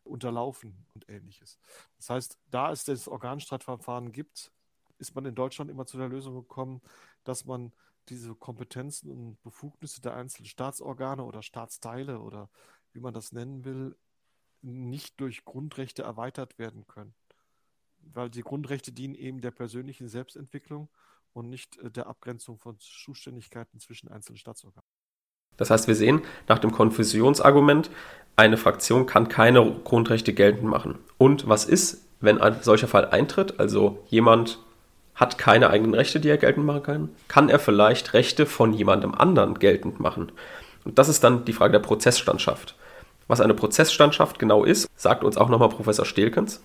unterlaufen 0.07 0.85
und 0.93 1.09
ähnliches. 1.09 1.59
Das 1.97 2.09
heißt, 2.09 2.39
da 2.49 2.71
es 2.71 2.85
das 2.85 3.07
Organstreitverfahren 3.07 4.11
gibt, 4.11 4.51
ist 4.97 5.15
man 5.15 5.25
in 5.25 5.35
Deutschland 5.35 5.69
immer 5.69 5.85
zu 5.85 5.97
der 5.97 6.09
Lösung 6.09 6.35
gekommen, 6.35 6.81
dass 7.23 7.45
man 7.45 7.71
diese 8.09 8.35
Kompetenzen 8.35 9.11
und 9.11 9.41
Befugnisse 9.41 10.01
der 10.01 10.15
einzelnen 10.15 10.47
Staatsorgane 10.47 11.23
oder 11.23 11.43
Staatsteile 11.43 12.19
oder 12.19 12.49
wie 12.93 12.99
man 12.99 13.13
das 13.13 13.31
nennen 13.31 13.65
will, 13.65 13.95
nicht 14.61 15.19
durch 15.19 15.45
Grundrechte 15.45 16.03
erweitert 16.03 16.57
werden 16.57 16.87
können. 16.87 17.13
Weil 17.99 18.29
die 18.29 18.41
Grundrechte 18.41 18.91
dienen 18.91 19.15
eben 19.15 19.41
der 19.41 19.51
persönlichen 19.51 20.07
Selbstentwicklung 20.07 20.89
und 21.33 21.49
nicht 21.49 21.77
äh, 21.77 21.91
der 21.91 22.07
Abgrenzung 22.07 22.57
von 22.57 22.79
Zuständigkeiten 22.79 23.79
zwischen 23.79 24.07
einzelnen 24.09 24.37
Staatsorganen. 24.37 24.87
Das 25.57 25.69
heißt, 25.69 25.87
wir 25.87 25.95
sehen 25.95 26.21
nach 26.47 26.59
dem 26.59 26.71
Konfusionsargument, 26.71 27.89
eine 28.35 28.57
Fraktion 28.57 29.07
kann 29.07 29.29
keine 29.29 29.75
Grundrechte 29.83 30.33
geltend 30.33 30.69
machen. 30.69 30.99
Und 31.17 31.49
was 31.49 31.65
ist, 31.65 32.05
wenn 32.19 32.39
ein 32.39 32.57
solcher 32.61 32.87
Fall 32.87 33.09
eintritt? 33.09 33.59
Also 33.59 34.03
jemand 34.07 34.59
hat 35.15 35.39
keine 35.39 35.71
eigenen 35.71 35.95
Rechte, 35.95 36.19
die 36.19 36.29
er 36.29 36.37
geltend 36.37 36.65
machen 36.65 36.83
kann, 36.83 37.09
kann 37.27 37.49
er 37.49 37.57
vielleicht 37.57 38.13
Rechte 38.13 38.45
von 38.45 38.73
jemandem 38.73 39.15
anderen 39.15 39.57
geltend 39.57 39.99
machen. 39.99 40.31
Und 40.85 40.99
das 40.99 41.09
ist 41.09 41.23
dann 41.23 41.43
die 41.45 41.53
Frage 41.53 41.73
der 41.73 41.79
Prozessstandschaft. 41.79 42.75
Was 43.27 43.41
eine 43.41 43.55
Prozessstandschaft 43.55 44.39
genau 44.39 44.63
ist, 44.63 44.87
sagt 44.95 45.23
uns 45.23 45.35
auch 45.35 45.49
nochmal 45.49 45.69
Professor 45.69 46.05
Stelkens. 46.05 46.61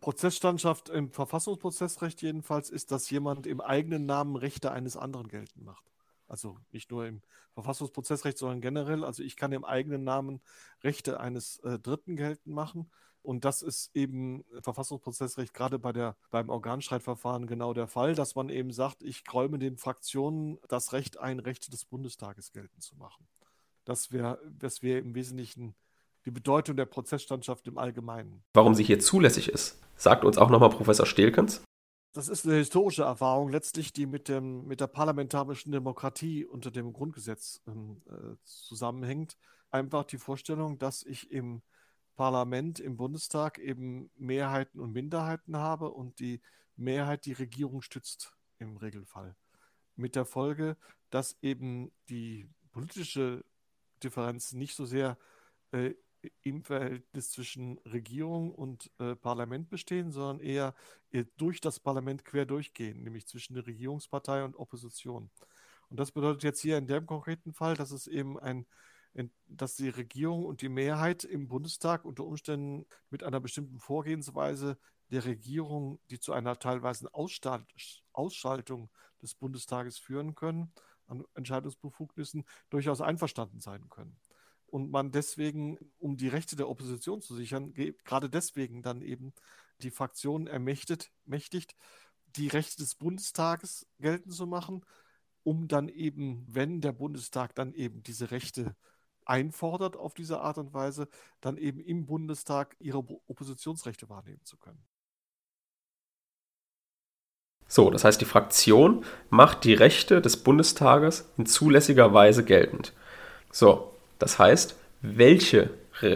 Prozessstandschaft 0.00 0.88
im 0.88 1.10
Verfassungsprozessrecht 1.10 2.22
jedenfalls 2.22 2.70
ist, 2.70 2.92
dass 2.92 3.10
jemand 3.10 3.46
im 3.46 3.60
eigenen 3.60 4.06
Namen 4.06 4.36
Rechte 4.36 4.70
eines 4.70 4.96
anderen 4.96 5.28
geltend 5.28 5.64
macht. 5.64 5.84
Also 6.28 6.58
nicht 6.72 6.90
nur 6.90 7.06
im 7.06 7.22
Verfassungsprozessrecht, 7.54 8.38
sondern 8.38 8.60
generell. 8.60 9.04
Also 9.04 9.22
ich 9.22 9.36
kann 9.36 9.52
im 9.52 9.64
eigenen 9.64 10.04
Namen 10.04 10.40
Rechte 10.82 11.20
eines 11.20 11.58
äh, 11.58 11.78
Dritten 11.78 12.16
geltend 12.16 12.54
machen. 12.54 12.90
Und 13.22 13.44
das 13.44 13.60
ist 13.60 13.90
eben 13.94 14.44
Verfassungsprozessrecht 14.60 15.52
gerade 15.52 15.80
bei 15.80 15.92
der, 15.92 16.16
beim 16.30 16.48
Organstreitverfahren 16.48 17.48
genau 17.48 17.74
der 17.74 17.88
Fall, 17.88 18.14
dass 18.14 18.36
man 18.36 18.48
eben 18.48 18.70
sagt, 18.72 19.02
ich 19.02 19.24
räume 19.32 19.58
den 19.58 19.78
Fraktionen 19.78 20.58
das 20.68 20.92
Recht 20.92 21.18
ein, 21.18 21.40
Rechte 21.40 21.68
des 21.70 21.84
Bundestages 21.84 22.52
geltend 22.52 22.84
zu 22.84 22.94
machen. 22.94 23.26
Das 23.84 24.12
wäre 24.12 24.38
das 24.56 24.82
wär 24.82 25.00
im 25.00 25.16
Wesentlichen 25.16 25.74
die 26.24 26.30
Bedeutung 26.30 26.76
der 26.76 26.86
Prozessstandschaft 26.86 27.66
im 27.66 27.78
Allgemeinen. 27.78 28.44
Warum 28.54 28.74
sie 28.74 28.84
hier 28.84 29.00
zulässig 29.00 29.48
ist, 29.48 29.80
sagt 29.96 30.24
uns 30.24 30.38
auch 30.38 30.50
nochmal 30.50 30.70
Professor 30.70 31.06
Stelkens. 31.06 31.64
Das 32.16 32.28
ist 32.28 32.46
eine 32.46 32.54
historische 32.54 33.02
Erfahrung, 33.02 33.50
letztlich, 33.50 33.92
die 33.92 34.06
mit, 34.06 34.28
dem, 34.28 34.66
mit 34.66 34.80
der 34.80 34.86
parlamentarischen 34.86 35.70
Demokratie 35.70 36.46
unter 36.46 36.70
dem 36.70 36.94
Grundgesetz 36.94 37.60
ähm, 37.66 38.00
äh, 38.08 38.36
zusammenhängt. 38.42 39.36
Einfach 39.70 40.04
die 40.04 40.16
Vorstellung, 40.16 40.78
dass 40.78 41.02
ich 41.02 41.30
im 41.30 41.60
Parlament, 42.14 42.80
im 42.80 42.96
Bundestag 42.96 43.58
eben 43.58 44.10
Mehrheiten 44.16 44.80
und 44.80 44.94
Minderheiten 44.94 45.58
habe 45.58 45.90
und 45.90 46.18
die 46.18 46.40
Mehrheit 46.74 47.26
die 47.26 47.34
Regierung 47.34 47.82
stützt 47.82 48.34
im 48.58 48.78
Regelfall. 48.78 49.36
Mit 49.94 50.16
der 50.16 50.24
Folge, 50.24 50.78
dass 51.10 51.36
eben 51.42 51.92
die 52.08 52.48
politische 52.72 53.44
Differenz 54.02 54.54
nicht 54.54 54.74
so 54.74 54.86
sehr 54.86 55.18
äh, 55.72 55.92
im 56.42 56.62
Verhältnis 56.62 57.30
zwischen 57.30 57.78
Regierung 57.78 58.52
und 58.52 58.90
äh, 58.98 59.14
Parlament 59.16 59.68
bestehen, 59.68 60.10
sondern 60.10 60.40
eher 60.40 60.74
äh, 61.10 61.24
durch 61.36 61.60
das 61.60 61.80
Parlament 61.80 62.24
quer 62.24 62.46
durchgehen, 62.46 63.02
nämlich 63.02 63.26
zwischen 63.26 63.54
der 63.54 63.66
Regierungspartei 63.66 64.44
und 64.44 64.56
Opposition. 64.56 65.30
Und 65.88 66.00
das 66.00 66.12
bedeutet 66.12 66.42
jetzt 66.42 66.60
hier 66.60 66.78
in 66.78 66.86
dem 66.86 67.06
konkreten 67.06 67.52
Fall, 67.52 67.74
dass 67.74 67.90
es 67.90 68.06
eben 68.06 68.38
ein, 68.38 68.66
dass 69.46 69.76
die 69.76 69.88
Regierung 69.88 70.44
und 70.44 70.60
die 70.60 70.68
Mehrheit 70.68 71.24
im 71.24 71.48
Bundestag 71.48 72.04
unter 72.04 72.24
Umständen 72.24 72.86
mit 73.10 73.22
einer 73.22 73.40
bestimmten 73.40 73.78
Vorgehensweise 73.78 74.78
der 75.10 75.24
Regierung, 75.24 76.00
die 76.10 76.18
zu 76.18 76.32
einer 76.32 76.58
teilweise 76.58 77.08
Ausschaltung 77.14 78.90
des 79.22 79.34
Bundestages 79.34 79.98
führen 79.98 80.34
können, 80.34 80.72
an 81.06 81.24
Entscheidungsbefugnissen 81.34 82.44
durchaus 82.68 83.00
einverstanden 83.00 83.60
sein 83.60 83.88
können 83.88 84.18
und 84.66 84.90
man 84.90 85.10
deswegen, 85.10 85.78
um 85.98 86.16
die 86.16 86.28
Rechte 86.28 86.56
der 86.56 86.68
Opposition 86.68 87.20
zu 87.20 87.34
sichern, 87.34 87.72
gerade 88.04 88.28
deswegen 88.28 88.82
dann 88.82 89.02
eben 89.02 89.32
die 89.82 89.90
Fraktion 89.90 90.46
ermächtigt, 90.46 91.10
mächtigt, 91.24 91.76
die 92.36 92.48
Rechte 92.48 92.78
des 92.78 92.94
Bundestages 92.94 93.86
geltend 93.98 94.34
zu 94.34 94.46
machen, 94.46 94.84
um 95.42 95.68
dann 95.68 95.88
eben, 95.88 96.44
wenn 96.48 96.80
der 96.80 96.92
Bundestag 96.92 97.54
dann 97.54 97.72
eben 97.72 98.02
diese 98.02 98.30
Rechte 98.30 98.74
einfordert 99.24 99.96
auf 99.96 100.14
diese 100.14 100.40
Art 100.40 100.58
und 100.58 100.72
Weise, 100.72 101.08
dann 101.40 101.56
eben 101.56 101.80
im 101.80 102.06
Bundestag 102.06 102.76
ihre 102.78 102.98
Oppositionsrechte 102.98 104.08
wahrnehmen 104.08 104.44
zu 104.44 104.56
können. 104.56 104.84
So, 107.68 107.90
das 107.90 108.04
heißt, 108.04 108.20
die 108.20 108.26
Fraktion 108.26 109.04
macht 109.28 109.64
die 109.64 109.74
Rechte 109.74 110.20
des 110.20 110.36
Bundestages 110.36 111.28
in 111.36 111.46
zulässiger 111.46 112.12
Weise 112.12 112.44
geltend. 112.44 112.92
So, 113.50 113.95
das 114.18 114.38
heißt, 114.38 114.76
welche 115.02 115.70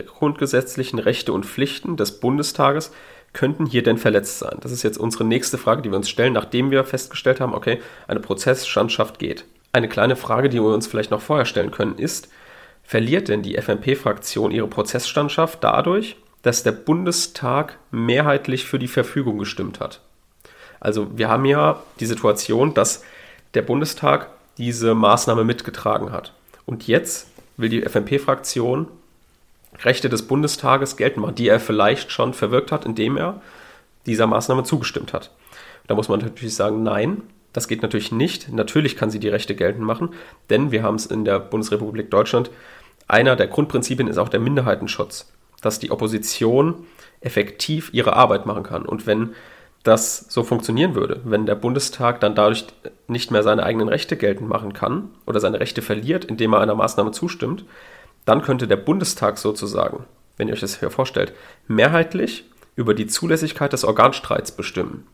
grundgesetzlichen 0.07 0.99
Rechte 0.99 1.33
und 1.33 1.47
Pflichten 1.47 1.97
des 1.97 2.21
Bundestages 2.21 2.93
könnten 3.33 3.67
hier 3.67 3.83
denn 3.83 3.99
verletzt 3.99 4.39
sein? 4.39 4.59
Das 4.61 4.73
ist 4.73 4.83
jetzt 4.83 4.99
unsere 4.99 5.25
nächste 5.25 5.59
Frage, 5.59 5.83
die 5.83 5.91
wir 5.91 5.97
uns 5.97 6.11
stellen, 6.11 6.33
nachdem 6.33 6.71
wir 6.71 6.85
festgestellt 6.85 7.41
haben, 7.41 7.55
okay, 7.55 7.81
eine 8.09 8.21
Prozessstandschaft 8.21 9.19
geht. 9.19 9.45
Eine 9.73 9.89
kleine 9.89 10.17
Frage, 10.17 10.49
die 10.49 10.61
wir 10.61 10.75
uns 10.75 10.87
vielleicht 10.87 11.11
noch 11.11 11.21
vorher 11.21 11.47
stellen 11.47 11.71
können, 11.71 11.97
ist, 11.97 12.29
verliert 12.83 13.29
denn 13.29 13.43
die 13.43 13.57
FMP-Fraktion 13.57 14.51
ihre 14.51 14.67
Prozessstandschaft 14.67 15.63
dadurch, 15.63 16.17
dass 16.43 16.63
der 16.63 16.73
Bundestag 16.73 17.79
mehrheitlich 17.91 18.65
für 18.65 18.79
die 18.79 18.89
Verfügung 18.89 19.39
gestimmt 19.39 19.79
hat? 19.79 20.01
Also 20.81 21.17
wir 21.17 21.29
haben 21.29 21.45
ja 21.45 21.83
die 22.01 22.07
Situation, 22.07 22.75
dass 22.75 23.05
der 23.55 23.63
Bundestag 23.63 24.31
diese 24.59 24.95
Maßnahme 24.95 25.45
mitgetragen 25.45 26.11
hat. 26.11 26.33
Und 26.67 26.87
jetzt 26.87 27.30
will 27.61 27.69
die 27.69 27.83
FMP-Fraktion 27.83 28.89
Rechte 29.83 30.09
des 30.09 30.27
Bundestages 30.27 30.97
geltend 30.97 31.23
machen, 31.23 31.35
die 31.37 31.49
er 31.49 31.61
vielleicht 31.61 32.11
schon 32.11 32.35
verwirkt 32.35 32.73
hat, 32.73 32.85
indem 32.85 33.17
er 33.17 33.41
dieser 34.07 34.27
Maßnahme 34.27 34.65
zugestimmt 34.65 35.13
hat. 35.13 35.31
Da 35.87 35.95
muss 35.95 36.09
man 36.09 36.21
natürlich 36.21 36.55
sagen, 36.55 36.83
nein, 36.83 37.23
das 37.53 37.69
geht 37.69 37.83
natürlich 37.83 38.13
nicht. 38.13 38.53
Natürlich 38.53 38.97
kann 38.97 39.11
sie 39.11 39.21
die 39.21 39.29
Rechte 39.29 39.55
geltend 39.55 39.85
machen, 39.85 40.11
denn 40.51 40.71
wir 40.71 40.83
haben 40.83 40.97
es 40.97 41.07
in 41.07 41.25
der 41.25 41.39
Bundesrepublik 41.39 42.11
Deutschland. 42.11 42.51
Einer 43.09 43.37
der 43.37 43.49
Grundprinzipien 43.49 44.09
ist 44.09 44.19
auch 44.19 44.29
der 44.29 44.41
Minderheitenschutz, 44.41 45.33
dass 45.61 45.79
die 45.79 45.91
Opposition 45.91 46.87
effektiv 47.21 47.91
ihre 47.93 48.15
Arbeit 48.15 48.47
machen 48.47 48.63
kann. 48.63 48.87
Und 48.87 49.07
wenn 49.07 49.35
das 49.83 50.27
so 50.29 50.43
funktionieren 50.45 50.95
würde, 50.95 51.21
wenn 51.25 51.47
der 51.47 51.55
Bundestag 51.55 52.21
dann 52.21 52.35
dadurch 52.35 52.67
nicht 53.09 53.31
mehr 53.31 53.43
seine 53.43 53.63
eigenen 53.63 53.89
Rechte 53.89 54.17
geltend 54.17 54.49
machen 54.49 54.73
kann 54.73 55.11
oder 55.27 55.41
seine 55.41 55.61
Rechte 55.61 55.81
verliert, 55.81 56.25
indem 56.25 56.53
er 56.53 56.61
einer 56.61 56.75
Maßnahme 56.75 57.13
zustimmt, 57.13 57.65
dann 58.27 58.43
könnte 58.43 58.69
der 58.69 58.77
Bundestag 58.77 59.39
sozusagen, 59.39 60.05
wenn 60.37 60.49
ihr 60.49 60.55
euch 60.55 60.61
das 60.61 60.79
hier 60.79 60.91
vorstellt, 60.91 61.33
mehrheitlich 61.67 62.45
über 62.77 62.95
die 62.95 63.07
Zulässigkeit 63.07 63.73
des 63.73 63.85
Organstreits 63.85 64.53
bestimmen. 64.53 65.07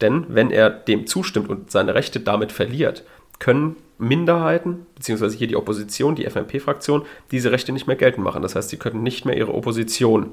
Denn 0.00 0.26
wenn 0.28 0.50
er 0.50 0.70
dem 0.70 1.06
zustimmt 1.06 1.48
und 1.48 1.70
seine 1.70 1.94
Rechte 1.94 2.20
damit 2.20 2.52
verliert, 2.52 3.04
können 3.38 3.76
Minderheiten, 3.98 4.86
beziehungsweise 4.94 5.36
hier 5.36 5.46
die 5.46 5.56
Opposition, 5.56 6.14
die 6.14 6.28
FMP-Fraktion, 6.28 7.04
diese 7.30 7.52
Rechte 7.52 7.72
nicht 7.72 7.86
mehr 7.86 7.96
geltend 7.96 8.24
machen. 8.24 8.42
Das 8.42 8.54
heißt, 8.54 8.70
sie 8.70 8.76
können 8.76 9.02
nicht 9.02 9.24
mehr 9.24 9.36
ihre 9.36 9.54
Opposition 9.54 10.30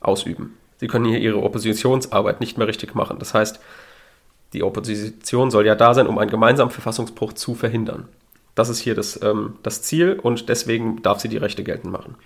ausüben. 0.00 0.56
Sie 0.78 0.88
können 0.88 1.04
hier 1.06 1.18
ihre 1.18 1.42
Oppositionsarbeit 1.42 2.40
nicht 2.40 2.58
mehr 2.58 2.66
richtig 2.66 2.94
machen. 2.94 3.18
Das 3.18 3.34
heißt, 3.34 3.60
die 4.52 4.62
Opposition 4.62 5.50
soll 5.50 5.66
ja 5.66 5.74
da 5.74 5.94
sein, 5.94 6.06
um 6.06 6.18
einen 6.18 6.30
gemeinsamen 6.30 6.70
Verfassungsbruch 6.70 7.32
zu 7.32 7.54
verhindern. 7.54 8.08
Das 8.54 8.68
ist 8.68 8.78
hier 8.78 8.94
das, 8.94 9.20
ähm, 9.22 9.56
das 9.62 9.82
Ziel 9.82 10.18
und 10.20 10.48
deswegen 10.48 11.02
darf 11.02 11.20
sie 11.20 11.28
die 11.28 11.36
Rechte 11.36 11.62
geltend 11.62 11.92
machen. 11.92 12.16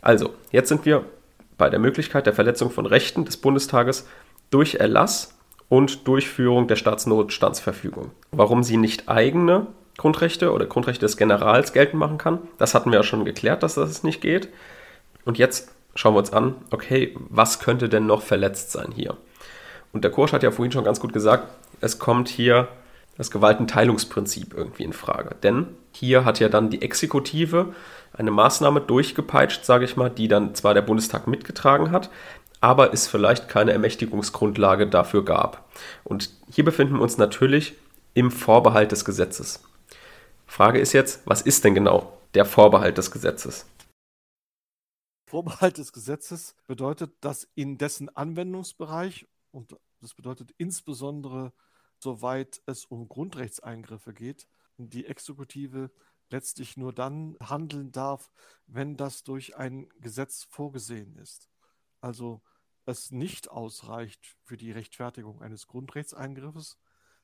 Also, 0.00 0.30
jetzt 0.50 0.68
sind 0.68 0.86
wir 0.86 1.04
bei 1.58 1.70
der 1.70 1.78
Möglichkeit 1.78 2.26
der 2.26 2.32
Verletzung 2.32 2.70
von 2.70 2.86
Rechten 2.86 3.24
des 3.24 3.36
Bundestages 3.36 4.06
durch 4.50 4.76
Erlass 4.76 5.36
und 5.68 6.06
Durchführung 6.06 6.68
der 6.68 6.76
Staatsnotstandsverfügung. 6.76 8.10
Warum 8.30 8.62
sie 8.62 8.76
nicht 8.76 9.08
eigene 9.08 9.66
Grundrechte 9.96 10.52
oder 10.52 10.66
Grundrechte 10.66 11.06
des 11.06 11.16
Generals 11.16 11.72
geltend 11.72 12.00
machen 12.00 12.18
kann, 12.18 12.38
das 12.58 12.74
hatten 12.74 12.90
wir 12.90 12.98
ja 12.98 13.04
schon 13.04 13.24
geklärt, 13.24 13.62
dass 13.62 13.74
das 13.74 14.02
nicht 14.02 14.20
geht. 14.20 14.48
Und 15.24 15.38
jetzt 15.38 15.73
schauen 15.94 16.14
wir 16.14 16.18
uns 16.18 16.32
an, 16.32 16.56
okay, 16.70 17.16
was 17.28 17.60
könnte 17.60 17.88
denn 17.88 18.06
noch 18.06 18.22
verletzt 18.22 18.72
sein 18.72 18.92
hier? 18.94 19.16
Und 19.92 20.04
der 20.04 20.10
Kursch 20.10 20.32
hat 20.32 20.42
ja 20.42 20.50
vorhin 20.50 20.72
schon 20.72 20.84
ganz 20.84 21.00
gut 21.00 21.12
gesagt, 21.12 21.48
es 21.80 21.98
kommt 21.98 22.28
hier 22.28 22.68
das 23.16 23.30
Gewaltenteilungsprinzip 23.30 24.54
irgendwie 24.54 24.82
in 24.82 24.92
Frage. 24.92 25.36
Denn 25.42 25.68
hier 25.92 26.24
hat 26.24 26.40
ja 26.40 26.48
dann 26.48 26.70
die 26.70 26.82
Exekutive 26.82 27.74
eine 28.12 28.30
Maßnahme 28.30 28.80
durchgepeitscht, 28.80 29.64
sage 29.64 29.84
ich 29.84 29.96
mal, 29.96 30.10
die 30.10 30.28
dann 30.28 30.54
zwar 30.54 30.74
der 30.74 30.82
Bundestag 30.82 31.26
mitgetragen 31.26 31.92
hat, 31.92 32.10
aber 32.60 32.92
es 32.92 33.06
vielleicht 33.06 33.48
keine 33.48 33.72
Ermächtigungsgrundlage 33.72 34.86
dafür 34.86 35.24
gab. 35.24 35.68
Und 36.02 36.30
hier 36.50 36.64
befinden 36.64 36.94
wir 36.94 37.02
uns 37.02 37.18
natürlich 37.18 37.74
im 38.14 38.30
Vorbehalt 38.30 38.90
des 38.90 39.04
Gesetzes. 39.04 39.62
Frage 40.46 40.78
ist 40.78 40.92
jetzt, 40.92 41.22
was 41.24 41.42
ist 41.42 41.64
denn 41.64 41.74
genau 41.74 42.16
der 42.34 42.44
Vorbehalt 42.44 42.98
des 42.98 43.10
Gesetzes? 43.10 43.66
Vorbehalt 45.34 45.78
des 45.78 45.92
Gesetzes 45.92 46.54
bedeutet, 46.68 47.12
dass 47.20 47.48
in 47.56 47.76
dessen 47.76 48.08
Anwendungsbereich, 48.08 49.26
und 49.50 49.76
das 50.00 50.14
bedeutet 50.14 50.52
insbesondere 50.58 51.52
soweit 51.98 52.62
es 52.66 52.84
um 52.84 53.08
Grundrechtseingriffe 53.08 54.14
geht, 54.14 54.46
die 54.76 55.06
Exekutive 55.06 55.90
letztlich 56.30 56.76
nur 56.76 56.92
dann 56.92 57.36
handeln 57.42 57.90
darf, 57.90 58.30
wenn 58.68 58.96
das 58.96 59.24
durch 59.24 59.56
ein 59.56 59.88
Gesetz 59.98 60.44
vorgesehen 60.44 61.16
ist. 61.16 61.50
Also 62.00 62.40
es 62.86 63.10
nicht 63.10 63.50
ausreicht 63.50 64.36
für 64.44 64.56
die 64.56 64.70
Rechtfertigung 64.70 65.42
eines 65.42 65.66
Grundrechtseingriffes, 65.66 66.78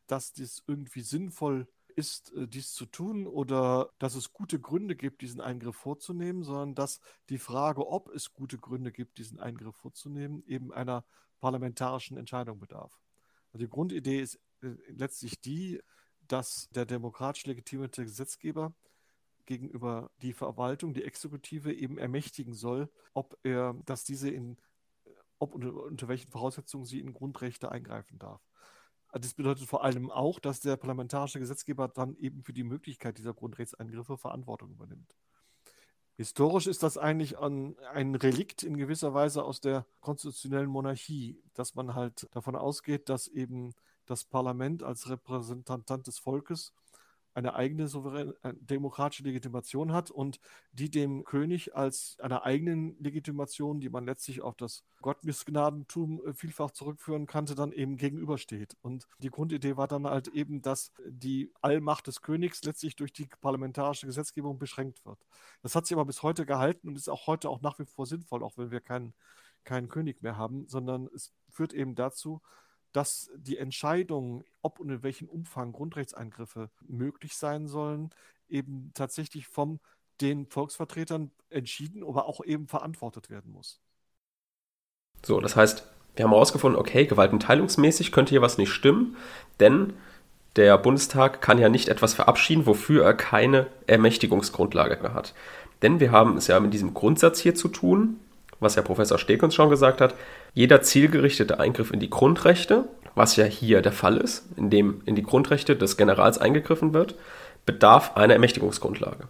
dass 0.08 0.32
dies 0.32 0.64
irgendwie 0.66 1.02
sinnvoll 1.02 1.68
ist, 1.96 2.32
äh, 2.32 2.48
dies 2.48 2.72
zu 2.72 2.86
tun 2.86 3.26
oder 3.26 3.90
dass 3.98 4.14
es 4.14 4.32
gute 4.32 4.60
Gründe 4.60 4.96
gibt, 4.96 5.22
diesen 5.22 5.40
Eingriff 5.40 5.76
vorzunehmen, 5.76 6.42
sondern 6.42 6.74
dass 6.74 7.00
die 7.28 7.38
Frage, 7.38 7.86
ob 7.86 8.08
es 8.08 8.32
gute 8.32 8.58
Gründe 8.58 8.92
gibt, 8.92 9.18
diesen 9.18 9.38
Eingriff 9.38 9.76
vorzunehmen, 9.76 10.42
eben 10.46 10.72
einer 10.72 11.04
parlamentarischen 11.40 12.16
Entscheidung 12.16 12.58
bedarf. 12.58 13.00
Also 13.52 13.64
die 13.64 13.70
Grundidee 13.70 14.20
ist 14.20 14.36
äh, 14.62 14.68
letztlich 14.88 15.40
die, 15.40 15.80
dass 16.28 16.68
der 16.70 16.86
demokratisch 16.86 17.46
legitimierte 17.46 18.04
Gesetzgeber 18.04 18.72
gegenüber 19.46 20.10
die 20.22 20.32
Verwaltung, 20.32 20.94
die 20.94 21.04
Exekutive 21.04 21.72
eben 21.72 21.98
ermächtigen 21.98 22.54
soll, 22.54 22.88
ob 23.14 23.36
er, 23.42 23.74
dass 23.84 24.04
diese 24.04 24.30
in, 24.30 24.56
ob 25.40 25.54
unter, 25.54 25.74
unter 25.74 26.08
welchen 26.08 26.30
Voraussetzungen 26.30 26.84
sie 26.84 27.00
in 27.00 27.12
Grundrechte 27.12 27.72
eingreifen 27.72 28.18
darf. 28.18 28.40
Das 29.12 29.34
bedeutet 29.34 29.66
vor 29.66 29.82
allem 29.84 30.10
auch, 30.10 30.38
dass 30.38 30.60
der 30.60 30.76
parlamentarische 30.76 31.40
Gesetzgeber 31.40 31.88
dann 31.88 32.16
eben 32.16 32.42
für 32.42 32.52
die 32.52 32.62
Möglichkeit 32.62 33.18
dieser 33.18 33.34
Grundrechtseingriffe 33.34 34.16
Verantwortung 34.16 34.70
übernimmt. 34.70 35.14
Historisch 36.16 36.66
ist 36.66 36.82
das 36.82 36.98
eigentlich 36.98 37.38
ein, 37.38 37.76
ein 37.94 38.14
Relikt 38.14 38.62
in 38.62 38.76
gewisser 38.76 39.14
Weise 39.14 39.42
aus 39.42 39.60
der 39.60 39.86
konstitutionellen 40.00 40.68
Monarchie, 40.68 41.42
dass 41.54 41.74
man 41.74 41.94
halt 41.94 42.28
davon 42.32 42.56
ausgeht, 42.56 43.08
dass 43.08 43.26
eben 43.26 43.72
das 44.04 44.24
Parlament 44.24 44.82
als 44.82 45.08
Repräsentant 45.08 46.06
des 46.06 46.18
Volkes 46.18 46.74
eine 47.34 47.54
eigene 47.54 47.88
souveräne 47.88 48.34
äh, 48.42 48.52
demokratische 48.60 49.22
Legitimation 49.22 49.92
hat 49.92 50.10
und 50.10 50.40
die 50.72 50.90
dem 50.90 51.24
König 51.24 51.76
als 51.76 52.16
einer 52.20 52.44
eigenen 52.44 52.96
Legitimation, 52.98 53.80
die 53.80 53.88
man 53.88 54.04
letztlich 54.04 54.42
auf 54.42 54.56
das 54.56 54.84
Gottmissgnadentum 55.00 56.26
äh, 56.26 56.34
vielfach 56.34 56.70
zurückführen 56.72 57.26
kannte, 57.26 57.54
dann 57.54 57.72
eben 57.72 57.96
gegenübersteht. 57.96 58.76
Und 58.82 59.06
die 59.18 59.30
Grundidee 59.30 59.76
war 59.76 59.88
dann 59.88 60.06
halt 60.06 60.28
eben, 60.28 60.62
dass 60.62 60.92
die 61.06 61.52
Allmacht 61.60 62.06
des 62.06 62.22
Königs 62.22 62.62
letztlich 62.64 62.96
durch 62.96 63.12
die 63.12 63.28
parlamentarische 63.40 64.06
Gesetzgebung 64.06 64.58
beschränkt 64.58 65.04
wird. 65.04 65.18
Das 65.62 65.74
hat 65.74 65.86
sich 65.86 65.96
aber 65.96 66.04
bis 66.04 66.22
heute 66.22 66.46
gehalten 66.46 66.88
und 66.88 66.96
ist 66.96 67.08
auch 67.08 67.26
heute 67.26 67.48
auch 67.48 67.60
nach 67.60 67.78
wie 67.78 67.86
vor 67.86 68.06
sinnvoll, 68.06 68.42
auch 68.42 68.56
wenn 68.56 68.70
wir 68.70 68.80
keinen, 68.80 69.14
keinen 69.64 69.88
König 69.88 70.22
mehr 70.22 70.36
haben, 70.36 70.66
sondern 70.68 71.08
es 71.14 71.32
führt 71.48 71.72
eben 71.72 71.94
dazu, 71.94 72.40
dass 72.92 73.30
die 73.36 73.58
Entscheidung, 73.58 74.44
ob 74.62 74.80
und 74.80 74.90
in 74.90 75.02
welchem 75.02 75.28
Umfang 75.28 75.72
Grundrechtseingriffe 75.72 76.70
möglich 76.86 77.36
sein 77.36 77.66
sollen, 77.66 78.10
eben 78.48 78.90
tatsächlich 78.94 79.46
von 79.46 79.80
den 80.20 80.46
Volksvertretern 80.46 81.30
entschieden, 81.48 82.02
aber 82.04 82.26
auch 82.26 82.44
eben 82.44 82.66
verantwortet 82.66 83.30
werden 83.30 83.52
muss. 83.52 83.80
So, 85.24 85.40
das 85.40 85.56
heißt, 85.56 85.86
wir 86.16 86.24
haben 86.24 86.32
herausgefunden, 86.32 86.78
okay, 86.78 87.06
gewaltenteilungsmäßig 87.06 88.12
könnte 88.12 88.30
hier 88.30 88.42
was 88.42 88.58
nicht 88.58 88.72
stimmen, 88.72 89.16
denn 89.60 89.94
der 90.56 90.76
Bundestag 90.78 91.40
kann 91.40 91.58
ja 91.58 91.68
nicht 91.68 91.88
etwas 91.88 92.14
verabschieden, 92.14 92.66
wofür 92.66 93.04
er 93.04 93.14
keine 93.14 93.68
Ermächtigungsgrundlage 93.86 95.14
hat. 95.14 95.34
Denn 95.82 96.00
wir 96.00 96.10
haben 96.10 96.36
es 96.36 96.48
ja 96.48 96.58
mit 96.60 96.74
diesem 96.74 96.92
Grundsatz 96.92 97.40
hier 97.40 97.54
zu 97.54 97.68
tun, 97.68 98.18
was 98.58 98.74
ja 98.74 98.82
Professor 98.82 99.18
Steg 99.18 99.42
uns 99.42 99.54
schon 99.54 99.70
gesagt 99.70 100.00
hat, 100.00 100.14
jeder 100.54 100.82
zielgerichtete 100.82 101.60
Eingriff 101.60 101.92
in 101.92 102.00
die 102.00 102.10
Grundrechte, 102.10 102.88
was 103.14 103.36
ja 103.36 103.44
hier 103.44 103.82
der 103.82 103.92
Fall 103.92 104.16
ist, 104.16 104.46
indem 104.56 105.02
in 105.04 105.14
die 105.14 105.22
Grundrechte 105.22 105.76
des 105.76 105.96
Generals 105.96 106.38
eingegriffen 106.38 106.92
wird, 106.92 107.14
bedarf 107.66 108.16
einer 108.16 108.34
Ermächtigungsgrundlage. 108.34 109.24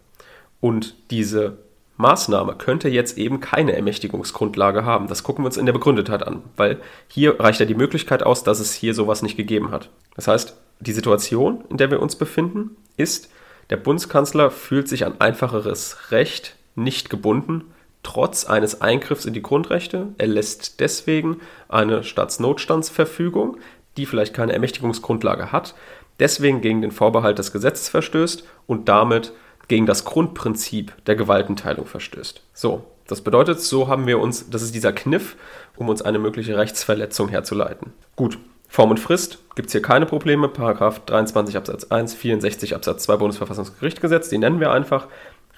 Und 0.61 0.95
diese 1.11 1.59
Maßnahme 1.97 2.55
könnte 2.57 2.89
jetzt 2.89 3.19
eben 3.19 3.41
keine 3.41 3.75
Ermächtigungsgrundlage 3.75 4.85
haben. 4.85 5.07
Das 5.07 5.23
gucken 5.23 5.45
wir 5.45 5.47
uns 5.47 5.57
in 5.57 5.67
der 5.67 5.73
Begründetheit 5.73 6.23
an, 6.23 6.43
weil 6.57 6.79
hier 7.09 7.39
reicht 7.39 7.61
ja 7.61 7.67
die 7.67 7.75
Möglichkeit 7.75 8.23
aus, 8.23 8.43
dass 8.43 8.59
es 8.59 8.73
hier 8.73 8.95
sowas 8.95 9.23
nicht 9.23 9.37
gegeben 9.37 9.71
hat. 9.71 9.91
Das 10.17 10.27
heißt, 10.27 10.57
die 10.81 10.93
Situation, 10.93 11.65
in 11.69 11.77
der 11.77 11.91
wir 11.91 12.01
uns 12.01 12.17
befinden, 12.17 12.77
ist, 12.97 13.31
der 13.69 13.77
Bundeskanzler 13.77 14.51
fühlt 14.51 14.89
sich 14.89 15.05
an 15.05 15.21
einfacheres 15.21 16.11
Recht 16.11 16.57
nicht 16.75 17.11
gebunden, 17.11 17.65
trotz 18.03 18.45
eines 18.45 18.81
Eingriffs 18.81 19.25
in 19.25 19.35
die 19.35 19.43
Grundrechte. 19.43 20.09
Er 20.19 20.27
lässt 20.27 20.81
deswegen 20.81 21.41
eine 21.69 22.03
Staatsnotstandsverfügung, 22.03 23.59
die 23.97 24.07
vielleicht 24.07 24.35
keine 24.35 24.53
Ermächtigungsgrundlage 24.53 25.53
hat, 25.53 25.75
deswegen 26.19 26.61
gegen 26.61 26.83
den 26.83 26.93
Vorbehalt 26.93 27.39
des 27.39 27.53
Gesetzes 27.53 27.89
verstößt 27.89 28.45
und 28.67 28.89
damit 28.89 29.33
gegen 29.69 29.87
das 29.87 30.05
Grundprinzip 30.05 30.93
der 31.07 31.17
Gewaltenteilung 31.17 31.87
verstößt. 31.87 32.43
So, 32.55 32.85
das 33.07 33.23
bedeutet, 33.23 33.61
so 33.61 33.89
haben 33.89 34.07
wir 34.07 34.19
uns, 34.19 34.51
das 34.51 34.63
ist 34.63 34.75
dieser 34.75 34.93
Kniff, 34.93 35.37
um 35.77 35.89
uns 35.89 36.03
eine 36.03 36.19
mögliche 36.19 36.57
Rechtsverletzung 36.57 37.29
herzuleiten. 37.29 37.93
Gut, 38.17 38.39
Form 38.69 38.91
und 38.91 39.01
Frist 39.01 39.39
gibt 39.57 39.67
es 39.67 39.73
hier 39.73 39.83
keine 39.83 40.07
Probleme. 40.07 40.49
Paragraph 40.49 41.05
23 41.05 41.57
Absatz 41.57 41.85
1, 41.85 42.15
64 42.15 42.77
Absatz 42.77 43.03
2 43.03 43.17
Bundesverfassungsgerichtsgesetz, 43.17 44.29
die 44.29 44.39
nennen 44.39 44.61
wir 44.61 44.71
einfach. 44.71 45.09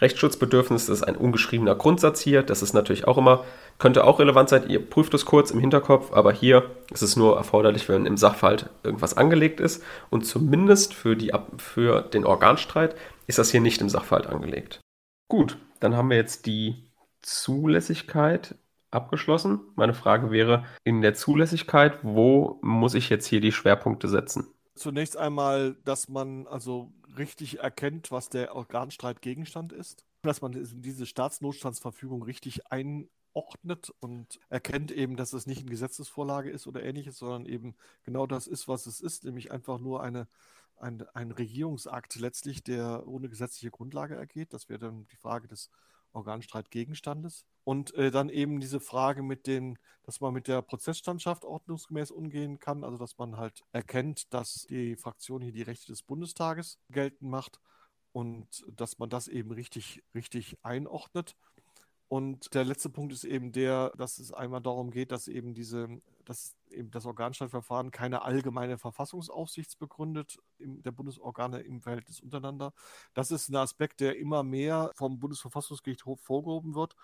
Rechtsschutzbedürfnis, 0.02 0.88
ist 0.88 1.02
ein 1.04 1.16
ungeschriebener 1.16 1.74
Grundsatz 1.74 2.20
hier. 2.20 2.42
Das 2.42 2.60
ist 2.60 2.74
natürlich 2.74 3.08
auch 3.08 3.16
immer, 3.16 3.44
könnte 3.78 4.04
auch 4.04 4.18
relevant 4.18 4.48
sein. 4.48 4.68
Ihr 4.68 4.84
prüft 4.84 5.14
es 5.14 5.24
kurz 5.24 5.50
im 5.50 5.60
Hinterkopf, 5.60 6.12
aber 6.12 6.32
hier 6.32 6.70
ist 6.90 7.02
es 7.02 7.16
nur 7.16 7.36
erforderlich, 7.36 7.88
wenn 7.88 8.04
im 8.04 8.16
Sachverhalt 8.16 8.68
irgendwas 8.82 9.16
angelegt 9.16 9.60
ist. 9.60 9.82
Und 10.10 10.26
zumindest 10.26 10.92
für, 10.92 11.16
die, 11.16 11.32
für 11.56 12.02
den 12.02 12.26
Organstreit 12.26 12.96
ist 13.26 13.38
das 13.38 13.50
hier 13.50 13.60
nicht 13.60 13.80
im 13.80 13.88
Sachverhalt 13.88 14.26
angelegt. 14.26 14.80
Gut, 15.28 15.56
dann 15.80 15.96
haben 15.96 16.10
wir 16.10 16.16
jetzt 16.16 16.44
die 16.46 16.84
Zulässigkeit 17.22 18.56
abgeschlossen. 18.90 19.60
Meine 19.76 19.94
Frage 19.94 20.30
wäre, 20.30 20.64
in 20.84 21.00
der 21.00 21.14
Zulässigkeit, 21.14 21.98
wo 22.02 22.58
muss 22.60 22.94
ich 22.94 23.08
jetzt 23.08 23.26
hier 23.26 23.40
die 23.40 23.52
Schwerpunkte 23.52 24.08
setzen? 24.08 24.48
Zunächst 24.74 25.16
einmal, 25.16 25.76
dass 25.84 26.08
man 26.08 26.46
also 26.46 26.92
richtig 27.16 27.60
erkennt, 27.60 28.10
was 28.10 28.28
der 28.28 28.54
Organstreit 28.54 29.22
Gegenstand 29.22 29.72
ist, 29.72 30.04
dass 30.22 30.40
man 30.40 30.52
diese 30.52 31.06
Staatsnotstandsverfügung 31.06 32.22
richtig 32.22 32.70
einordnet 32.70 33.92
und 34.00 34.38
erkennt 34.48 34.90
eben, 34.90 35.16
dass 35.16 35.32
es 35.32 35.46
nicht 35.46 35.60
eine 35.62 35.70
Gesetzesvorlage 35.70 36.50
ist 36.50 36.66
oder 36.66 36.82
ähnliches, 36.82 37.18
sondern 37.18 37.46
eben 37.46 37.74
genau 38.04 38.26
das 38.26 38.46
ist, 38.46 38.68
was 38.68 38.86
es 38.86 39.00
ist, 39.00 39.24
nämlich 39.24 39.50
einfach 39.50 39.78
nur 39.78 40.02
eine, 40.02 40.28
ein, 40.76 41.04
ein 41.14 41.30
Regierungsakt 41.32 42.16
letztlich, 42.16 42.62
der 42.62 43.06
ohne 43.06 43.28
gesetzliche 43.28 43.70
Grundlage 43.70 44.14
ergeht. 44.14 44.52
Das 44.52 44.68
wäre 44.68 44.78
dann 44.78 45.06
die 45.08 45.16
Frage 45.16 45.48
des 45.48 45.70
Organstreitgegenstandes. 46.12 47.44
Und 47.64 47.94
äh, 47.94 48.10
dann 48.10 48.28
eben 48.28 48.60
diese 48.60 48.80
Frage 48.80 49.22
mit 49.22 49.46
den, 49.46 49.78
dass 50.02 50.20
man 50.20 50.32
mit 50.32 50.48
der 50.48 50.62
Prozessstandschaft 50.62 51.44
ordnungsgemäß 51.44 52.10
umgehen 52.10 52.58
kann, 52.58 52.84
also 52.84 52.98
dass 52.98 53.18
man 53.18 53.36
halt 53.36 53.62
erkennt, 53.72 54.32
dass 54.34 54.66
die 54.68 54.96
Fraktion 54.96 55.42
hier 55.42 55.52
die 55.52 55.62
Rechte 55.62 55.92
des 55.92 56.02
Bundestages 56.02 56.78
geltend 56.90 57.30
macht 57.30 57.60
und 58.12 58.64
dass 58.68 58.98
man 58.98 59.08
das 59.08 59.28
eben 59.28 59.52
richtig, 59.52 60.02
richtig 60.14 60.58
einordnet. 60.62 61.36
Und 62.12 62.52
der 62.52 62.64
letzte 62.64 62.90
Punkt 62.90 63.10
ist 63.14 63.24
eben 63.24 63.52
der, 63.52 63.90
dass 63.96 64.18
es 64.18 64.34
einmal 64.34 64.60
darum 64.60 64.90
geht, 64.90 65.12
dass 65.12 65.28
eben 65.28 65.54
diese, 65.54 65.88
dass 66.26 66.54
eben 66.68 66.90
das 66.90 67.06
Organstreitverfahren 67.06 67.90
keine 67.90 68.20
allgemeine 68.20 68.76
Verfassungsaufsichtsbegründet 68.76 70.38
im, 70.58 70.82
der 70.82 70.90
Bundesorgane 70.90 71.60
im 71.60 71.80
Verhältnis 71.80 72.20
untereinander. 72.20 72.74
Das 73.14 73.30
ist 73.30 73.48
ein 73.48 73.56
Aspekt, 73.56 74.00
der 74.00 74.18
immer 74.18 74.42
mehr 74.42 74.90
vom 74.94 75.20
Bundesverfassungsgericht 75.20 76.02
vorgehoben 76.02 76.74
wird. 76.74 76.96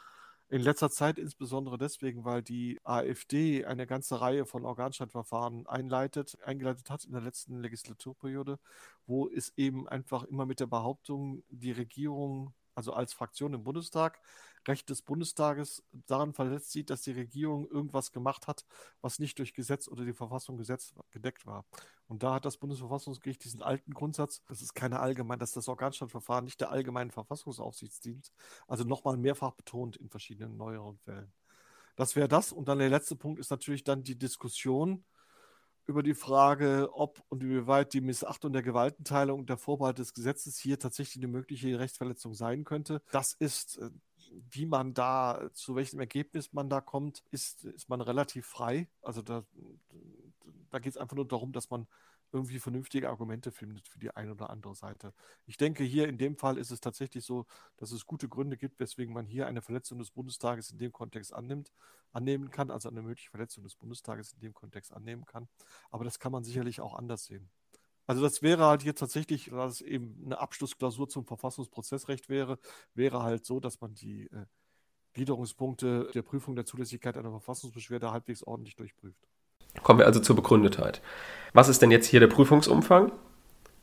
In 0.50 0.60
letzter 0.60 0.90
Zeit 0.90 1.18
insbesondere 1.18 1.78
deswegen, 1.78 2.26
weil 2.26 2.42
die 2.42 2.78
AfD 2.84 3.64
eine 3.64 3.86
ganze 3.86 4.20
Reihe 4.20 4.44
von 4.44 4.66
Organstreitverfahren 4.66 5.66
einleitet, 5.66 6.36
eingeleitet 6.44 6.90
hat 6.90 7.06
in 7.06 7.12
der 7.12 7.22
letzten 7.22 7.62
Legislaturperiode, 7.62 8.58
wo 9.06 9.26
es 9.26 9.54
eben 9.56 9.88
einfach 9.88 10.24
immer 10.24 10.44
mit 10.44 10.60
der 10.60 10.66
Behauptung, 10.66 11.44
die 11.48 11.72
Regierung, 11.72 12.52
also 12.74 12.92
als 12.92 13.14
Fraktion 13.14 13.54
im 13.54 13.64
Bundestag, 13.64 14.20
Recht 14.66 14.90
des 14.90 15.02
Bundestages 15.02 15.82
daran 16.06 16.32
verletzt 16.32 16.72
sieht, 16.72 16.90
dass 16.90 17.02
die 17.02 17.12
Regierung 17.12 17.68
irgendwas 17.68 18.12
gemacht 18.12 18.46
hat, 18.46 18.64
was 19.00 19.18
nicht 19.18 19.38
durch 19.38 19.54
Gesetz 19.54 19.88
oder 19.88 20.04
die 20.04 20.12
Verfassung 20.12 20.56
gesetzt, 20.56 20.94
gedeckt 21.10 21.46
war. 21.46 21.64
Und 22.06 22.22
da 22.22 22.34
hat 22.34 22.44
das 22.44 22.56
Bundesverfassungsgericht 22.56 23.44
diesen 23.44 23.62
alten 23.62 23.92
Grundsatz, 23.92 24.42
das 24.46 24.62
ist 24.62 24.74
keine 24.74 25.00
allgemein, 25.00 25.38
dass 25.38 25.52
das 25.52 25.68
Organstandverfahren 25.68 26.44
nicht 26.44 26.60
der 26.60 26.70
allgemeinen 26.70 27.10
Verfassungsaufsicht 27.10 28.04
dient, 28.04 28.32
also 28.66 28.84
nochmal 28.84 29.16
mehrfach 29.16 29.52
betont 29.52 29.96
in 29.96 30.08
verschiedenen 30.08 30.56
neueren 30.56 30.98
Fällen. 30.98 31.32
Das 31.96 32.14
wäre 32.14 32.28
das. 32.28 32.52
Und 32.52 32.68
dann 32.68 32.78
der 32.78 32.90
letzte 32.90 33.16
Punkt 33.16 33.40
ist 33.40 33.50
natürlich 33.50 33.82
dann 33.82 34.04
die 34.04 34.16
Diskussion 34.16 35.04
über 35.88 36.02
die 36.02 36.14
Frage, 36.14 36.90
ob 36.92 37.20
und 37.28 37.42
inwieweit 37.42 37.94
die 37.94 38.02
Missachtung 38.02 38.52
der 38.52 38.62
Gewaltenteilung 38.62 39.40
und 39.40 39.48
der 39.48 39.56
Vorbehalt 39.56 39.98
des 39.98 40.12
Gesetzes 40.12 40.58
hier 40.58 40.78
tatsächlich 40.78 41.24
eine 41.24 41.32
mögliche 41.32 41.78
Rechtsverletzung 41.78 42.34
sein 42.34 42.64
könnte. 42.64 43.02
Das 43.10 43.32
ist 43.32 43.78
äh, 43.78 43.90
wie 44.50 44.66
man 44.66 44.94
da, 44.94 45.50
zu 45.52 45.76
welchem 45.76 46.00
Ergebnis 46.00 46.52
man 46.52 46.68
da 46.68 46.80
kommt, 46.80 47.24
ist, 47.30 47.64
ist 47.64 47.88
man 47.88 48.00
relativ 48.00 48.46
frei. 48.46 48.88
Also 49.02 49.22
da, 49.22 49.44
da 50.70 50.78
geht 50.78 50.92
es 50.92 50.96
einfach 50.96 51.16
nur 51.16 51.26
darum, 51.26 51.52
dass 51.52 51.70
man 51.70 51.86
irgendwie 52.32 52.58
vernünftige 52.58 53.08
Argumente 53.08 53.52
findet 53.52 53.88
für 53.88 53.98
die 53.98 54.10
eine 54.10 54.32
oder 54.32 54.50
andere 54.50 54.74
Seite. 54.74 55.14
Ich 55.46 55.56
denke, 55.56 55.84
hier 55.84 56.08
in 56.08 56.18
dem 56.18 56.36
Fall 56.36 56.58
ist 56.58 56.70
es 56.70 56.80
tatsächlich 56.80 57.24
so, 57.24 57.46
dass 57.76 57.90
es 57.90 58.06
gute 58.06 58.28
Gründe 58.28 58.56
gibt, 58.56 58.78
weswegen 58.80 59.14
man 59.14 59.26
hier 59.26 59.46
eine 59.46 59.62
Verletzung 59.62 59.98
des 59.98 60.10
Bundestages 60.10 60.70
in 60.70 60.78
dem 60.78 60.92
Kontext 60.92 61.32
annimmt, 61.32 61.72
annehmen 62.12 62.50
kann, 62.50 62.70
also 62.70 62.88
eine 62.88 63.02
mögliche 63.02 63.30
Verletzung 63.30 63.64
des 63.64 63.76
Bundestages 63.76 64.32
in 64.32 64.40
dem 64.40 64.52
Kontext 64.52 64.92
annehmen 64.92 65.24
kann. 65.24 65.48
Aber 65.90 66.04
das 66.04 66.18
kann 66.18 66.32
man 66.32 66.44
sicherlich 66.44 66.80
auch 66.80 66.94
anders 66.94 67.24
sehen. 67.24 67.48
Also 68.08 68.22
das 68.22 68.42
wäre 68.42 68.64
halt 68.64 68.82
hier 68.82 68.94
tatsächlich, 68.94 69.50
dass 69.50 69.74
es 69.74 69.80
eben 69.82 70.18
eine 70.24 70.40
Abschlussklausur 70.40 71.10
zum 71.10 71.26
Verfassungsprozessrecht 71.26 72.30
wäre, 72.30 72.58
wäre 72.94 73.22
halt 73.22 73.44
so, 73.44 73.60
dass 73.60 73.82
man 73.82 73.94
die 73.94 74.24
äh, 74.32 74.46
Gliederungspunkte 75.12 76.10
der 76.14 76.22
Prüfung 76.22 76.56
der 76.56 76.64
Zulässigkeit 76.64 77.18
einer 77.18 77.30
Verfassungsbeschwerde 77.30 78.10
halbwegs 78.10 78.42
ordentlich 78.42 78.76
durchprüft. 78.76 79.28
Kommen 79.82 79.98
wir 79.98 80.06
also 80.06 80.20
zur 80.20 80.36
Begründetheit. 80.36 81.02
Was 81.52 81.68
ist 81.68 81.82
denn 81.82 81.90
jetzt 81.90 82.06
hier 82.06 82.20
der 82.20 82.28
Prüfungsumfang? 82.28 83.12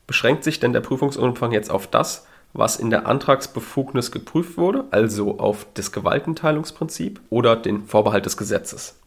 Beschränkt 0.08 0.44
sich 0.44 0.60
denn 0.60 0.74
der 0.74 0.82
Prüfungsumfang 0.82 1.52
jetzt 1.52 1.70
auf 1.70 1.86
das, 1.86 2.26
was 2.52 2.78
in 2.78 2.90
der 2.90 3.06
Antragsbefugnis 3.06 4.12
geprüft 4.12 4.58
wurde, 4.58 4.86
also 4.90 5.38
auf 5.38 5.68
das 5.76 5.92
Gewaltenteilungsprinzip 5.92 7.22
oder 7.30 7.56
den 7.56 7.86
Vorbehalt 7.86 8.26
des 8.26 8.38
Gesetzes? 8.38 9.00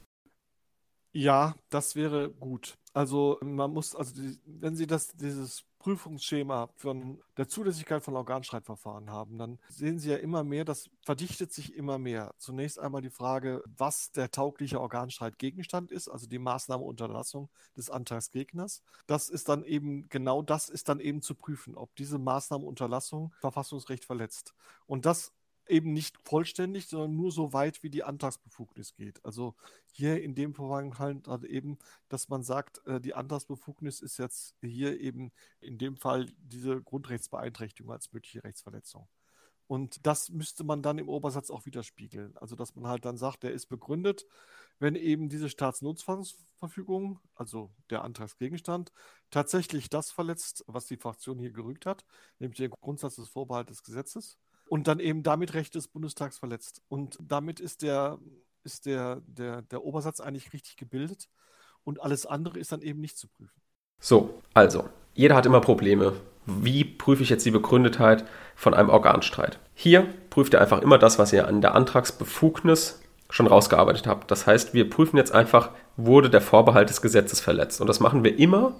Ja, 1.10 1.56
das 1.70 1.96
wäre 1.96 2.30
gut. 2.30 2.78
Also 2.98 3.38
man 3.42 3.72
muss, 3.72 3.94
also 3.94 4.12
die, 4.12 4.40
wenn 4.44 4.74
Sie 4.74 4.88
das, 4.88 5.12
dieses 5.14 5.64
Prüfungsschema 5.78 6.68
von 6.74 7.20
der 7.36 7.46
Zulässigkeit 7.46 8.02
von 8.02 8.16
Organstreitverfahren 8.16 9.08
haben, 9.08 9.38
dann 9.38 9.60
sehen 9.68 10.00
Sie 10.00 10.10
ja 10.10 10.16
immer 10.16 10.42
mehr, 10.42 10.64
das 10.64 10.90
verdichtet 11.02 11.52
sich 11.52 11.76
immer 11.76 12.00
mehr. 12.00 12.34
Zunächst 12.38 12.80
einmal 12.80 13.00
die 13.00 13.10
Frage, 13.10 13.62
was 13.76 14.10
der 14.10 14.32
taugliche 14.32 14.80
Organstreitgegenstand 14.80 15.92
ist, 15.92 16.08
also 16.08 16.26
die 16.26 16.40
Maßnahmeunterlassung 16.40 17.48
des 17.76 17.88
Antragsgegners. 17.88 18.82
Das 19.06 19.28
ist 19.28 19.48
dann 19.48 19.62
eben, 19.62 20.08
genau 20.08 20.42
das 20.42 20.68
ist 20.68 20.88
dann 20.88 20.98
eben 20.98 21.22
zu 21.22 21.36
prüfen, 21.36 21.76
ob 21.76 21.94
diese 21.94 22.18
Maßnahmeunterlassung 22.18 23.32
Verfassungsrecht 23.38 24.04
verletzt. 24.04 24.54
Und 24.86 25.06
das 25.06 25.32
eben 25.68 25.92
nicht 25.92 26.16
vollständig, 26.24 26.88
sondern 26.88 27.16
nur 27.16 27.32
so 27.32 27.52
weit, 27.52 27.82
wie 27.82 27.90
die 27.90 28.04
Antragsbefugnis 28.04 28.94
geht. 28.94 29.24
Also 29.24 29.54
hier 29.92 30.22
in 30.22 30.34
dem 30.34 30.54
Vorgang 30.54 30.98
halt 30.98 31.26
eben, 31.44 31.78
dass 32.08 32.28
man 32.28 32.42
sagt, 32.42 32.86
äh, 32.86 33.00
die 33.00 33.14
Antragsbefugnis 33.14 34.00
ist 34.00 34.18
jetzt 34.18 34.54
hier 34.60 35.00
eben 35.00 35.32
in 35.60 35.78
dem 35.78 35.96
Fall 35.96 36.26
diese 36.38 36.82
Grundrechtsbeeinträchtigung 36.82 37.92
als 37.92 38.12
mögliche 38.12 38.44
Rechtsverletzung. 38.44 39.08
Und 39.68 40.06
das 40.06 40.30
müsste 40.30 40.64
man 40.64 40.82
dann 40.82 40.96
im 40.96 41.10
Obersatz 41.10 41.50
auch 41.50 41.66
widerspiegeln. 41.66 42.36
Also 42.38 42.56
dass 42.56 42.74
man 42.74 42.86
halt 42.90 43.04
dann 43.04 43.18
sagt, 43.18 43.42
der 43.42 43.52
ist 43.52 43.66
begründet, 43.66 44.26
wenn 44.78 44.94
eben 44.94 45.28
diese 45.28 45.50
Staatsnotfangsverfügung, 45.50 47.20
also 47.34 47.70
der 47.90 48.02
Antragsgegenstand, 48.02 48.92
tatsächlich 49.30 49.90
das 49.90 50.10
verletzt, 50.10 50.64
was 50.66 50.86
die 50.86 50.96
Fraktion 50.96 51.38
hier 51.38 51.52
gerügt 51.52 51.84
hat, 51.84 52.06
nämlich 52.38 52.56
den 52.56 52.70
Grundsatz 52.70 53.16
des 53.16 53.28
Vorbehalts 53.28 53.70
des 53.70 53.82
Gesetzes 53.82 54.38
und 54.68 54.88
dann 54.88 55.00
eben 55.00 55.22
damit 55.22 55.54
Rechte 55.54 55.78
des 55.78 55.88
Bundestags 55.88 56.38
verletzt. 56.38 56.82
Und 56.88 57.18
damit 57.20 57.60
ist 57.60 57.82
der, 57.82 58.18
ist 58.64 58.86
der, 58.86 59.22
der, 59.26 59.62
der 59.62 59.84
Obersatz 59.84 60.20
eigentlich 60.20 60.52
richtig 60.52 60.76
gebildet 60.76 61.28
und 61.84 62.00
alles 62.02 62.26
andere 62.26 62.58
ist 62.58 62.72
dann 62.72 62.82
eben 62.82 63.00
nicht 63.00 63.16
zu 63.16 63.28
prüfen. 63.28 63.60
So, 64.00 64.42
also, 64.54 64.88
jeder 65.14 65.34
hat 65.34 65.46
immer 65.46 65.60
Probleme. 65.60 66.14
Wie 66.46 66.84
prüfe 66.84 67.22
ich 67.22 67.30
jetzt 67.30 67.44
die 67.44 67.50
Begründetheit 67.50 68.24
von 68.54 68.74
einem 68.74 68.90
Organstreit? 68.90 69.58
Hier 69.74 70.06
prüft 70.30 70.54
ihr 70.54 70.60
einfach 70.60 70.80
immer 70.80 70.98
das, 70.98 71.18
was 71.18 71.32
ihr 71.32 71.48
an 71.48 71.60
der 71.60 71.74
Antragsbefugnis 71.74 73.00
schon 73.30 73.46
rausgearbeitet 73.46 74.06
habt. 74.06 74.30
Das 74.30 74.46
heißt, 74.46 74.72
wir 74.72 74.88
prüfen 74.88 75.16
jetzt 75.16 75.32
einfach, 75.32 75.70
wurde 75.96 76.30
der 76.30 76.40
Vorbehalt 76.40 76.88
des 76.88 77.02
Gesetzes 77.02 77.40
verletzt. 77.40 77.80
Und 77.80 77.86
das 77.86 78.00
machen 78.00 78.24
wir 78.24 78.38
immer. 78.38 78.74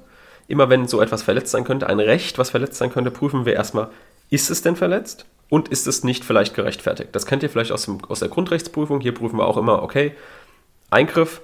Immer 0.46 0.70
wenn 0.70 0.88
so 0.88 1.02
etwas 1.02 1.22
verletzt 1.22 1.50
sein 1.50 1.64
könnte, 1.64 1.88
ein 1.88 2.00
Recht, 2.00 2.38
was 2.38 2.50
verletzt 2.50 2.78
sein 2.78 2.90
könnte, 2.90 3.10
prüfen 3.10 3.44
wir 3.44 3.52
erstmal, 3.52 3.90
ist 4.30 4.50
es 4.50 4.62
denn 4.62 4.76
verletzt? 4.76 5.26
Und 5.48 5.68
ist 5.68 5.86
es 5.86 6.04
nicht 6.04 6.24
vielleicht 6.24 6.54
gerechtfertigt? 6.54 7.10
Das 7.12 7.26
kennt 7.26 7.42
ihr 7.42 7.50
vielleicht 7.50 7.72
aus, 7.72 7.84
dem, 7.84 8.04
aus 8.06 8.20
der 8.20 8.28
Grundrechtsprüfung. 8.28 9.00
Hier 9.00 9.14
prüfen 9.14 9.38
wir 9.38 9.46
auch 9.46 9.56
immer, 9.56 9.82
okay, 9.82 10.14
Eingriff, 10.90 11.40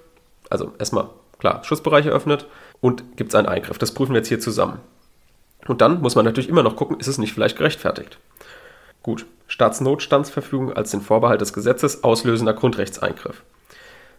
also 0.50 0.72
erstmal 0.78 1.08
klar, 1.38 1.64
Schutzbereich 1.64 2.06
eröffnet 2.06 2.46
und 2.80 3.16
gibt 3.16 3.30
es 3.30 3.34
einen 3.34 3.48
Eingriff. 3.48 3.78
Das 3.78 3.92
prüfen 3.92 4.12
wir 4.12 4.18
jetzt 4.18 4.28
hier 4.28 4.40
zusammen. 4.40 4.80
Und 5.66 5.80
dann 5.80 6.00
muss 6.00 6.14
man 6.14 6.24
natürlich 6.24 6.48
immer 6.48 6.62
noch 6.62 6.76
gucken, 6.76 7.00
ist 7.00 7.06
es 7.06 7.18
nicht 7.18 7.32
vielleicht 7.32 7.56
gerechtfertigt? 7.56 8.18
Gut, 9.02 9.26
Staatsnotstandsverfügung 9.46 10.72
als 10.72 10.90
den 10.90 11.00
Vorbehalt 11.00 11.40
des 11.40 11.52
Gesetzes 11.52 12.04
auslösender 12.04 12.54
Grundrechtseingriff. 12.54 13.42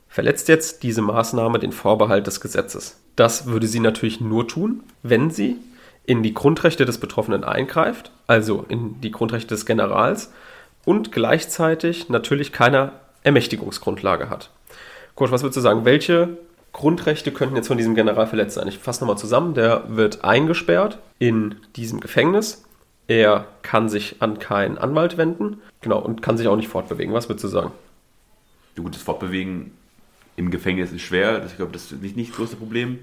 Verletzt 0.07 0.47
jetzt 0.47 0.83
diese 0.83 1.01
Maßnahme 1.01 1.59
den 1.59 1.71
Vorbehalt 1.71 2.25
des 2.25 2.39
Gesetzes? 2.39 2.99
Das 3.15 3.47
würde 3.47 3.67
sie 3.67 3.79
natürlich 3.79 4.21
nur 4.21 4.47
tun, 4.47 4.83
wenn 5.03 5.29
sie 5.29 5.57
in 6.06 6.24
die 6.24 6.34
Grundrechte 6.34 6.86
des 6.86 6.99
Betroffenen 6.99 7.43
eingreift, 7.43 8.12
also 8.28 8.66
in 8.68 9.01
die 9.01 9.12
Grundrechte 9.12 9.49
des 9.49 9.66
Generals 9.66 10.32
und 10.86 11.12
gleichzeitig 11.12 12.10
natürlich 12.10 12.51
keine 12.51 12.91
Ermächtigungsgrundlage 13.24 14.30
hat. 14.30 14.51
Kurt, 15.16 15.32
was 15.32 15.41
würdest 15.41 15.58
du 15.58 15.62
sagen? 15.62 15.86
Welche 15.86 16.38
Grundrechte 16.74 17.32
könnten 17.32 17.56
jetzt 17.56 17.68
von 17.68 17.78
diesem 17.78 17.95
General 17.95 18.28
verletzt 18.28 18.56
sein? 18.56 18.68
Ich 18.68 18.78
fasse 18.78 19.01
nochmal 19.01 19.18
zusammen. 19.18 19.53
Der 19.53 19.84
wird 19.88 20.24
eingesperrt 20.24 20.99
in 21.20 21.56
diesem 21.76 22.01
Gefängnis. 22.01 22.64
Er 23.08 23.47
kann 23.62 23.89
sich 23.89 24.18
an 24.20 24.39
keinen 24.39 24.78
Anwalt 24.78 25.18
wenden. 25.18 25.62
Genau, 25.82 25.99
und 25.99 26.22
kann 26.22 26.38
sich 26.38 26.47
auch 26.47 26.56
nicht 26.56 26.68
fortbewegen. 26.68 27.14
Was 27.14 27.30
würdest 27.30 27.45
du 27.45 27.47
sagen? 27.47 27.72
Gut, 28.76 28.93
das 28.93 29.01
Fortbewegen 29.01 29.72
im 30.36 30.51
Gefängnis 30.51 30.91
ist 30.91 31.01
schwer. 31.01 31.45
Ich 31.45 31.56
glaube, 31.56 31.72
das 31.72 31.91
ist 31.91 32.01
nicht, 32.01 32.18
nicht 32.18 32.32
das 32.32 32.38
größte 32.38 32.58
Problem 32.58 32.99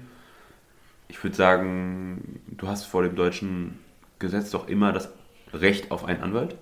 ich 1.07 1.23
würde 1.23 1.35
sagen, 1.35 2.41
du 2.47 2.67
hast 2.67 2.85
vor 2.85 3.03
dem 3.03 3.15
deutschen 3.15 3.79
Gesetz 4.19 4.51
doch 4.51 4.67
immer 4.67 4.91
das 4.91 5.09
Recht 5.53 5.91
auf 5.91 6.05
einen 6.05 6.21
Anwalt. 6.21 6.55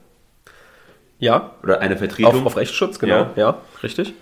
Ja. 1.19 1.55
Oder 1.63 1.79
eine 1.79 1.97
Vertretung. 1.97 2.41
Auf, 2.41 2.45
auf 2.45 2.57
Rechtsschutz, 2.57 2.99
genau. 2.99 3.15
Ja. 3.15 3.33
ja, 3.35 3.57
richtig. 3.83 4.13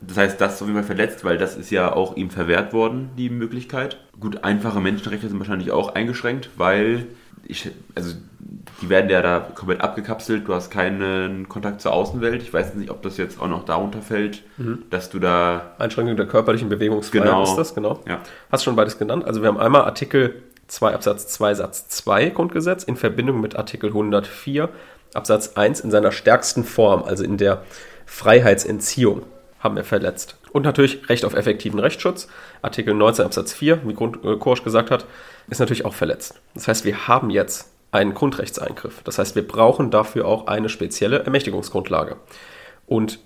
Das 0.00 0.16
heißt, 0.16 0.40
das 0.40 0.56
ist 0.56 0.62
auf 0.62 0.68
jeden 0.68 0.78
Fall 0.78 0.96
verletzt, 0.96 1.24
weil 1.24 1.38
das 1.38 1.56
ist 1.56 1.70
ja 1.70 1.92
auch 1.92 2.16
ihm 2.16 2.30
verwehrt 2.30 2.72
worden, 2.72 3.10
die 3.16 3.30
Möglichkeit. 3.30 3.98
Gut, 4.18 4.44
einfache 4.44 4.80
Menschenrechte 4.80 5.28
sind 5.28 5.38
wahrscheinlich 5.38 5.70
auch 5.70 5.94
eingeschränkt, 5.94 6.50
weil 6.56 7.06
ich, 7.44 7.70
also 7.94 8.14
die 8.80 8.88
werden 8.88 9.10
ja 9.10 9.22
da 9.22 9.40
komplett 9.40 9.80
abgekapselt, 9.80 10.46
du 10.46 10.54
hast 10.54 10.70
keinen 10.70 11.48
Kontakt 11.48 11.80
zur 11.80 11.92
Außenwelt. 11.92 12.42
Ich 12.42 12.52
weiß 12.52 12.74
nicht, 12.74 12.90
ob 12.90 13.02
das 13.02 13.16
jetzt 13.16 13.40
auch 13.40 13.48
noch 13.48 13.64
darunter 13.64 14.02
fällt, 14.02 14.42
mhm. 14.56 14.84
dass 14.90 15.10
du 15.10 15.18
da. 15.18 15.72
Einschränkung 15.78 16.16
der 16.16 16.26
körperlichen 16.26 16.68
Bewegungsfreiheit 16.68 17.28
genau. 17.28 17.42
ist 17.44 17.56
das, 17.56 17.74
genau. 17.74 18.00
Ja. 18.06 18.20
Hast 18.50 18.64
schon 18.64 18.76
beides 18.76 18.98
genannt. 18.98 19.24
Also 19.24 19.42
wir 19.42 19.48
haben 19.48 19.58
einmal 19.58 19.82
Artikel 19.82 20.42
2 20.68 20.94
Absatz 20.94 21.28
2 21.28 21.54
Satz 21.54 21.88
2 21.88 22.30
Grundgesetz 22.30 22.84
in 22.84 22.96
Verbindung 22.96 23.40
mit 23.40 23.56
Artikel 23.56 23.88
104 23.88 24.68
Absatz 25.14 25.52
1 25.54 25.80
in 25.80 25.90
seiner 25.90 26.12
stärksten 26.12 26.64
Form, 26.64 27.02
also 27.02 27.24
in 27.24 27.36
der 27.36 27.62
Freiheitsentziehung, 28.06 29.22
haben 29.62 29.76
wir 29.76 29.84
verletzt. 29.84 30.36
Und 30.52 30.64
natürlich 30.64 31.08
Recht 31.08 31.24
auf 31.24 31.34
effektiven 31.34 31.78
Rechtsschutz. 31.78 32.28
Artikel 32.62 32.94
19 32.94 33.24
Absatz 33.24 33.52
4, 33.52 33.86
wie 33.86 33.94
Grund, 33.94 34.24
äh, 34.24 34.36
Korsch 34.36 34.64
gesagt 34.64 34.90
hat, 34.90 35.06
ist 35.48 35.60
natürlich 35.60 35.84
auch 35.84 35.94
verletzt. 35.94 36.40
Das 36.54 36.68
heißt, 36.68 36.84
wir 36.84 37.06
haben 37.08 37.30
jetzt 37.30 37.70
einen 37.92 38.14
Grundrechtseingriff. 38.14 39.02
Das 39.04 39.18
heißt, 39.18 39.36
wir 39.36 39.46
brauchen 39.46 39.90
dafür 39.90 40.26
auch 40.26 40.46
eine 40.46 40.68
spezielle 40.68 41.20
Ermächtigungsgrundlage. 41.20 42.16
Und 42.86 43.20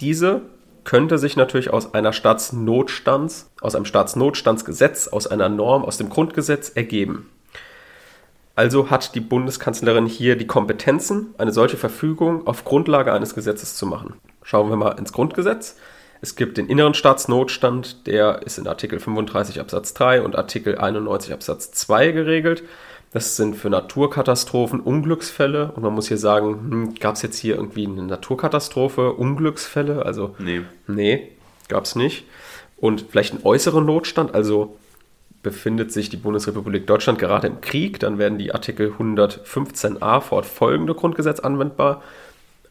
diese 0.00 0.42
könnte 0.84 1.18
sich 1.18 1.36
natürlich 1.36 1.70
aus 1.70 1.94
einer 1.94 2.12
Staatsnotstands, 2.12 3.50
aus 3.60 3.74
einem 3.74 3.84
Staatsnotstandsgesetz, 3.84 5.08
aus 5.08 5.26
einer 5.26 5.48
Norm, 5.48 5.84
aus 5.84 5.98
dem 5.98 6.08
Grundgesetz 6.08 6.70
ergeben. 6.70 7.28
Also 8.54 8.90
hat 8.90 9.14
die 9.14 9.20
Bundeskanzlerin 9.20 10.06
hier 10.06 10.36
die 10.36 10.46
Kompetenzen, 10.46 11.34
eine 11.38 11.52
solche 11.52 11.76
Verfügung 11.76 12.46
auf 12.46 12.64
Grundlage 12.64 13.12
eines 13.12 13.34
Gesetzes 13.34 13.76
zu 13.76 13.86
machen. 13.86 14.14
Schauen 14.42 14.70
wir 14.70 14.76
mal 14.76 14.98
ins 14.98 15.12
Grundgesetz. 15.12 15.76
Es 16.20 16.36
gibt 16.36 16.56
den 16.56 16.68
inneren 16.68 16.94
Staatsnotstand, 16.94 18.06
der 18.06 18.42
ist 18.42 18.58
in 18.58 18.68
Artikel 18.68 19.00
35 19.00 19.60
Absatz 19.60 19.92
3 19.94 20.22
und 20.22 20.36
Artikel 20.36 20.78
91 20.78 21.32
Absatz 21.32 21.72
2 21.72 22.12
geregelt. 22.12 22.62
Das 23.12 23.36
sind 23.36 23.56
für 23.56 23.68
Naturkatastrophen 23.68 24.80
Unglücksfälle. 24.80 25.72
Und 25.74 25.82
man 25.82 25.92
muss 25.92 26.08
hier 26.08 26.18
sagen, 26.18 26.70
hm, 26.70 26.94
gab 26.94 27.16
es 27.16 27.22
jetzt 27.22 27.38
hier 27.38 27.56
irgendwie 27.56 27.86
eine 27.86 28.02
Naturkatastrophe, 28.02 29.12
Unglücksfälle? 29.12 30.06
Also, 30.06 30.34
nee. 30.38 30.62
Nee, 30.86 31.32
gab 31.68 31.84
es 31.84 31.94
nicht. 31.94 32.24
Und 32.78 33.06
vielleicht 33.10 33.34
einen 33.34 33.44
äußeren 33.44 33.84
Notstand, 33.84 34.34
also 34.34 34.78
befindet 35.42 35.92
sich 35.92 36.08
die 36.08 36.16
Bundesrepublik 36.16 36.86
Deutschland 36.86 37.18
gerade 37.18 37.48
im 37.48 37.60
Krieg, 37.60 37.98
dann 37.98 38.18
werden 38.18 38.38
die 38.38 38.54
Artikel 38.54 38.92
115a 38.98 40.20
fortfolgende 40.20 40.94
Grundgesetz 40.94 41.40
anwendbar. 41.40 42.02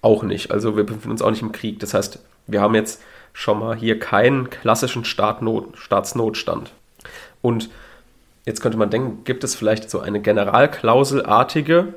Auch 0.01 0.23
nicht. 0.23 0.51
Also 0.51 0.75
wir 0.75 0.83
befinden 0.83 1.11
uns 1.11 1.21
auch 1.21 1.31
nicht 1.31 1.41
im 1.41 1.51
Krieg. 1.51 1.79
Das 1.79 1.93
heißt, 1.93 2.19
wir 2.47 2.61
haben 2.61 2.75
jetzt 2.75 3.01
schon 3.33 3.59
mal 3.59 3.75
hier 3.75 3.99
keinen 3.99 4.49
klassischen 4.49 5.05
Staatnot, 5.05 5.77
Staatsnotstand. 5.77 6.71
Und 7.41 7.69
Jetzt 8.45 8.61
könnte 8.61 8.77
man 8.77 8.89
denken, 8.89 9.23
gibt 9.23 9.43
es 9.43 9.55
vielleicht 9.55 9.89
so 9.89 9.99
eine 9.99 10.19
generalklauselartige 10.19 11.93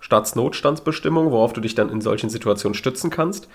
Staatsnotstandsbestimmung, 0.00 1.30
worauf 1.32 1.52
du 1.52 1.60
dich 1.60 1.74
dann 1.74 1.90
in 1.90 2.00
solchen 2.00 2.30
Situationen 2.30 2.74
stützen 2.74 3.10
kannst. 3.10 3.48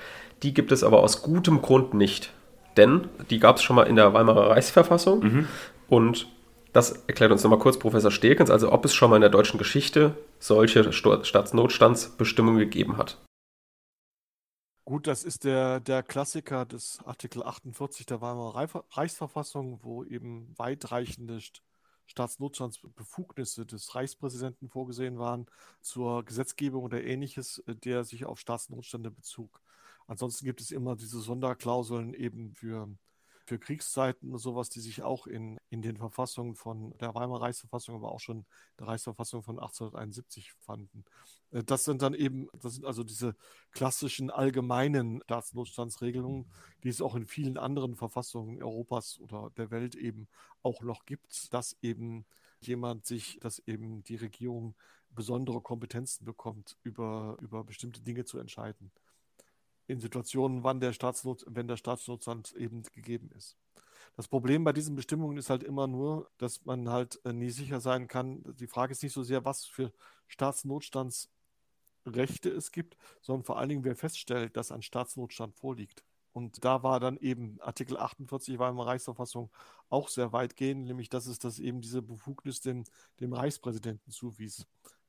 Die 0.43 0.53
gibt 0.53 0.71
es 0.71 0.83
aber 0.83 1.01
aus 1.01 1.21
gutem 1.21 1.61
Grund 1.61 1.93
nicht. 1.93 2.31
Denn 2.75 3.07
die 3.29 3.39
gab 3.39 3.55
es 3.57 3.63
schon 3.63 3.75
mal 3.75 3.83
in 3.83 3.95
der 3.95 4.13
Weimarer 4.13 4.51
Reichsverfassung 4.51 5.19
mhm. 5.19 5.47
und 5.89 6.27
Das 6.73 6.91
erklärt 7.07 7.31
uns 7.31 7.43
nochmal 7.43 7.59
kurz 7.59 7.79
Professor 7.79 8.11
Stelkens, 8.11 8.51
also 8.51 8.71
ob 8.71 8.85
es 8.85 8.93
schon 8.93 9.09
mal 9.09 9.15
in 9.15 9.21
der 9.21 9.31
deutschen 9.31 9.57
Geschichte 9.57 10.13
solche 10.37 10.91
Staatsnotstandsbestimmungen 10.93 12.59
gegeben 12.59 12.97
hat. 12.97 13.17
Gut, 14.87 15.05
das 15.05 15.25
ist 15.25 15.43
der, 15.43 15.81
der 15.81 16.01
Klassiker 16.01 16.65
des 16.65 16.99
Artikel 17.03 17.43
48 17.43 18.05
der 18.05 18.21
Weimarer 18.21 18.85
Reichsverfassung, 18.91 19.83
wo 19.83 20.05
eben 20.05 20.57
weitreichende 20.57 21.41
Staatsnotstandsbefugnisse 22.05 23.65
des 23.65 23.95
Reichspräsidenten 23.95 24.69
vorgesehen 24.69 25.19
waren 25.19 25.47
zur 25.81 26.23
Gesetzgebung 26.23 26.85
oder 26.85 27.03
ähnliches, 27.03 27.61
äh, 27.67 27.75
der 27.75 28.05
sich 28.05 28.23
auf 28.23 28.39
Staatsnotstände 28.39 29.11
bezog. 29.11 29.61
Ansonsten 30.07 30.45
gibt 30.45 30.61
es 30.61 30.71
immer 30.71 30.95
diese 30.95 31.19
Sonderklauseln 31.19 32.13
eben 32.13 32.53
für 32.53 32.87
für 33.47 33.59
Kriegszeiten 33.59 34.37
sowas, 34.37 34.69
die 34.69 34.81
sich 34.81 35.03
auch 35.03 35.25
in, 35.25 35.57
in 35.69 35.81
den 35.81 35.95
Verfassungen 35.95 36.53
von 36.53 36.97
der 36.97 37.15
Weimarer 37.15 37.43
Reichsverfassung, 37.43 37.95
aber 37.95 38.11
auch 38.11 38.19
schon 38.19 38.45
der 38.77 38.87
Reichsverfassung 38.87 39.41
von 39.41 39.57
1871 39.57 40.51
fanden. 40.51 41.05
Äh, 41.51 41.63
das 41.63 41.85
sind 41.85 42.01
dann 42.01 42.13
eben, 42.13 42.49
das 42.59 42.73
sind 42.73 42.85
also 42.85 43.05
diese 43.05 43.37
klassischen 43.71 44.29
allgemeinen 44.31 45.21
Staatsnotstandsregelungen, 45.23 46.51
die 46.83 46.89
es 46.89 47.01
auch 47.01 47.15
in 47.15 47.25
vielen 47.25 47.57
anderen 47.57 47.95
Verfassungen 47.95 48.61
Europas 48.61 49.17
oder 49.21 49.49
der 49.55 49.71
Welt 49.71 49.95
eben 49.95 50.27
auch 50.61 50.81
noch 50.81 51.05
gibt, 51.05 51.53
dass 51.53 51.77
eben 51.81 52.25
jemand 52.59 53.05
sich, 53.05 53.39
dass 53.39 53.59
eben 53.59 54.03
die 54.03 54.17
Regierung 54.17 54.75
besondere 55.09 55.61
Kompetenzen 55.61 56.25
bekommt, 56.25 56.75
über, 56.83 57.37
über 57.39 57.63
bestimmte 57.63 58.01
Dinge 58.01 58.25
zu 58.25 58.39
entscheiden 58.39 58.91
in 59.87 59.99
Situationen, 59.99 60.63
wann 60.63 60.79
der 60.79 60.93
Staatsnot, 60.93 61.45
wenn 61.47 61.67
der 61.67 61.77
Staatsnotstand 61.77 62.53
eben 62.55 62.83
gegeben 62.83 63.31
ist. 63.35 63.57
Das 64.15 64.27
Problem 64.27 64.63
bei 64.63 64.73
diesen 64.73 64.95
Bestimmungen 64.95 65.37
ist 65.37 65.49
halt 65.49 65.63
immer 65.63 65.87
nur, 65.87 66.29
dass 66.37 66.65
man 66.65 66.89
halt 66.89 67.19
äh, 67.23 67.33
nie 67.33 67.51
sicher 67.51 67.79
sein 67.79 68.07
kann. 68.07 68.43
Die 68.59 68.67
Frage 68.67 68.91
ist 68.91 69.03
nicht 69.03 69.13
so 69.13 69.23
sehr, 69.23 69.45
was 69.45 69.65
für 69.65 69.93
Staatsnotstandsrechte 70.27 72.49
es 72.49 72.71
gibt, 72.71 72.97
sondern 73.21 73.45
vor 73.45 73.59
allen 73.59 73.69
Dingen, 73.69 73.83
wer 73.83 73.95
feststellt, 73.95 74.57
dass 74.57 74.71
ein 74.71 74.81
Staatsnotstand 74.81 75.55
vorliegt. 75.55 76.03
Und 76.33 76.65
da 76.65 76.83
war 76.83 76.99
dann 76.99 77.17
eben 77.17 77.59
Artikel 77.61 77.97
48 77.97 78.59
Weimarer 78.59 78.89
Reichsverfassung 78.89 79.49
auch 79.89 80.09
sehr 80.09 80.33
weitgehend, 80.33 80.85
nämlich 80.85 81.09
dass 81.09 81.27
es 81.27 81.39
das 81.39 81.59
eben 81.59 81.81
diese 81.81 82.01
Befugnis 82.01 82.61
dem, 82.61 82.83
dem 83.19 83.33
Reichspräsidenten 83.33 84.11
zuwies 84.11 84.67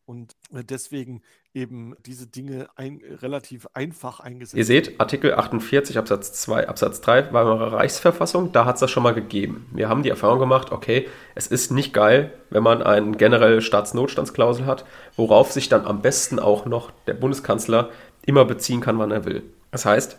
und 0.08 0.36
äh, 0.54 0.64
deswegen 0.64 1.22
eben 1.52 1.94
diese 2.06 2.26
Dinge 2.26 2.68
ein, 2.76 3.00
relativ 3.20 3.68
einfach 3.74 4.20
eingesetzt. 4.20 4.56
Ihr 4.56 4.64
seht, 4.64 4.98
Artikel 4.98 5.34
48 5.34 5.98
Absatz 5.98 6.32
2 6.32 6.66
Absatz 6.66 7.02
3 7.02 7.32
Weimarer 7.32 7.74
Reichsverfassung, 7.74 8.52
da 8.52 8.64
hat 8.64 8.76
es 8.76 8.80
das 8.80 8.90
schon 8.90 9.02
mal 9.02 9.12
gegeben. 9.12 9.68
Wir 9.72 9.90
haben 9.90 10.02
die 10.02 10.08
Erfahrung 10.08 10.38
gemacht, 10.38 10.72
okay, 10.72 11.06
es 11.34 11.46
ist 11.46 11.70
nicht 11.72 11.92
geil, 11.92 12.32
wenn 12.48 12.62
man 12.62 12.82
eine 12.82 13.16
generelle 13.16 13.60
Staatsnotstandsklausel 13.60 14.64
hat, 14.64 14.86
worauf 15.16 15.52
sich 15.52 15.68
dann 15.68 15.84
am 15.84 16.00
besten 16.00 16.38
auch 16.38 16.64
noch 16.64 16.90
der 17.06 17.14
Bundeskanzler 17.14 17.90
immer 18.24 18.46
beziehen 18.46 18.80
kann, 18.80 18.98
wann 18.98 19.10
er 19.10 19.26
will. 19.26 19.42
Das 19.72 19.84
heißt, 19.84 20.18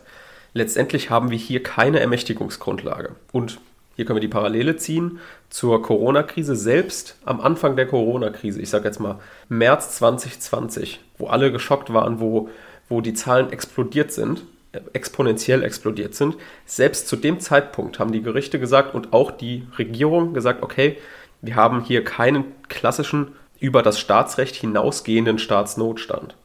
letztendlich 0.54 1.10
haben 1.10 1.32
wir 1.32 1.38
hier 1.38 1.64
keine 1.64 2.00
Ermächtigungsgrundlage. 2.00 3.16
Und 3.32 3.60
hier 4.00 4.06
können 4.06 4.16
wir 4.16 4.22
die 4.22 4.30
Parallele 4.30 4.78
ziehen 4.78 5.20
zur 5.50 5.82
Corona-Krise. 5.82 6.56
Selbst 6.56 7.18
am 7.26 7.42
Anfang 7.42 7.76
der 7.76 7.86
Corona-Krise, 7.86 8.62
ich 8.62 8.70
sage 8.70 8.86
jetzt 8.86 9.02
mal 9.02 9.20
März 9.50 9.98
2020, 9.98 11.02
wo 11.18 11.28
alle 11.28 11.52
geschockt 11.52 11.92
waren, 11.92 12.22
wo, 12.22 12.48
wo 12.88 13.02
die 13.02 13.14
Zahlen 13.14 13.52
explodiert 13.52 14.14
sind, 14.14 14.44
äh, 14.72 14.80
exponentiell 14.94 15.66
explodiert 15.66 16.16
sind, 16.16 16.38
selbst 16.66 17.10
zu 17.10 17.18
dem 17.18 17.42
Zeitpunkt 17.42 18.00
haben 18.00 18.14
die 18.14 18.22
Gerichte 18.22 18.58
gesagt 18.58 18.96
und 18.96 19.12
auch 19.12 19.32
die 19.32 19.68
Regierung 19.78 20.34
gesagt, 20.34 20.64
okay, 20.64 20.98
wir 21.42 21.58
haben 21.58 21.84
hier 21.84 22.06
keinen 22.06 22.46
klassischen 22.70 23.34
über 23.60 23.84
das 23.84 24.00
Staatsrecht 24.00 24.56
hinausgehenden 24.56 25.40
Staatsnotstand. 25.40 26.38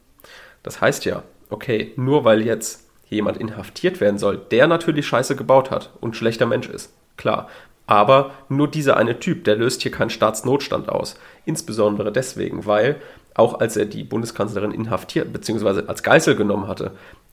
Das 0.64 0.80
heißt 0.80 1.04
ja, 1.04 1.22
okay, 1.50 1.92
nur 1.94 2.24
weil 2.24 2.44
jetzt 2.44 2.90
jemand 3.08 3.36
inhaftiert 3.36 4.00
werden 4.00 4.18
soll, 4.18 4.38
der 4.38 4.66
natürlich 4.66 5.06
Scheiße 5.06 5.36
gebaut 5.36 5.70
hat 5.70 5.90
und 6.00 6.16
schlechter 6.16 6.46
Mensch 6.46 6.68
ist, 6.68 6.90
klar. 7.16 7.48
Aber 7.86 8.30
nur 8.48 8.68
dieser 8.68 8.96
eine 8.96 9.20
Typ, 9.20 9.44
der 9.44 9.56
löst 9.56 9.82
hier 9.82 9.90
keinen 9.90 10.10
Staatsnotstand 10.10 10.88
aus. 10.88 11.16
Insbesondere 11.44 12.12
deswegen, 12.12 12.66
weil 12.66 12.96
auch 13.34 13.60
als 13.60 13.76
er 13.76 13.84
die 13.84 14.04
Bundeskanzlerin 14.04 14.70
inhaftiert 14.70 15.32
bzw. 15.32 15.86
als 15.86 16.02
Geißel 16.02 16.36
genommen 16.36 16.68
hatte, 16.68 16.92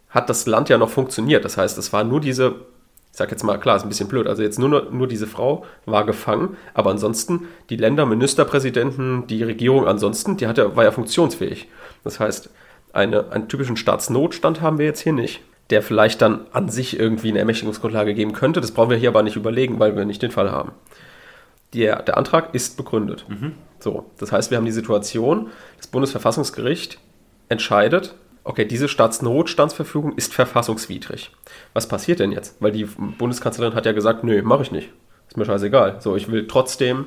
hat 0.09 0.29
das 0.29 0.45
Land 0.45 0.67
ja 0.69 0.77
noch 0.77 0.89
funktioniert. 0.89 1.45
Das 1.45 1.57
heißt, 1.57 1.77
es 1.77 1.93
war 1.93 2.03
nur 2.03 2.19
diese, 2.19 2.55
ich 3.11 3.17
sag 3.17 3.31
jetzt 3.31 3.43
mal, 3.43 3.59
klar, 3.59 3.77
ist 3.77 3.83
ein 3.83 3.89
bisschen 3.89 4.09
blöd, 4.09 4.27
also 4.27 4.41
jetzt 4.41 4.59
nur, 4.59 4.89
nur 4.91 5.07
diese 5.07 5.27
Frau 5.27 5.65
war 5.85 6.05
gefangen, 6.05 6.57
aber 6.73 6.89
ansonsten 6.89 7.47
die 7.69 7.77
Länder, 7.77 8.05
Ministerpräsidenten, 8.05 9.27
die 9.27 9.43
Regierung 9.43 9.87
ansonsten, 9.87 10.37
die 10.37 10.47
hatte, 10.47 10.75
war 10.75 10.83
ja 10.83 10.91
funktionsfähig. 10.91 11.69
Das 12.03 12.19
heißt, 12.19 12.49
eine, 12.93 13.31
einen 13.31 13.47
typischen 13.47 13.77
Staatsnotstand 13.77 14.59
haben 14.59 14.79
wir 14.79 14.85
jetzt 14.85 15.01
hier 15.01 15.13
nicht 15.13 15.39
der 15.71 15.81
vielleicht 15.81 16.21
dann 16.21 16.45
an 16.51 16.69
sich 16.69 16.99
irgendwie 16.99 17.29
eine 17.29 17.39
Ermächtigungsgrundlage 17.39 18.13
geben 18.13 18.33
könnte. 18.33 18.61
Das 18.61 18.71
brauchen 18.71 18.89
wir 18.89 18.97
hier 18.97 19.09
aber 19.09 19.23
nicht 19.23 19.37
überlegen, 19.37 19.79
weil 19.79 19.95
wir 19.95 20.05
nicht 20.05 20.21
den 20.21 20.31
Fall 20.31 20.51
haben. 20.51 20.73
Der, 21.73 22.03
der 22.03 22.17
Antrag 22.17 22.53
ist 22.53 22.75
begründet. 22.77 23.25
Mhm. 23.29 23.53
So, 23.79 24.05
das 24.19 24.31
heißt, 24.31 24.51
wir 24.51 24.57
haben 24.57 24.65
die 24.65 24.71
Situation, 24.71 25.49
das 25.77 25.87
Bundesverfassungsgericht 25.87 26.99
entscheidet, 27.49 28.15
okay, 28.43 28.65
diese 28.65 28.87
Staatsnotstandsverfügung 28.87 30.15
ist 30.17 30.33
verfassungswidrig. 30.33 31.31
Was 31.73 31.87
passiert 31.87 32.19
denn 32.19 32.31
jetzt? 32.31 32.57
Weil 32.59 32.73
die 32.73 32.85
Bundeskanzlerin 32.85 33.73
hat 33.73 33.85
ja 33.85 33.93
gesagt, 33.93 34.23
nö, 34.23 34.41
mache 34.43 34.63
ich 34.63 34.71
nicht. 34.71 34.89
Ist 35.29 35.37
mir 35.37 35.45
scheißegal. 35.45 36.01
So, 36.01 36.15
ich 36.17 36.29
will 36.29 36.47
trotzdem 36.47 37.05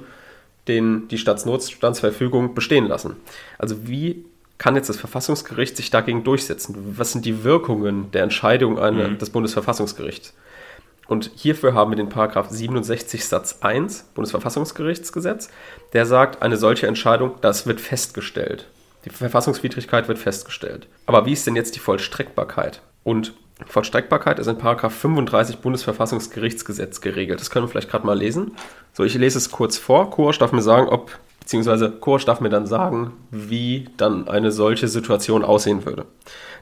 den, 0.69 1.09
die 1.09 1.19
Staatsnotstandsverfügung 1.19 2.55
bestehen 2.55 2.87
lassen. 2.87 3.17
Also 3.59 3.87
wie 3.87 4.25
kann 4.59 4.77
jetzt 4.77 4.89
das 4.89 4.97
Verfassungsgericht 4.97 5.77
sich 5.77 5.91
dagegen 5.91 6.25
durchsetzen? 6.25 6.95
Was 6.97 7.13
sind 7.13 7.25
die 7.25 7.45
Wirkungen 7.45 8.11
der 8.13 8.23
Entscheidung 8.23 8.79
eine, 8.79 9.09
mhm. 9.09 9.19
des 9.19 9.31
Bundesverfassungsgerichts? 9.31 10.35
Und 11.07 11.31
hierfür 11.35 11.75
haben 11.75 11.91
wir 11.91 11.97
den 11.97 12.09
Paragraph 12.09 12.49
67 12.49 13.25
Satz 13.25 13.59
1 13.61 14.11
Bundesverfassungsgerichtsgesetz, 14.15 15.51
der 15.93 16.07
sagt, 16.07 16.43
eine 16.43 16.57
solche 16.57 16.87
Entscheidung, 16.87 17.33
das 17.41 17.67
wird 17.67 17.81
festgestellt. 17.81 18.67
Die 19.05 19.11
Verfassungswidrigkeit 19.11 20.09
wird 20.09 20.19
festgestellt. 20.19 20.87
Aber 21.05 21.27
wie 21.27 21.33
ist 21.33 21.47
denn 21.47 21.57
jetzt 21.57 21.77
die 21.77 21.81
Vollstreckbarkeit? 21.81 22.81
Und 23.03 23.35
Vollstreckbarkeit 23.67 24.39
ist 24.39 24.47
in 24.47 24.57
Paragraph 24.57 24.95
35 24.95 25.59
Bundesverfassungsgerichtsgesetz 25.59 27.01
geregelt. 27.01 27.41
Das 27.41 27.51
können 27.51 27.67
wir 27.67 27.69
vielleicht 27.69 27.91
gerade 27.91 28.07
mal 28.07 28.19
lesen. 28.19 28.53
So, 28.95 29.05
ich 29.05 29.15
lese 29.15 29.39
es 29.39 29.51
kurz 29.51 29.77
vor. 29.77 30.11
Kurs 30.11 30.39
darf 30.39 30.53
mir 30.53 30.63
sagen, 30.63 30.89
ob 30.89 31.19
beziehungsweise 31.45 31.91
Kurs 31.91 32.25
darf 32.25 32.41
mir 32.41 32.49
dann 32.49 32.67
sagen, 32.67 33.13
wie 33.31 33.89
dann 33.97 34.29
eine 34.29 34.51
solche 34.51 34.89
Situation 34.89 35.45
aussehen 35.45 35.85
würde. 35.85 36.07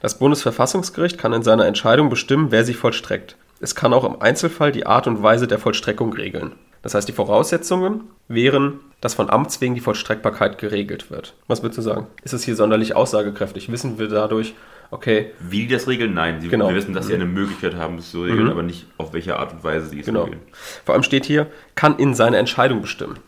Das 0.00 0.18
Bundesverfassungsgericht 0.18 1.18
kann 1.18 1.32
in 1.32 1.42
seiner 1.42 1.66
Entscheidung 1.66 2.10
bestimmen, 2.10 2.50
wer 2.50 2.64
sie 2.64 2.74
vollstreckt. 2.74 3.36
Es 3.60 3.76
kann 3.76 3.94
auch 3.94 4.04
im 4.04 4.20
Einzelfall 4.20 4.72
die 4.72 4.84
Art 4.84 5.06
und 5.06 5.22
Weise 5.22 5.46
der 5.46 5.60
Vollstreckung 5.60 6.12
regeln. 6.12 6.52
Das 6.82 6.94
heißt, 6.94 7.06
die 7.06 7.12
Voraussetzungen 7.12 8.08
wären, 8.26 8.80
dass 9.00 9.14
von 9.14 9.30
Amts 9.30 9.60
wegen 9.60 9.76
die 9.76 9.80
Vollstreckbarkeit 9.80 10.58
geregelt 10.58 11.12
wird. 11.12 11.34
Was 11.46 11.62
würdest 11.62 11.78
du 11.78 11.82
sagen? 11.82 12.08
Ist 12.24 12.34
es 12.34 12.42
hier 12.42 12.56
sonderlich 12.56 12.96
aussagekräftig? 12.96 13.70
Wissen 13.70 14.00
wir 14.00 14.08
dadurch, 14.08 14.54
okay. 14.90 15.30
Wie 15.38 15.68
die 15.68 15.74
das 15.74 15.86
regeln? 15.86 16.12
Nein. 16.12 16.40
Sie, 16.40 16.48
genau. 16.48 16.68
Wir 16.68 16.74
wissen, 16.74 16.92
dass 16.92 17.06
sie 17.06 17.14
eine 17.14 17.24
Möglichkeit 17.24 17.76
haben, 17.76 17.98
das 17.98 18.10
zu 18.10 18.24
regeln, 18.24 18.46
mhm. 18.46 18.50
aber 18.50 18.64
nicht 18.64 18.86
auf 18.98 19.12
welche 19.12 19.38
Art 19.38 19.52
und 19.52 19.62
Weise 19.62 19.86
sie 19.86 20.00
es 20.00 20.06
genau. 20.06 20.24
regeln. 20.24 20.40
Vor 20.84 20.94
allem 20.94 21.04
steht 21.04 21.24
hier, 21.24 21.46
kann 21.76 21.96
in 22.00 22.14
seiner 22.14 22.38
Entscheidung 22.38 22.82
bestimmen. 22.82 23.20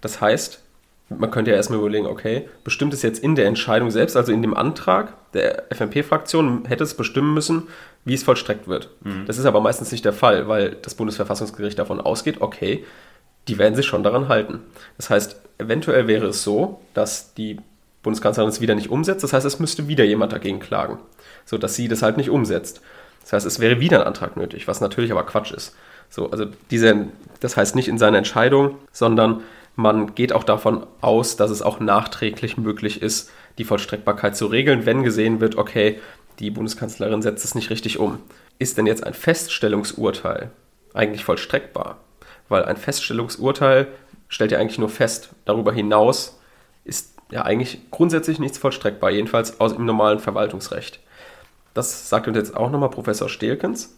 Das 0.00 0.20
heißt, 0.20 0.65
man 1.08 1.30
könnte 1.30 1.52
ja 1.52 1.56
erstmal 1.56 1.78
überlegen, 1.78 2.06
okay, 2.06 2.48
bestimmt 2.64 2.92
es 2.92 3.02
jetzt 3.02 3.22
in 3.22 3.36
der 3.36 3.46
Entscheidung 3.46 3.90
selbst, 3.90 4.16
also 4.16 4.32
in 4.32 4.42
dem 4.42 4.56
Antrag 4.56 5.14
der 5.32 5.64
FMP-Fraktion, 5.70 6.64
hätte 6.66 6.82
es 6.82 6.94
bestimmen 6.94 7.32
müssen, 7.32 7.68
wie 8.04 8.14
es 8.14 8.24
vollstreckt 8.24 8.66
wird. 8.66 8.90
Mhm. 9.02 9.24
Das 9.26 9.38
ist 9.38 9.44
aber 9.44 9.60
meistens 9.60 9.92
nicht 9.92 10.04
der 10.04 10.12
Fall, 10.12 10.48
weil 10.48 10.76
das 10.82 10.94
Bundesverfassungsgericht 10.94 11.78
davon 11.78 12.00
ausgeht, 12.00 12.40
okay, 12.40 12.84
die 13.46 13.58
werden 13.58 13.76
sich 13.76 13.86
schon 13.86 14.02
daran 14.02 14.28
halten. 14.28 14.60
Das 14.96 15.08
heißt, 15.10 15.40
eventuell 15.58 16.08
wäre 16.08 16.26
es 16.26 16.42
so, 16.42 16.80
dass 16.94 17.34
die 17.34 17.60
Bundeskanzlerin 18.02 18.48
es 18.48 18.60
wieder 18.60 18.74
nicht 18.74 18.90
umsetzt. 18.90 19.22
Das 19.22 19.32
heißt, 19.32 19.46
es 19.46 19.60
müsste 19.60 19.88
wieder 19.88 20.04
jemand 20.04 20.32
dagegen 20.32 20.60
klagen, 20.60 20.98
sodass 21.44 21.76
sie 21.76 21.86
das 21.86 22.02
halt 22.02 22.16
nicht 22.16 22.30
umsetzt. 22.30 22.80
Das 23.22 23.32
heißt, 23.32 23.46
es 23.46 23.60
wäre 23.60 23.80
wieder 23.80 24.00
ein 24.00 24.06
Antrag 24.06 24.36
nötig, 24.36 24.68
was 24.68 24.80
natürlich 24.80 25.10
aber 25.10 25.24
Quatsch 25.24 25.52
ist. 25.52 25.74
So, 26.08 26.30
also 26.30 26.46
diese, 26.70 27.08
das 27.40 27.56
heißt 27.56 27.74
nicht 27.74 27.88
in 27.88 27.98
seiner 27.98 28.18
Entscheidung, 28.18 28.76
sondern 28.92 29.42
man 29.76 30.14
geht 30.14 30.32
auch 30.32 30.44
davon 30.44 30.86
aus, 31.00 31.36
dass 31.36 31.50
es 31.50 31.62
auch 31.62 31.80
nachträglich 31.80 32.56
möglich 32.56 33.02
ist, 33.02 33.30
die 33.58 33.64
Vollstreckbarkeit 33.64 34.36
zu 34.36 34.46
regeln, 34.46 34.86
wenn 34.86 35.02
gesehen 35.02 35.40
wird, 35.40 35.56
okay, 35.56 36.00
die 36.38 36.50
Bundeskanzlerin 36.50 37.22
setzt 37.22 37.44
es 37.44 37.54
nicht 37.54 37.70
richtig 37.70 37.98
um. 37.98 38.18
Ist 38.58 38.78
denn 38.78 38.86
jetzt 38.86 39.04
ein 39.04 39.14
Feststellungsurteil 39.14 40.50
eigentlich 40.94 41.24
vollstreckbar? 41.24 41.98
Weil 42.48 42.64
ein 42.64 42.76
Feststellungsurteil 42.76 43.88
stellt 44.28 44.52
ja 44.52 44.58
eigentlich 44.58 44.78
nur 44.78 44.88
fest. 44.88 45.30
Darüber 45.44 45.72
hinaus 45.72 46.38
ist 46.84 47.14
ja 47.30 47.42
eigentlich 47.42 47.90
grundsätzlich 47.90 48.38
nichts 48.38 48.58
vollstreckbar, 48.58 49.10
jedenfalls 49.10 49.60
aus 49.60 49.72
im 49.72 49.84
normalen 49.84 50.20
Verwaltungsrecht. 50.20 51.00
Das 51.74 52.08
sagt 52.08 52.28
uns 52.28 52.36
jetzt 52.36 52.56
auch 52.56 52.70
nochmal 52.70 52.90
Professor 52.90 53.28
Stelkens. 53.28 53.96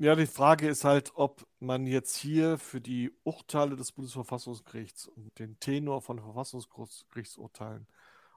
Ja, 0.00 0.14
die 0.14 0.26
Frage 0.26 0.68
ist 0.68 0.84
halt, 0.84 1.10
ob 1.16 1.44
man 1.58 1.86
jetzt 1.86 2.14
hier 2.16 2.56
für 2.58 2.80
die 2.80 3.12
Urteile 3.24 3.74
des 3.74 3.90
Bundesverfassungsgerichts 3.92 5.08
und 5.08 5.36
den 5.40 5.58
Tenor 5.58 6.02
von 6.02 6.20
Verfassungsgerichtsurteilen, 6.20 7.88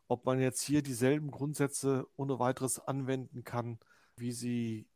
ob 0.08 0.26
man 0.26 0.40
jetzt 0.42 0.62
hier 0.64 0.82
dieselben 0.82 1.30
Grundsätze 1.32 2.08
ohne 2.18 2.40
weiteres 2.40 2.80
anwenden 2.80 3.44
kann, 3.44 3.80
wie 4.16 4.32
sie 4.32 4.88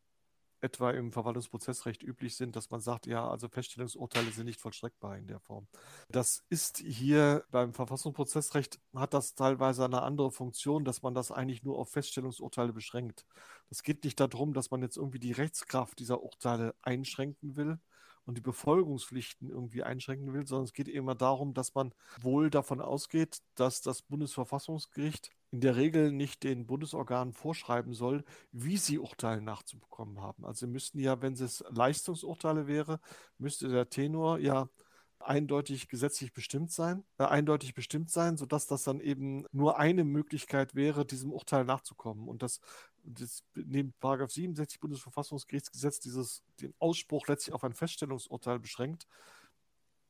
etwa 0.66 0.92
im 0.92 1.12
Verwaltungsprozessrecht 1.12 2.04
üblich 2.04 2.36
sind, 2.36 2.56
dass 2.56 2.70
man 2.70 2.82
sagt, 2.82 3.06
ja, 3.08 3.28
also 3.28 3.48
Feststellungsurteile 3.48 4.32
sind 4.32 4.46
nicht 4.46 4.60
vollstreckbar 4.60 5.18
in 5.18 5.28
der 5.28 5.40
Form. 5.40 5.68
Das 6.10 6.44
ist 6.50 6.80
hier 6.80 7.46
beim 7.52 7.74
Verfassungsprozessrecht, 7.74 8.80
hat 8.96 9.14
das 9.14 9.36
teilweise 9.36 9.86
eine 9.86 10.02
andere 10.02 10.32
Funktion, 10.32 10.84
dass 10.84 11.02
man 11.02 11.14
das 11.14 11.32
eigentlich 11.32 11.64
nur 11.64 11.78
auf 11.78 11.92
Feststellungsurteile 11.92 12.74
beschränkt. 12.74 13.26
Es 13.70 13.84
geht 13.84 14.04
nicht 14.04 14.20
darum, 14.20 14.54
dass 14.54 14.72
man 14.72 14.82
jetzt 14.82 14.98
irgendwie 14.98 15.20
die 15.20 15.32
Rechtskraft 15.32 16.00
dieser 16.00 16.24
Urteile 16.24 16.76
einschränken 16.82 17.56
will, 17.56 17.80
und 18.26 18.38
die 18.38 18.42
Befolgungspflichten 18.42 19.50
irgendwie 19.50 19.84
einschränken 19.84 20.34
will, 20.34 20.48
sondern 20.48 20.66
es 20.66 20.74
geht 20.74 20.88
immer 20.88 21.16
darum, 21.16 21.54
dass 21.54 21.76
man 21.76 21.94
wohl 22.22 22.50
davon 22.50 22.82
ausgeht, 22.82 23.42
dass 23.54 23.82
das 23.82 24.02
Bundesverfassungsgericht 24.02 25.30
in 25.56 25.62
der 25.62 25.78
Regel 25.78 26.12
nicht 26.12 26.44
den 26.44 26.68
Bundesorganen 26.68 27.34
vorschreiben 27.34 27.94
soll, 27.94 28.26
wie 28.52 28.76
sie 28.76 29.00
Urteile 29.00 29.42
nachzubekommen 29.42 30.20
haben. 30.20 30.44
Also 30.44 30.68
müssten 30.68 31.00
ja, 31.00 31.22
wenn 31.22 31.32
es 31.32 31.64
Leistungsurteile 31.70 32.68
wäre, 32.68 33.00
müsste 33.38 33.70
der 33.70 33.90
Tenor 33.90 34.38
ja 34.40 34.68
eindeutig 35.20 35.88
gesetzlich 35.88 36.34
bestimmt 36.34 36.74
sein, 36.74 37.06
äh, 37.20 37.24
eindeutig 37.24 37.74
bestimmt 37.74 38.12
sein, 38.12 38.36
sodass 38.36 38.68
das 38.68 38.84
dann 38.84 39.00
eben 39.00 39.46
nur 39.54 39.80
eine 39.80 40.04
Möglichkeit 40.04 40.76
wäre, 40.76 41.06
diesem 41.06 41.32
Urteil 41.32 41.64
nachzukommen. 41.64 42.28
Und 42.28 42.44
das, 42.44 42.60
das 43.06 43.46
neben 43.56 43.94
67 44.02 44.82
Bundesverfassungsgerichtsgesetz 44.82 46.02
dieses 46.02 46.44
den 46.60 46.74
Ausspruch 46.80 47.28
letztlich 47.28 47.54
auf 47.54 47.64
ein 47.64 47.74
Feststellungsurteil 47.74 48.60
beschränkt, 48.60 49.08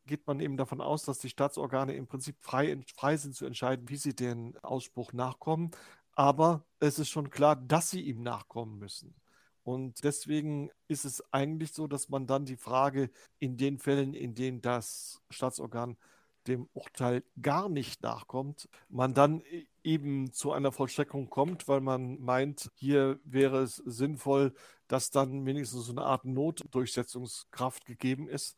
geht 0.06 0.28
man 0.28 0.40
eben 0.40 0.58
davon 0.58 0.82
aus, 0.82 1.04
dass 1.04 1.20
die 1.20 1.30
Staatsorgane 1.30 1.96
im 1.96 2.08
Prinzip 2.08 2.38
frei, 2.42 2.80
frei 2.96 3.18
sind 3.18 3.36
zu 3.36 3.46
entscheiden, 3.46 3.90
wie 3.90 3.98
sie 3.98 4.16
den 4.16 4.58
Ausspruch 4.60 5.14
nachkommen. 5.14 5.72
Aber 6.14 6.66
es 6.80 7.00
ist 7.00 7.10
schon 7.10 7.30
klar, 7.30 7.56
dass 7.56 7.90
sie 7.90 8.02
ihm 8.02 8.22
nachkommen 8.22 8.80
müssen. 8.80 9.16
Und 9.64 10.04
deswegen 10.04 10.70
ist 10.88 11.06
es 11.06 11.24
eigentlich 11.34 11.74
so, 11.74 11.88
dass 11.88 12.10
man 12.10 12.28
dann 12.28 12.46
die 12.46 12.56
Frage 12.56 13.10
in 13.40 13.58
den 13.58 13.80
Fällen, 13.80 14.14
in 14.14 14.36
denen 14.36 14.62
das 14.62 15.22
Staatsorgan 15.32 15.98
dem 16.48 16.70
Urteil 16.74 17.24
gar 17.42 17.70
nicht 17.70 18.04
nachkommt, 18.04 18.70
man 18.90 19.14
dann 19.14 19.42
e-, 19.42 19.66
eben 19.84 20.32
zu 20.32 20.52
einer 20.52 20.72
Vollstreckung 20.72 21.30
kommt, 21.30 21.68
weil 21.68 21.82
man 21.82 22.20
meint, 22.22 22.72
hier 22.76 23.20
wäre 23.24 23.64
es 23.64 23.78
sinnvoll, 23.78 24.54
dass 24.88 25.10
dann 25.10 25.46
wenigstens 25.46 25.86
so 25.86 25.92
eine 25.92 26.04
Art 26.04 26.26
Notdurchsetzungskraft 26.26 27.86
gegeben 27.86 28.28
ist. 28.30 28.56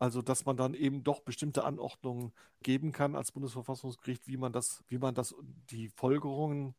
Also 0.00 0.22
dass 0.22 0.46
man 0.46 0.56
dann 0.56 0.72
eben 0.72 1.04
doch 1.04 1.20
bestimmte 1.20 1.62
Anordnungen 1.62 2.32
geben 2.62 2.90
kann 2.90 3.14
als 3.14 3.32
Bundesverfassungsgericht, 3.32 4.26
wie 4.26 4.38
man 4.38 4.50
das, 4.50 4.82
wie 4.88 4.98
man 4.98 5.14
das, 5.14 5.34
die 5.70 5.90
Folgerungen, 5.90 6.74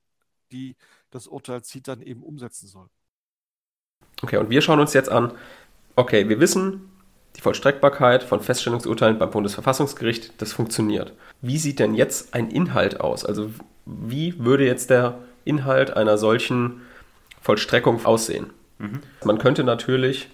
die 0.52 0.76
das 1.12 1.28
Urteil 1.28 1.64
zieht, 1.64 1.88
dann 1.88 2.02
eben 2.02 2.24
umsetzen 2.24 2.68
soll. 2.68 2.90
Okay, 4.24 4.38
und 4.38 4.50
wir 4.50 4.62
schauen 4.62 4.80
uns 4.80 4.94
jetzt 4.94 5.10
an, 5.10 5.34
okay, 5.96 6.28
wir 6.30 6.40
wissen, 6.40 6.90
die 7.36 7.42
Vollstreckbarkeit 7.42 8.24
von 8.24 8.42
Feststellungsurteilen 8.42 9.20
beim 9.20 9.30
Bundesverfassungsgericht, 9.30 10.42
das 10.42 10.52
funktioniert. 10.52 11.14
Wie 11.42 11.60
sieht 11.60 11.78
denn 11.78 11.94
jetzt 11.94 12.34
ein 12.34 12.50
Inhalt 12.50 13.00
aus? 13.00 13.24
Also 13.24 13.52
wie 13.86 14.38
würde 14.40 14.66
jetzt 14.66 14.90
der 14.90 15.20
Inhalt 15.46 15.92
einer 15.96 16.18
solchen 16.18 16.82
Vollstreckung 17.40 18.04
aussehen? 18.04 18.52
Mhm. 18.80 19.02
Man 19.24 19.38
könnte 19.38 19.64
natürlich 19.64 20.28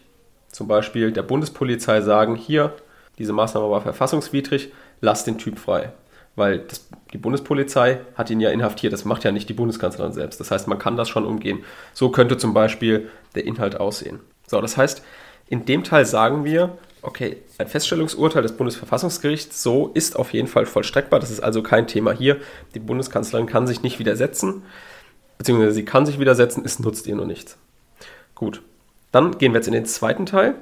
zum 0.52 0.68
Beispiel 0.68 1.12
der 1.12 1.24
Bundespolizei 1.24 2.02
sagen, 2.02 2.36
hier, 2.36 2.74
diese 3.18 3.34
Maßnahme 3.34 3.70
war 3.70 3.82
verfassungswidrig, 3.82 4.72
lass 5.02 5.24
den 5.24 5.38
Typ 5.38 5.60
frei 5.60 5.92
weil 6.38 6.60
das, 6.60 6.88
die 7.12 7.18
Bundespolizei 7.18 8.00
hat 8.16 8.30
ihn 8.30 8.40
ja 8.40 8.52
inhaftiert. 8.52 8.94
Das 8.94 9.04
macht 9.04 9.26
ja 9.26 9.32
nicht 9.34 9.50
die 9.50 9.54
Bundeskanzlerin 9.54 10.14
selbst. 10.14 10.40
Das 10.40 10.52
heißt, 10.52 10.68
man 10.68 10.80
kann 10.80 10.96
das 10.96 11.10
schon 11.10 11.26
umgehen. 11.26 11.66
So 11.94 12.10
könnte 12.10 12.38
zum 12.38 12.54
Beispiel 12.54 13.10
der 13.36 13.46
Inhalt 13.46 13.80
aussehen. 13.80 14.20
So, 14.46 14.62
das 14.62 14.78
heißt, 14.78 15.02
in 15.50 15.66
dem 15.66 15.84
Teil 15.84 16.06
sagen 16.06 16.46
wir, 16.46 16.78
okay, 17.02 17.38
ein 17.58 17.68
Feststellungsurteil 17.68 18.44
des 18.44 18.56
Bundesverfassungsgerichts 18.56 19.64
so 19.64 19.88
ist 19.96 20.16
auf 20.16 20.32
jeden 20.32 20.48
Fall 20.48 20.68
vollstreckbar. 20.68 21.20
Das 21.20 21.32
ist 21.32 21.40
also 21.40 21.64
kein 21.64 21.88
Thema 21.88 22.12
hier. 22.12 22.38
Die 22.76 22.80
Bundeskanzlerin 22.80 23.48
kann 23.48 23.66
sich 23.66 23.82
nicht 23.82 23.98
widersetzen, 23.98 24.62
beziehungsweise 25.40 25.72
sie 25.72 25.86
kann 25.86 26.06
sich 26.06 26.20
widersetzen, 26.20 26.62
es 26.64 26.80
nutzt 26.80 27.08
ihr 27.08 27.16
nur 27.16 27.26
nichts. 27.26 27.58
Gut, 28.36 28.62
dann 29.18 29.40
gehen 29.40 29.52
wir 29.52 29.58
jetzt 29.58 29.68
in 29.68 29.74
den 29.74 29.86
zweiten 29.86 30.28
Teil. 30.28 30.54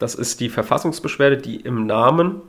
Das 0.00 0.16
ist 0.16 0.40
die 0.40 0.48
Verfassungsbeschwerde, 0.48 1.36
die 1.36 1.60
im 1.60 1.86
Namen 1.86 2.42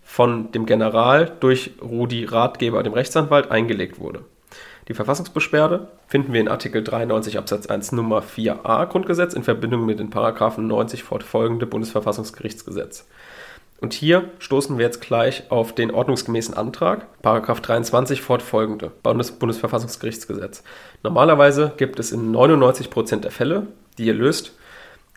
von 0.00 0.52
dem 0.52 0.64
General 0.64 1.32
durch 1.40 1.72
Rudi 1.82 2.24
Ratgeber, 2.24 2.84
dem 2.84 2.92
Rechtsanwalt, 2.92 3.50
eingelegt 3.50 3.98
wurde. 3.98 4.20
Die 4.86 4.94
Verfassungsbeschwerde 4.94 5.88
finden 6.06 6.32
wir 6.32 6.40
in 6.40 6.46
Artikel 6.46 6.84
93 6.84 7.36
Absatz 7.36 7.66
1 7.66 7.90
Nummer 7.90 8.22
4a 8.22 8.86
Grundgesetz 8.86 9.34
in 9.34 9.42
Verbindung 9.42 9.84
mit 9.84 9.98
den 9.98 10.10
Paragraphen 10.10 10.68
90 10.68 11.02
fortfolgende 11.02 11.66
Bundesverfassungsgerichtsgesetz. 11.66 13.08
Und 13.80 13.92
hier 13.92 14.30
stoßen 14.38 14.78
wir 14.78 14.86
jetzt 14.86 15.00
gleich 15.00 15.50
auf 15.50 15.74
den 15.74 15.90
ordnungsgemäßen 15.90 16.56
Antrag, 16.56 17.08
Paragraph 17.22 17.60
23 17.60 18.22
fortfolgende 18.22 18.92
Bundes 19.02 19.32
Bundesverfassungsgerichtsgesetz. 19.32 20.62
Normalerweise 21.02 21.72
gibt 21.76 21.98
es 21.98 22.12
in 22.12 22.30
99 22.30 22.88
Prozent 22.88 23.24
der 23.24 23.32
Fälle, 23.32 23.66
die 23.98 24.06
ihr 24.06 24.14
löst, 24.14 24.52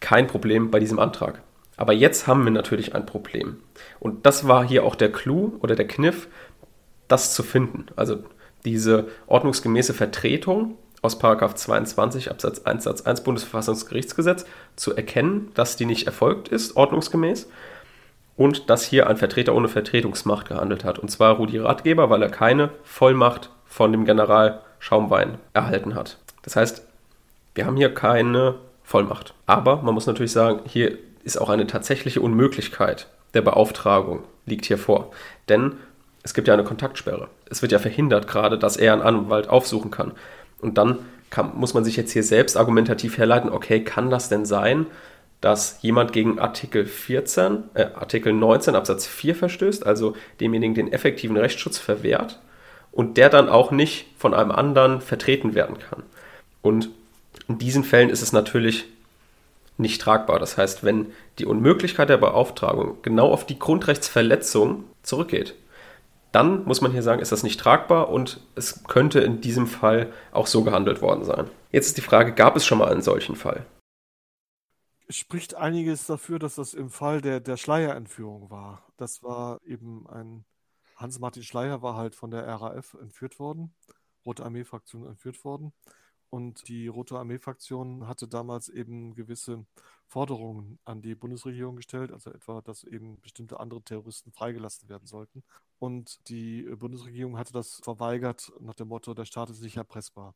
kein 0.02 0.28
Problem 0.28 0.72
bei 0.72 0.80
diesem 0.80 1.00
Antrag. 1.00 1.42
Aber 1.78 1.94
jetzt 1.94 2.28
haben 2.28 2.44
wir 2.44 2.52
natürlich 2.52 2.94
ein 2.94 3.06
Problem. 3.06 3.58
Und 4.00 4.26
das 4.26 4.48
war 4.48 4.68
hier 4.68 4.84
auch 4.84 4.96
der 4.96 5.12
Clou 5.12 5.58
oder 5.62 5.76
der 5.76 5.88
Kniff, 5.88 6.28
das 7.08 7.34
zu 7.34 7.44
finden. 7.44 7.86
Also 7.96 8.24
diese 8.66 9.08
ordnungsgemäße 9.28 9.94
Vertretung 9.94 10.78
aus 11.02 11.18
22 11.18 12.30
Absatz 12.30 12.60
1 12.60 12.84
Satz 12.84 13.02
1 13.02 13.24
Bundesverfassungsgerichtsgesetz 13.24 14.46
zu 14.76 14.96
erkennen, 14.96 15.52
dass 15.54 15.78
die 15.78 15.86
nicht 15.86 16.06
erfolgt 16.06 16.50
ist, 16.50 16.76
ordnungsgemäß, 16.76 17.50
und 18.36 18.70
dass 18.70 18.84
hier 18.84 19.08
ein 19.08 19.18
Vertreter 19.18 19.56
ohne 19.56 19.68
Vertretungsmacht 19.68 20.48
gehandelt 20.48 20.84
hat. 20.84 21.00
Und 21.00 21.10
zwar 21.10 21.36
Rudi 21.36 21.58
Ratgeber, 21.58 22.10
weil 22.10 22.22
er 22.22 22.30
keine 22.30 22.70
Vollmacht 22.84 23.52
von 23.66 23.92
dem 23.92 24.06
General 24.06 24.62
Schaumwein 24.80 25.40
erhalten 25.54 25.96
hat. 25.96 26.20
Das 26.42 26.56
heißt, 26.56 26.86
wir 27.56 27.66
haben 27.66 27.78
hier 27.78 27.94
keine 27.94 28.56
Vollmacht. 28.90 29.36
Aber 29.46 29.84
man 29.84 29.94
muss 29.94 30.08
natürlich 30.08 30.32
sagen, 30.32 30.62
hier 30.66 30.98
ist 31.24 31.40
auch 31.40 31.50
eine 31.50 31.68
tatsächliche 31.68 32.22
Unmöglichkeit 32.22 33.08
der 33.36 33.44
Beauftragung 33.44 34.24
liegt 34.48 34.66
hier 34.66 34.80
vor. 34.80 35.12
Denn 35.48 35.74
es 36.24 36.34
gibt 36.34 36.48
ja 36.48 36.56
eine 36.56 36.64
Kontaktsperre. 36.64 37.28
Es 37.52 37.62
wird 37.62 37.72
ja 37.72 37.78
verhindert 37.78 38.28
gerade, 38.28 38.58
dass 38.58 38.78
er 38.78 38.94
einen 38.94 39.04
Anwalt 39.04 39.48
aufsuchen 39.48 39.92
kann. 39.92 40.14
Und 40.60 40.80
dann 40.80 40.98
kann, 41.30 41.56
muss 41.56 41.76
man 41.76 41.84
sich 41.84 41.98
jetzt 41.98 42.12
hier 42.14 42.24
selbst 42.24 42.58
argumentativ 42.58 43.20
herleiten, 43.20 43.52
okay, 43.52 43.84
kann 43.84 44.10
das 44.10 44.28
denn 44.28 44.46
sein, 44.46 44.88
dass 45.40 45.84
jemand 45.84 46.12
gegen 46.12 46.40
Artikel 46.40 46.88
14, 46.88 47.66
äh, 47.76 47.90
Artikel 47.94 48.34
19 48.34 48.74
Absatz 48.74 49.06
4 49.06 49.36
verstößt, 49.36 49.86
also 49.86 50.16
demjenigen 50.40 50.74
den 50.74 50.92
effektiven 50.92 51.38
Rechtsschutz 51.38 51.78
verwehrt 51.78 52.40
und 52.92 53.18
der 53.18 53.30
dann 53.30 53.50
auch 53.50 53.70
nicht 53.70 54.08
von 54.18 54.34
einem 54.34 54.50
anderen 54.50 55.00
vertreten 55.00 55.54
werden 55.54 55.78
kann. 55.78 56.02
Und 56.64 56.90
in 57.50 57.58
diesen 57.58 57.84
Fällen 57.84 58.10
ist 58.10 58.22
es 58.22 58.32
natürlich 58.32 58.86
nicht 59.78 60.00
tragbar. 60.00 60.40
Das 60.40 60.58
heißt, 60.58 60.84
wenn 60.84 61.12
die 61.40 61.46
Unmöglichkeit 61.46 62.10
der 62.10 62.18
Beauftragung 62.18 63.02
genau 63.02 63.32
auf 63.32 63.46
die 63.46 63.58
Grundrechtsverletzung 63.58 64.84
zurückgeht, 65.04 65.56
dann 66.32 66.64
muss 66.66 66.82
man 66.82 66.92
hier 66.92 67.02
sagen, 67.02 67.22
ist 67.22 67.32
das 67.32 67.44
nicht 67.44 67.60
tragbar 67.60 68.10
und 68.10 68.40
es 68.56 68.84
könnte 68.84 69.20
in 69.20 69.42
diesem 69.42 69.66
Fall 69.66 70.14
auch 70.32 70.46
so 70.46 70.64
gehandelt 70.64 71.02
worden 71.02 71.26
sein. 71.26 71.50
Jetzt 71.72 71.88
ist 71.88 71.98
die 71.98 72.02
Frage, 72.02 72.34
gab 72.34 72.56
es 72.56 72.66
schon 72.66 72.78
mal 72.78 72.92
einen 72.92 73.02
solchen 73.02 73.36
Fall? 73.36 73.66
Es 75.08 75.16
spricht 75.16 75.56
einiges 75.56 76.06
dafür, 76.06 76.38
dass 76.38 76.56
das 76.56 76.76
im 76.76 76.92
Fall 76.92 77.22
der, 77.22 77.40
der 77.40 77.58
Schleierentführung 77.58 78.52
war. 78.52 78.84
Das 78.98 79.24
war 79.24 79.60
eben 79.66 80.08
ein, 80.08 80.46
Hans-Martin 80.98 81.42
Schleier 81.42 81.82
war 81.82 81.96
halt 81.96 82.14
von 82.14 82.30
der 82.30 82.46
RAF 82.46 82.96
entführt 83.02 83.40
worden, 83.40 83.74
Rote 84.24 84.44
Armee-Fraktion 84.44 85.08
entführt 85.08 85.44
worden. 85.44 85.74
Und 86.30 86.68
die 86.68 86.88
Rote 86.88 87.18
Armee-Fraktion 87.18 88.08
hatte 88.08 88.28
damals 88.28 88.70
eben 88.70 89.16
gewisse 89.16 89.66
Forderungen 90.06 90.78
an 90.86 91.02
die 91.02 91.16
Bundesregierung 91.16 91.76
gestellt, 91.76 92.12
also 92.12 92.32
etwa, 92.32 92.62
dass 92.62 92.84
eben 92.84 93.20
bestimmte 93.22 93.60
andere 93.60 93.82
Terroristen 93.82 94.32
freigelassen 94.32 94.90
werden 94.90 95.08
sollten. 95.08 95.44
Und 95.80 96.30
die 96.30 96.64
Bundesregierung 96.78 97.38
hatte 97.38 97.54
das 97.54 97.82
verweigert 97.84 98.52
nach 98.60 98.76
dem 98.76 98.90
Motto, 98.90 99.14
der 99.16 99.26
Staat 99.26 99.50
ist 99.50 99.62
nicht 99.62 99.78
erpressbar. 99.78 100.36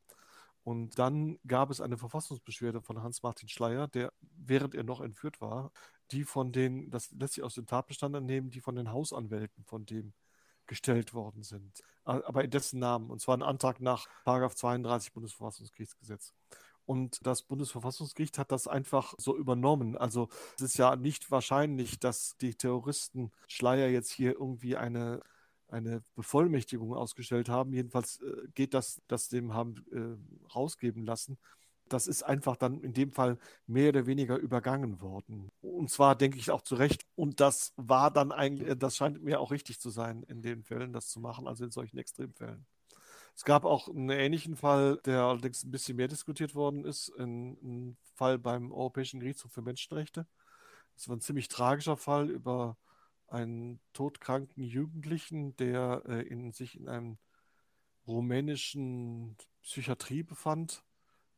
Und 0.64 0.98
dann 0.98 1.38
gab 1.46 1.70
es 1.70 1.80
eine 1.80 1.98
Verfassungsbeschwerde 1.98 2.80
von 2.80 3.02
Hans-Martin 3.02 3.48
Schleier, 3.48 3.86
der, 3.86 4.12
während 4.20 4.74
er 4.74 4.82
noch 4.82 5.00
entführt 5.00 5.40
war, 5.40 5.70
die 6.10 6.24
von 6.24 6.52
den, 6.52 6.90
das 6.90 7.12
lässt 7.12 7.34
sich 7.34 7.44
aus 7.44 7.54
dem 7.54 7.66
Tatbestand 7.66 8.16
entnehmen, 8.16 8.50
die 8.50 8.60
von 8.60 8.74
den 8.74 8.90
Hausanwälten 8.90 9.64
von 9.64 9.84
dem 9.86 10.14
gestellt 10.66 11.14
worden 11.14 11.42
sind. 11.42 11.82
Aber 12.04 12.44
in 12.44 12.50
dessen 12.50 12.78
Namen. 12.78 13.10
Und 13.10 13.20
zwar 13.20 13.36
ein 13.36 13.42
Antrag 13.42 13.80
nach 13.80 14.06
32 14.24 15.12
Bundesverfassungsgerichtsgesetz. 15.12 16.34
Und 16.86 17.26
das 17.26 17.42
Bundesverfassungsgericht 17.42 18.38
hat 18.38 18.52
das 18.52 18.68
einfach 18.68 19.14
so 19.16 19.36
übernommen. 19.36 19.96
Also 19.96 20.28
es 20.56 20.62
ist 20.62 20.76
ja 20.76 20.96
nicht 20.96 21.30
wahrscheinlich, 21.30 21.98
dass 21.98 22.36
die 22.36 22.54
Terroristen 22.54 23.32
Schleier 23.48 23.88
jetzt 23.88 24.10
hier 24.10 24.32
irgendwie 24.32 24.76
eine, 24.76 25.22
eine 25.68 26.02
Bevollmächtigung 26.14 26.92
ausgestellt 26.94 27.48
haben. 27.48 27.72
Jedenfalls 27.72 28.20
äh, 28.20 28.48
geht 28.54 28.74
das, 28.74 29.00
das 29.08 29.28
dem 29.28 29.54
haben 29.54 29.76
äh, 29.92 30.54
rausgeben 30.54 31.06
lassen. 31.06 31.38
Das 31.88 32.06
ist 32.06 32.22
einfach 32.22 32.56
dann 32.56 32.80
in 32.80 32.94
dem 32.94 33.12
Fall 33.12 33.38
mehr 33.66 33.90
oder 33.90 34.06
weniger 34.06 34.36
übergangen 34.36 35.00
worden. 35.00 35.50
Und 35.60 35.90
zwar 35.90 36.16
denke 36.16 36.38
ich 36.38 36.50
auch 36.50 36.62
zu 36.62 36.76
Recht. 36.76 37.04
Und 37.14 37.40
das 37.40 37.72
war 37.76 38.10
dann 38.10 38.32
eigentlich, 38.32 38.78
das 38.78 38.96
scheint 38.96 39.22
mir 39.22 39.40
auch 39.40 39.50
richtig 39.50 39.80
zu 39.80 39.90
sein, 39.90 40.22
in 40.24 40.42
den 40.42 40.62
Fällen 40.62 40.92
das 40.92 41.08
zu 41.08 41.20
machen, 41.20 41.46
also 41.46 41.64
in 41.64 41.70
solchen 41.70 41.98
Extremfällen. 41.98 42.66
Es 43.36 43.44
gab 43.44 43.64
auch 43.64 43.88
einen 43.88 44.10
ähnlichen 44.10 44.56
Fall, 44.56 45.00
der 45.04 45.22
allerdings 45.22 45.64
ein 45.64 45.70
bisschen 45.70 45.96
mehr 45.96 46.08
diskutiert 46.08 46.54
worden 46.54 46.84
ist, 46.84 47.12
ein, 47.18 47.96
Fall 48.14 48.38
beim 48.38 48.70
Europäischen 48.70 49.18
Gerichtshof 49.18 49.52
für 49.52 49.62
Menschenrechte. 49.62 50.26
Das 50.94 51.08
war 51.08 51.16
ein 51.16 51.20
ziemlich 51.20 51.48
tragischer 51.48 51.96
Fall 51.96 52.30
über 52.30 52.76
einen 53.26 53.80
todkranken 53.92 54.62
Jugendlichen, 54.62 55.56
der 55.56 56.04
äh, 56.06 56.22
in, 56.22 56.52
sich 56.52 56.78
in 56.78 56.88
einem 56.88 57.18
rumänischen 58.06 59.36
Psychiatrie 59.62 60.22
befand, 60.22 60.84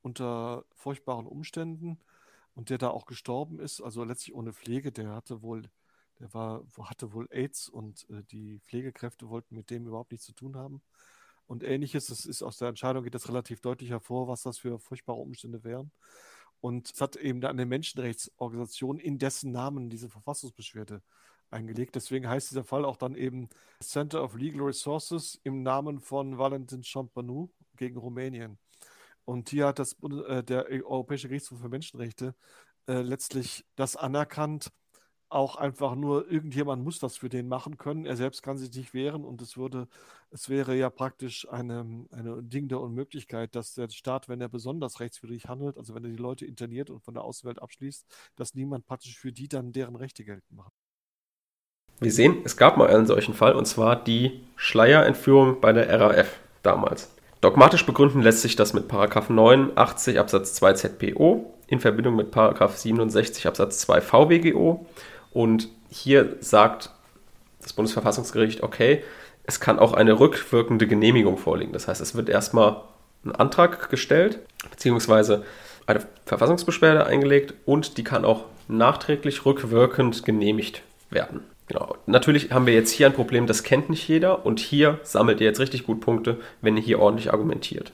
unter 0.07 0.65
furchtbaren 0.73 1.27
Umständen 1.27 1.99
und 2.55 2.71
der 2.71 2.79
da 2.79 2.91
auch 2.91 3.07
gestorben 3.07 3.59
ist, 3.59 3.81
also 3.81 4.05
letztlich 4.05 4.35
ohne 4.37 4.53
Pflege. 4.53 4.93
Der 4.93 5.11
hatte 5.11 5.43
wohl, 5.43 5.69
der 6.21 6.33
war, 6.33 6.65
hatte 6.81 7.13
wohl 7.13 7.29
AIDS 7.31 7.69
und 7.69 8.09
äh, 8.09 8.23
die 8.31 8.61
Pflegekräfte 8.61 9.29
wollten 9.29 9.57
mit 9.57 9.69
dem 9.71 9.87
überhaupt 9.87 10.13
nichts 10.13 10.27
zu 10.27 10.33
tun 10.33 10.57
haben 10.57 10.81
und 11.47 11.65
ähnliches. 11.65 12.07
Das 12.07 12.25
ist 12.25 12.43
aus 12.43 12.59
der 12.59 12.69
Entscheidung 12.69 13.03
geht 13.03 13.17
das 13.17 13.29
relativ 13.29 13.61
deutlich 13.61 13.91
hervor, 13.91 14.29
was 14.29 14.43
das 14.43 14.59
für 14.59 14.79
furchtbare 14.79 15.19
Umstände 15.19 15.65
wären. 15.65 15.91
Und 16.61 16.93
es 16.93 17.01
hat 17.01 17.17
eben 17.17 17.45
eine 17.45 17.67
Menschenrechtsorganisation 17.67 18.99
in 19.01 19.19
dessen 19.19 19.51
Namen 19.51 19.91
diese 19.91 20.09
Verfassungsbeschwerde 20.09 21.03
eingelegt. 21.51 21.97
Deswegen 21.97 22.29
heißt 22.29 22.51
dieser 22.51 22.65
Fall 22.65 22.85
auch 22.85 22.97
dann 22.97 23.17
eben 23.17 23.49
Center 23.81 24.23
of 24.23 24.37
Legal 24.37 24.63
Resources 24.63 25.41
im 25.43 25.63
Namen 25.65 26.01
von 26.01 26.39
Valentin 26.39 26.85
Champanou 26.85 27.51
gegen 27.77 27.99
Rumänien. 27.99 28.59
Und 29.27 29.51
hier 29.51 29.67
hat 29.67 29.79
das, 29.79 29.97
äh, 30.29 30.43
der 30.43 30.67
Europäische 30.71 31.29
Gerichtshof 31.29 31.61
für 31.61 31.69
Menschenrechte 31.69 32.35
äh, 32.89 33.03
letztlich 33.03 33.67
das 33.75 33.97
anerkannt, 33.97 34.73
auch 35.29 35.57
einfach 35.57 35.97
nur 35.97 36.31
irgendjemand 36.31 36.85
muss 36.85 37.01
das 37.01 37.17
für 37.17 37.29
den 37.29 37.49
machen 37.49 37.77
können. 37.77 38.07
Er 38.07 38.17
selbst 38.17 38.43
kann 38.43 38.59
sich 38.59 38.73
nicht 38.75 38.95
wehren 38.95 39.25
und 39.25 39.43
es 39.43 39.57
würde, 39.57 39.89
es 40.31 40.49
wäre 40.49 40.77
ja 40.77 40.89
praktisch 40.89 41.49
eine, 41.51 42.07
eine 42.13 42.43
Ding 42.45 42.69
der 42.69 42.81
Unmöglichkeit, 42.81 43.57
dass 43.57 43.75
der 43.75 43.89
Staat, 43.91 44.29
wenn 44.29 44.41
er 44.41 44.49
besonders 44.49 45.01
rechtswidrig 45.01 45.49
handelt, 45.49 45.79
also 45.79 45.95
wenn 45.95 46.05
er 46.05 46.11
die 46.11 46.17
Leute 46.17 46.47
interniert 46.47 46.91
und 46.91 47.03
von 47.03 47.15
der 47.15 47.25
Außenwelt 47.25 47.61
abschließt, 47.61 48.07
dass 48.37 48.55
niemand 48.55 48.87
praktisch 48.87 49.19
für 49.19 49.33
die 49.33 49.49
dann 49.49 49.73
deren 49.73 49.97
Rechte 49.97 50.25
geltend 50.25 50.53
macht. 50.53 50.73
Wir 51.99 52.13
sehen, 52.13 52.43
es 52.45 52.57
gab 52.57 52.77
mal 52.77 52.89
einen 52.89 53.07
solchen 53.07 53.35
Fall 53.35 53.55
und 53.55 53.67
zwar 53.67 53.97
die 53.97 54.45
Schleierentführung 54.55 55.61
bei 55.61 55.73
der 55.73 55.89
RAF 55.99 56.39
damals. 56.63 57.16
Dogmatisch 57.47 57.87
begründen 57.87 58.23
lässt 58.23 58.43
sich 58.43 58.57
das 58.57 58.73
mit 58.73 58.93
89 58.93 60.19
Absatz 60.19 60.55
2 60.55 60.73
ZPO 60.73 61.55
in 61.69 61.79
Verbindung 61.79 62.17
mit 62.17 62.35
67 62.35 63.47
Absatz 63.47 63.79
2 63.83 64.01
VWGO 64.01 64.85
und 65.33 65.69
hier 65.89 66.39
sagt 66.41 66.91
das 67.63 67.73
Bundesverfassungsgericht, 67.73 68.65
okay, 68.65 69.05
es 69.45 69.61
kann 69.61 69.79
auch 69.79 69.93
eine 69.93 70.19
rückwirkende 70.19 70.89
Genehmigung 70.89 71.39
vorliegen. 71.39 71.73
Das 71.73 71.87
heißt, 71.87 72.01
es 72.01 72.17
wird 72.17 72.29
erstmal 72.29 72.81
ein 73.25 73.31
Antrag 73.31 73.91
gestellt, 73.91 74.41
beziehungsweise 74.69 75.45
eine 75.87 76.05
Verfassungsbeschwerde 76.25 77.07
eingelegt 77.07 77.55
und 77.65 77.97
die 77.97 78.03
kann 78.03 78.25
auch 78.25 78.47
nachträglich 78.67 79.47
rückwirkend 79.47 80.25
genehmigt 80.25 80.83
werden. 81.11 81.45
Genau. 81.69 81.97
Natürlich 82.07 82.53
haben 82.53 82.67
wir 82.67 82.75
jetzt 82.75 82.91
hier 82.91 83.07
ein 83.07 83.13
Problem, 83.13 83.47
das 83.47 83.63
kennt 83.63 83.91
nicht 83.91 84.07
jeder 84.07 84.47
und 84.47 84.61
hier 84.61 85.01
sammelt 85.03 85.41
ihr 85.41 85.47
jetzt 85.47 85.61
richtig 85.61 85.85
gut 85.85 86.01
Punkte, 86.01 86.39
wenn 86.61 86.77
ihr 86.77 86.83
hier 86.83 87.01
ordentlich 87.01 87.33
argumentiert. 87.33 87.93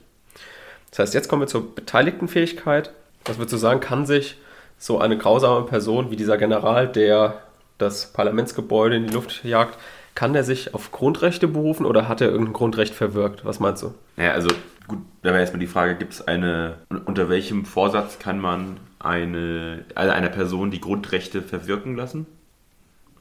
Das 0.91 0.99
heißt, 0.99 1.13
jetzt 1.15 1.27
kommen 1.27 1.41
wir 1.41 1.47
zur 1.47 1.73
beteiligten 1.73 2.27
Fähigkeit. 2.27 2.91
Was 3.25 3.37
würdest 3.37 3.53
du 3.53 3.57
sagen, 3.57 3.79
kann 3.79 4.05
sich 4.05 4.37
so 4.77 4.99
eine 4.99 5.17
grausame 5.17 5.65
Person 5.65 6.11
wie 6.11 6.15
dieser 6.15 6.37
General, 6.37 6.87
der 6.87 7.41
das 7.79 8.13
Parlamentsgebäude 8.13 8.97
in 8.97 9.07
die 9.07 9.13
Luft 9.13 9.43
jagt, 9.43 9.79
kann 10.13 10.35
er 10.35 10.43
sich 10.43 10.75
auf 10.75 10.91
Grundrechte 10.91 11.47
berufen 11.47 11.87
oder 11.87 12.07
hat 12.07 12.21
er 12.21 12.29
irgendein 12.29 12.53
Grundrecht 12.53 12.93
verwirkt? 12.93 13.43
Was 13.43 13.59
meinst 13.59 13.81
du? 13.81 13.95
Ja, 14.17 14.33
also 14.33 14.49
gut, 14.87 14.99
da 15.23 15.29
wäre 15.29 15.39
erstmal 15.39 15.59
die 15.59 15.67
Frage, 15.67 15.95
gibt 15.95 16.13
es 16.13 16.27
eine, 16.27 16.75
unter 17.05 17.29
welchem 17.29 17.65
Vorsatz 17.65 18.19
kann 18.19 18.39
man 18.39 18.77
eine, 18.99 19.85
also 19.95 20.11
einer 20.11 20.29
Person 20.29 20.69
die 20.69 20.81
Grundrechte 20.81 21.41
verwirken 21.41 21.95
lassen? 21.95 22.27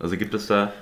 Also 0.02 0.16
gibt 0.16 0.34
es 0.34 0.48
da... 0.48 0.72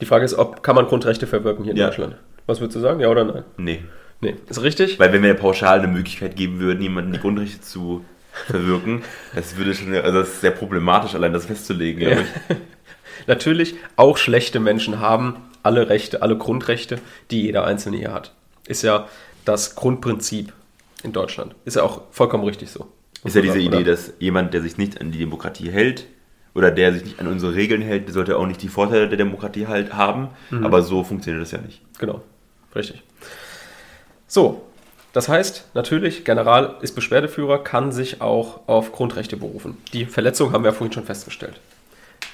Die 0.00 0.06
Frage 0.06 0.24
ist, 0.24 0.34
ob 0.34 0.62
kann 0.62 0.76
man 0.76 0.86
Grundrechte 0.86 1.26
verwirken 1.26 1.64
hier 1.64 1.72
in 1.72 1.78
ja. 1.78 1.88
Deutschland? 1.88 2.16
Was 2.46 2.60
würdest 2.60 2.76
du 2.76 2.80
sagen, 2.80 3.00
ja 3.00 3.08
oder 3.08 3.24
nein? 3.24 3.44
Nee. 3.58 3.82
Nee, 4.22 4.36
ist 4.48 4.62
richtig? 4.62 4.98
Weil 4.98 5.12
wenn 5.12 5.22
wir 5.22 5.34
pauschal 5.34 5.78
eine 5.78 5.88
Möglichkeit 5.88 6.36
geben 6.36 6.60
würden, 6.60 6.82
jemanden 6.82 7.12
die 7.12 7.18
Grundrechte 7.18 7.60
zu 7.60 8.04
verwirken. 8.46 9.02
Das 9.34 9.56
würde 9.56 9.74
schon, 9.74 9.94
also 9.94 10.20
das 10.20 10.28
ist 10.28 10.40
sehr 10.40 10.50
problematisch, 10.50 11.14
allein 11.14 11.32
das 11.32 11.46
festzulegen, 11.46 12.00
glaube 12.00 12.22
ich. 12.22 12.56
Natürlich, 13.26 13.74
auch 13.96 14.16
schlechte 14.16 14.60
Menschen 14.60 15.00
haben 15.00 15.36
alle 15.62 15.88
Rechte, 15.88 16.22
alle 16.22 16.36
Grundrechte, 16.36 16.98
die 17.30 17.42
jeder 17.42 17.64
Einzelne 17.64 17.98
hier 17.98 18.12
hat. 18.12 18.32
Ist 18.66 18.82
ja 18.82 19.08
das 19.44 19.74
Grundprinzip 19.74 20.52
in 21.02 21.12
Deutschland. 21.12 21.54
Ist 21.64 21.76
ja 21.76 21.82
auch 21.82 22.02
vollkommen 22.10 22.44
richtig 22.44 22.70
so. 22.70 22.86
Ist 23.24 23.36
ja 23.36 23.42
diese? 23.42 23.58
Idee, 23.58 23.84
dass 23.84 24.12
jemand, 24.18 24.54
der 24.54 24.62
sich 24.62 24.78
nicht 24.78 25.00
an 25.00 25.12
die 25.12 25.18
Demokratie 25.18 25.70
hält, 25.70 26.06
oder 26.54 26.70
der 26.70 26.92
sich 26.92 27.04
nicht 27.04 27.20
an 27.20 27.26
unsere 27.26 27.54
Regeln 27.54 27.82
hält, 27.82 28.06
der 28.06 28.14
sollte 28.14 28.36
auch 28.36 28.46
nicht 28.46 28.62
die 28.62 28.68
Vorteile 28.68 29.08
der 29.08 29.18
Demokratie 29.18 29.66
halt 29.66 29.94
haben. 29.94 30.28
Mhm. 30.50 30.64
Aber 30.64 30.82
so 30.82 31.04
funktioniert 31.04 31.42
das 31.42 31.52
ja 31.52 31.58
nicht. 31.58 31.80
Genau, 31.98 32.22
richtig. 32.74 33.02
So, 34.26 34.62
das 35.12 35.28
heißt, 35.28 35.70
natürlich, 35.74 36.24
General 36.24 36.76
ist 36.82 36.94
Beschwerdeführer, 36.94 37.64
kann 37.64 37.90
sich 37.90 38.20
auch 38.20 38.60
auf 38.68 38.92
Grundrechte 38.92 39.36
berufen. 39.36 39.76
Die 39.92 40.06
Verletzung 40.06 40.52
haben 40.52 40.62
wir 40.62 40.70
ja 40.70 40.76
vorhin 40.76 40.92
schon 40.92 41.04
festgestellt. 41.04 41.60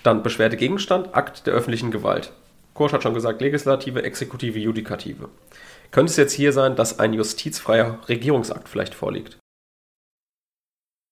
Dann 0.02 0.22
Beschwerdegegenstand, 0.22 1.14
Akt 1.14 1.46
der 1.46 1.54
öffentlichen 1.54 1.90
Gewalt. 1.90 2.32
Korsch 2.74 2.92
hat 2.92 3.02
schon 3.02 3.14
gesagt, 3.14 3.40
Legislative, 3.40 4.02
Exekutive, 4.02 4.58
Judikative. 4.58 5.30
Könnte 5.90 6.10
es 6.10 6.16
jetzt 6.16 6.34
hier 6.34 6.52
sein, 6.52 6.76
dass 6.76 6.98
ein 6.98 7.14
justizfreier 7.14 7.98
Regierungsakt 8.08 8.68
vielleicht 8.68 8.94
vorliegt? 8.94 9.38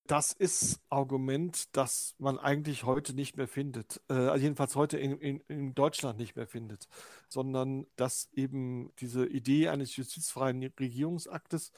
Das 0.06 0.32
ist 0.32 0.82
Argument, 0.90 1.74
das 1.74 2.14
man 2.18 2.38
eigentlich 2.38 2.84
heute 2.84 3.14
nicht 3.14 3.38
mehr 3.38 3.48
findet. 3.48 4.02
Äh, 4.10 4.12
also 4.12 4.42
jedenfalls 4.42 4.76
heute 4.76 4.98
in, 4.98 5.18
in, 5.18 5.40
in, 5.48 5.74
Deutschland 5.74 6.18
nicht 6.18 6.36
mehr 6.36 6.46
findet, 6.46 6.88
sondern 7.28 7.86
dass 7.96 8.28
eben 8.34 8.92
diese 8.98 9.26
Idee 9.26 9.68
eines 9.68 9.96
justizfreien 9.96 10.62
Regierungsaktes 10.78 11.72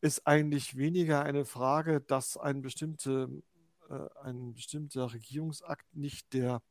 ist 0.00 0.26
eigentlich 0.26 0.76
weniger 0.76 1.22
eine 1.22 1.44
Frage, 1.44 2.00
dass 2.00 2.36
ein, 2.36 2.60
bestimmte, 2.60 3.28
äh, 3.88 4.08
ein 4.24 4.52
bestimmter 4.52 5.12
Regierungsakt 5.12 5.94
nicht 5.94 6.32
der 6.32 6.62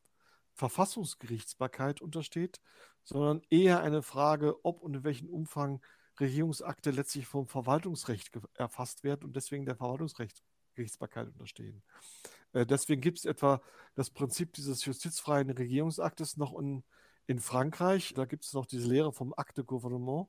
Verfassungsgerichtsbarkeit 0.53 2.01
untersteht, 2.01 2.59
sondern 3.05 3.41
eher 3.49 3.81
eine 3.81 4.01
Frage, 4.01 4.65
ob 4.65 4.81
und 4.81 4.95
in 4.95 5.03
welchem 5.05 5.29
Umfang 5.29 5.81
Regierungsakte 6.19 6.91
letztlich 6.91 7.25
vom 7.25 7.47
Verwaltungsrecht 7.47 8.31
erfasst 8.55 9.05
werden 9.05 9.23
und 9.23 9.37
deswegen 9.37 9.65
der 9.65 9.77
Verwaltungsrecht 9.77 10.43
Gerichtsbarkeit 10.79 11.27
unterstehen. 11.27 11.83
Äh, 12.53 12.65
deswegen 12.65 13.01
gibt 13.01 13.19
es 13.19 13.25
etwa 13.25 13.61
das 13.95 14.09
Prinzip 14.09 14.53
dieses 14.53 14.85
justizfreien 14.85 15.49
Regierungsaktes 15.49 16.37
noch 16.37 16.57
in, 16.57 16.83
in 17.27 17.39
Frankreich. 17.39 18.13
Da 18.15 18.25
gibt 18.25 18.45
es 18.45 18.53
noch 18.53 18.65
diese 18.65 18.87
Lehre 18.87 19.11
vom 19.11 19.33
Acte 19.35 19.65
Gouvernement, 19.65 20.27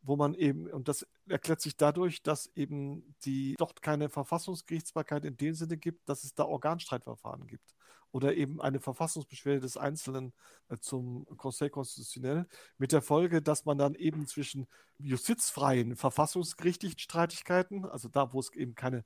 wo 0.00 0.16
man 0.16 0.34
eben, 0.34 0.66
und 0.68 0.88
das 0.88 1.06
erklärt 1.28 1.60
sich 1.60 1.76
dadurch, 1.76 2.22
dass 2.22 2.46
eben 2.56 3.14
die 3.24 3.54
dort 3.58 3.82
keine 3.82 4.08
Verfassungsgerichtsbarkeit 4.08 5.24
in 5.26 5.36
dem 5.36 5.54
Sinne 5.54 5.76
gibt, 5.76 6.08
dass 6.08 6.24
es 6.24 6.34
da 6.34 6.44
Organstreitverfahren 6.44 7.46
gibt 7.46 7.74
oder 8.12 8.34
eben 8.34 8.60
eine 8.60 8.80
Verfassungsbeschwerde 8.80 9.60
des 9.60 9.76
Einzelnen 9.76 10.32
äh, 10.68 10.76
zum 10.78 11.26
Conseil 11.36 11.70
Constitutionnel, 11.70 12.46
mit 12.78 12.92
der 12.92 13.02
Folge, 13.02 13.42
dass 13.42 13.64
man 13.64 13.78
dann 13.78 13.94
eben 13.94 14.26
zwischen 14.26 14.68
justizfreien 14.98 15.96
verfassungsgerichtlichen 15.96 16.98
Streitigkeiten, 16.98 17.84
also 17.84 18.08
da, 18.08 18.32
wo 18.32 18.40
es 18.40 18.52
eben 18.52 18.74
keine 18.74 19.04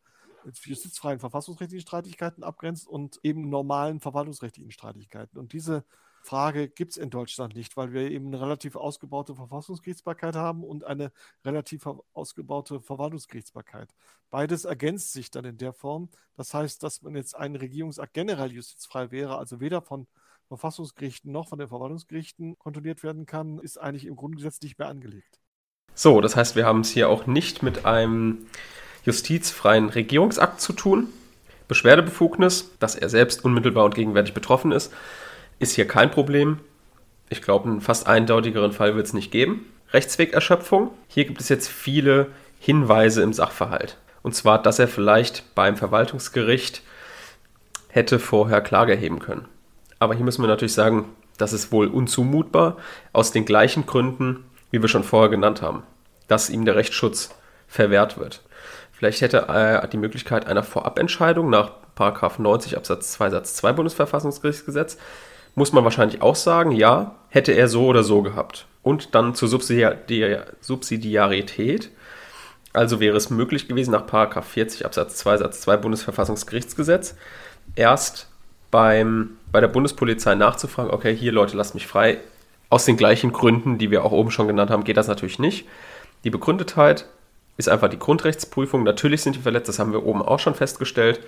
justizfreien 0.52 1.18
verfassungsrechtlichen 1.18 1.86
Streitigkeiten 1.86 2.44
abgrenzt 2.44 2.86
und 2.86 3.18
eben 3.22 3.48
normalen 3.48 4.00
verwaltungsrechtlichen 4.00 4.70
Streitigkeiten. 4.70 5.38
Und 5.38 5.52
diese 5.52 5.84
Frage 6.26 6.68
gibt 6.68 6.92
es 6.92 6.96
in 6.96 7.10
Deutschland 7.10 7.54
nicht, 7.54 7.76
weil 7.76 7.92
wir 7.92 8.10
eben 8.10 8.26
eine 8.26 8.40
relativ 8.40 8.74
ausgebaute 8.74 9.36
Verfassungsgerichtsbarkeit 9.36 10.34
haben 10.34 10.64
und 10.64 10.84
eine 10.84 11.12
relativ 11.44 11.86
ausgebaute 12.12 12.80
Verwaltungsgerichtsbarkeit. 12.80 13.94
Beides 14.30 14.64
ergänzt 14.64 15.12
sich 15.12 15.30
dann 15.30 15.44
in 15.44 15.56
der 15.56 15.72
Form. 15.72 16.08
Das 16.36 16.52
heißt, 16.52 16.82
dass 16.82 17.02
man 17.02 17.14
jetzt 17.14 17.36
ein 17.36 17.54
Regierungsakt 17.54 18.12
generell 18.12 18.52
justizfrei 18.52 19.12
wäre, 19.12 19.38
also 19.38 19.60
weder 19.60 19.80
von 19.80 20.08
Verfassungsgerichten 20.48 21.32
noch 21.32 21.48
von 21.48 21.58
den 21.58 21.68
Verwaltungsgerichten 21.68 22.58
kontrolliert 22.58 23.02
werden 23.02 23.26
kann, 23.26 23.58
ist 23.58 23.78
eigentlich 23.78 24.06
im 24.06 24.16
Grundgesetz 24.16 24.60
nicht 24.60 24.78
mehr 24.78 24.88
angelegt. 24.88 25.40
So, 25.94 26.20
das 26.20 26.36
heißt, 26.36 26.56
wir 26.56 26.66
haben 26.66 26.80
es 26.80 26.90
hier 26.90 27.08
auch 27.08 27.26
nicht 27.26 27.62
mit 27.62 27.86
einem 27.86 28.46
justizfreien 29.06 29.88
Regierungsakt 29.88 30.60
zu 30.60 30.72
tun. 30.72 31.08
Beschwerdebefugnis, 31.68 32.70
dass 32.78 32.94
er 32.94 33.08
selbst 33.08 33.44
unmittelbar 33.44 33.84
und 33.84 33.94
gegenwärtig 33.94 34.34
betroffen 34.34 34.72
ist, 34.72 34.92
ist 35.58 35.74
hier 35.74 35.88
kein 35.88 36.10
Problem. 36.10 36.58
Ich 37.28 37.42
glaube, 37.42 37.68
einen 37.68 37.80
fast 37.80 38.06
eindeutigeren 38.06 38.72
Fall 38.72 38.94
wird 38.94 39.06
es 39.06 39.14
nicht 39.14 39.30
geben. 39.30 39.66
Rechtswegerschöpfung. 39.92 40.90
Hier 41.08 41.24
gibt 41.24 41.40
es 41.40 41.48
jetzt 41.48 41.68
viele 41.68 42.26
Hinweise 42.60 43.22
im 43.22 43.32
Sachverhalt. 43.32 43.96
Und 44.22 44.34
zwar, 44.34 44.60
dass 44.60 44.78
er 44.78 44.88
vielleicht 44.88 45.54
beim 45.54 45.76
Verwaltungsgericht 45.76 46.82
hätte 47.88 48.18
vorher 48.18 48.60
Klage 48.60 48.92
erheben 48.92 49.20
können. 49.20 49.46
Aber 49.98 50.14
hier 50.14 50.24
müssen 50.24 50.42
wir 50.42 50.48
natürlich 50.48 50.74
sagen, 50.74 51.06
das 51.38 51.52
ist 51.52 51.72
wohl 51.72 51.88
unzumutbar, 51.88 52.76
aus 53.12 53.32
den 53.32 53.44
gleichen 53.44 53.86
Gründen, 53.86 54.44
wie 54.70 54.82
wir 54.82 54.88
schon 54.88 55.04
vorher 55.04 55.30
genannt 55.30 55.62
haben, 55.62 55.82
dass 56.28 56.50
ihm 56.50 56.64
der 56.64 56.76
Rechtsschutz 56.76 57.30
verwehrt 57.68 58.18
wird. 58.18 58.42
Vielleicht 58.96 59.20
hätte 59.20 59.48
er 59.48 59.86
die 59.88 59.98
Möglichkeit 59.98 60.46
einer 60.46 60.62
Vorabentscheidung 60.62 61.50
nach 61.50 61.72
90 62.38 62.78
Absatz 62.78 63.12
2 63.12 63.30
Satz 63.30 63.56
2 63.56 63.72
Bundesverfassungsgerichtsgesetz. 63.72 64.96
Muss 65.54 65.72
man 65.72 65.84
wahrscheinlich 65.84 66.22
auch 66.22 66.34
sagen, 66.34 66.72
ja, 66.72 67.14
hätte 67.28 67.52
er 67.52 67.68
so 67.68 67.86
oder 67.86 68.02
so 68.02 68.22
gehabt. 68.22 68.66
Und 68.82 69.14
dann 69.14 69.34
zur 69.34 69.48
Subsidiarität. 69.48 71.90
Also 72.72 72.98
wäre 73.00 73.16
es 73.16 73.30
möglich 73.30 73.68
gewesen, 73.68 73.92
nach 73.92 74.06
40 74.44 74.86
Absatz 74.86 75.16
2 75.16 75.38
Satz 75.38 75.62
2 75.62 75.78
Bundesverfassungsgerichtsgesetz 75.78 77.16
erst 77.74 78.28
beim, 78.70 79.38
bei 79.52 79.60
der 79.60 79.68
Bundespolizei 79.68 80.34
nachzufragen, 80.34 80.90
okay, 80.90 81.14
hier 81.14 81.32
Leute, 81.32 81.56
lasst 81.56 81.74
mich 81.74 81.86
frei. 81.86 82.18
Aus 82.68 82.84
den 82.84 82.96
gleichen 82.96 83.32
Gründen, 83.32 83.78
die 83.78 83.90
wir 83.90 84.04
auch 84.04 84.12
oben 84.12 84.30
schon 84.30 84.48
genannt 84.48 84.70
haben, 84.70 84.84
geht 84.84 84.96
das 84.96 85.08
natürlich 85.08 85.38
nicht. 85.38 85.66
Die 86.24 86.30
Begründetheit 86.30 87.06
ist 87.56 87.68
einfach 87.68 87.88
die 87.88 87.98
Grundrechtsprüfung. 87.98 88.82
Natürlich 88.82 89.22
sind 89.22 89.36
die 89.36 89.40
verletzt, 89.40 89.68
das 89.68 89.78
haben 89.78 89.92
wir 89.92 90.04
oben 90.04 90.22
auch 90.22 90.38
schon 90.38 90.54
festgestellt. 90.54 91.20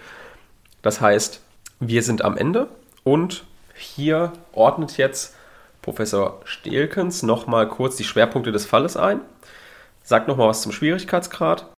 Das 0.82 1.00
heißt, 1.00 1.40
wir 1.80 2.02
sind 2.02 2.22
am 2.22 2.36
Ende 2.36 2.68
und 3.04 3.44
hier 3.74 4.32
ordnet 4.52 4.96
jetzt 4.96 5.34
Professor 5.82 6.40
Stelkens 6.44 7.22
nochmal 7.22 7.68
kurz 7.68 7.96
die 7.96 8.04
Schwerpunkte 8.04 8.52
des 8.52 8.66
Falles 8.66 8.96
ein. 8.96 9.20
Sagt 10.02 10.28
nochmal 10.28 10.48
was 10.48 10.62
zum 10.62 10.72
Schwierigkeitsgrad. 10.72 11.72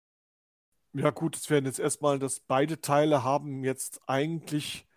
Ja 0.94 1.10
gut, 1.10 1.36
es 1.36 1.50
werden 1.50 1.66
jetzt 1.66 1.78
erstmal, 1.78 2.18
dass 2.18 2.40
beide 2.40 2.80
Teile 2.80 3.22
haben 3.22 3.64
jetzt 3.64 4.00
eigentlich 4.06 4.87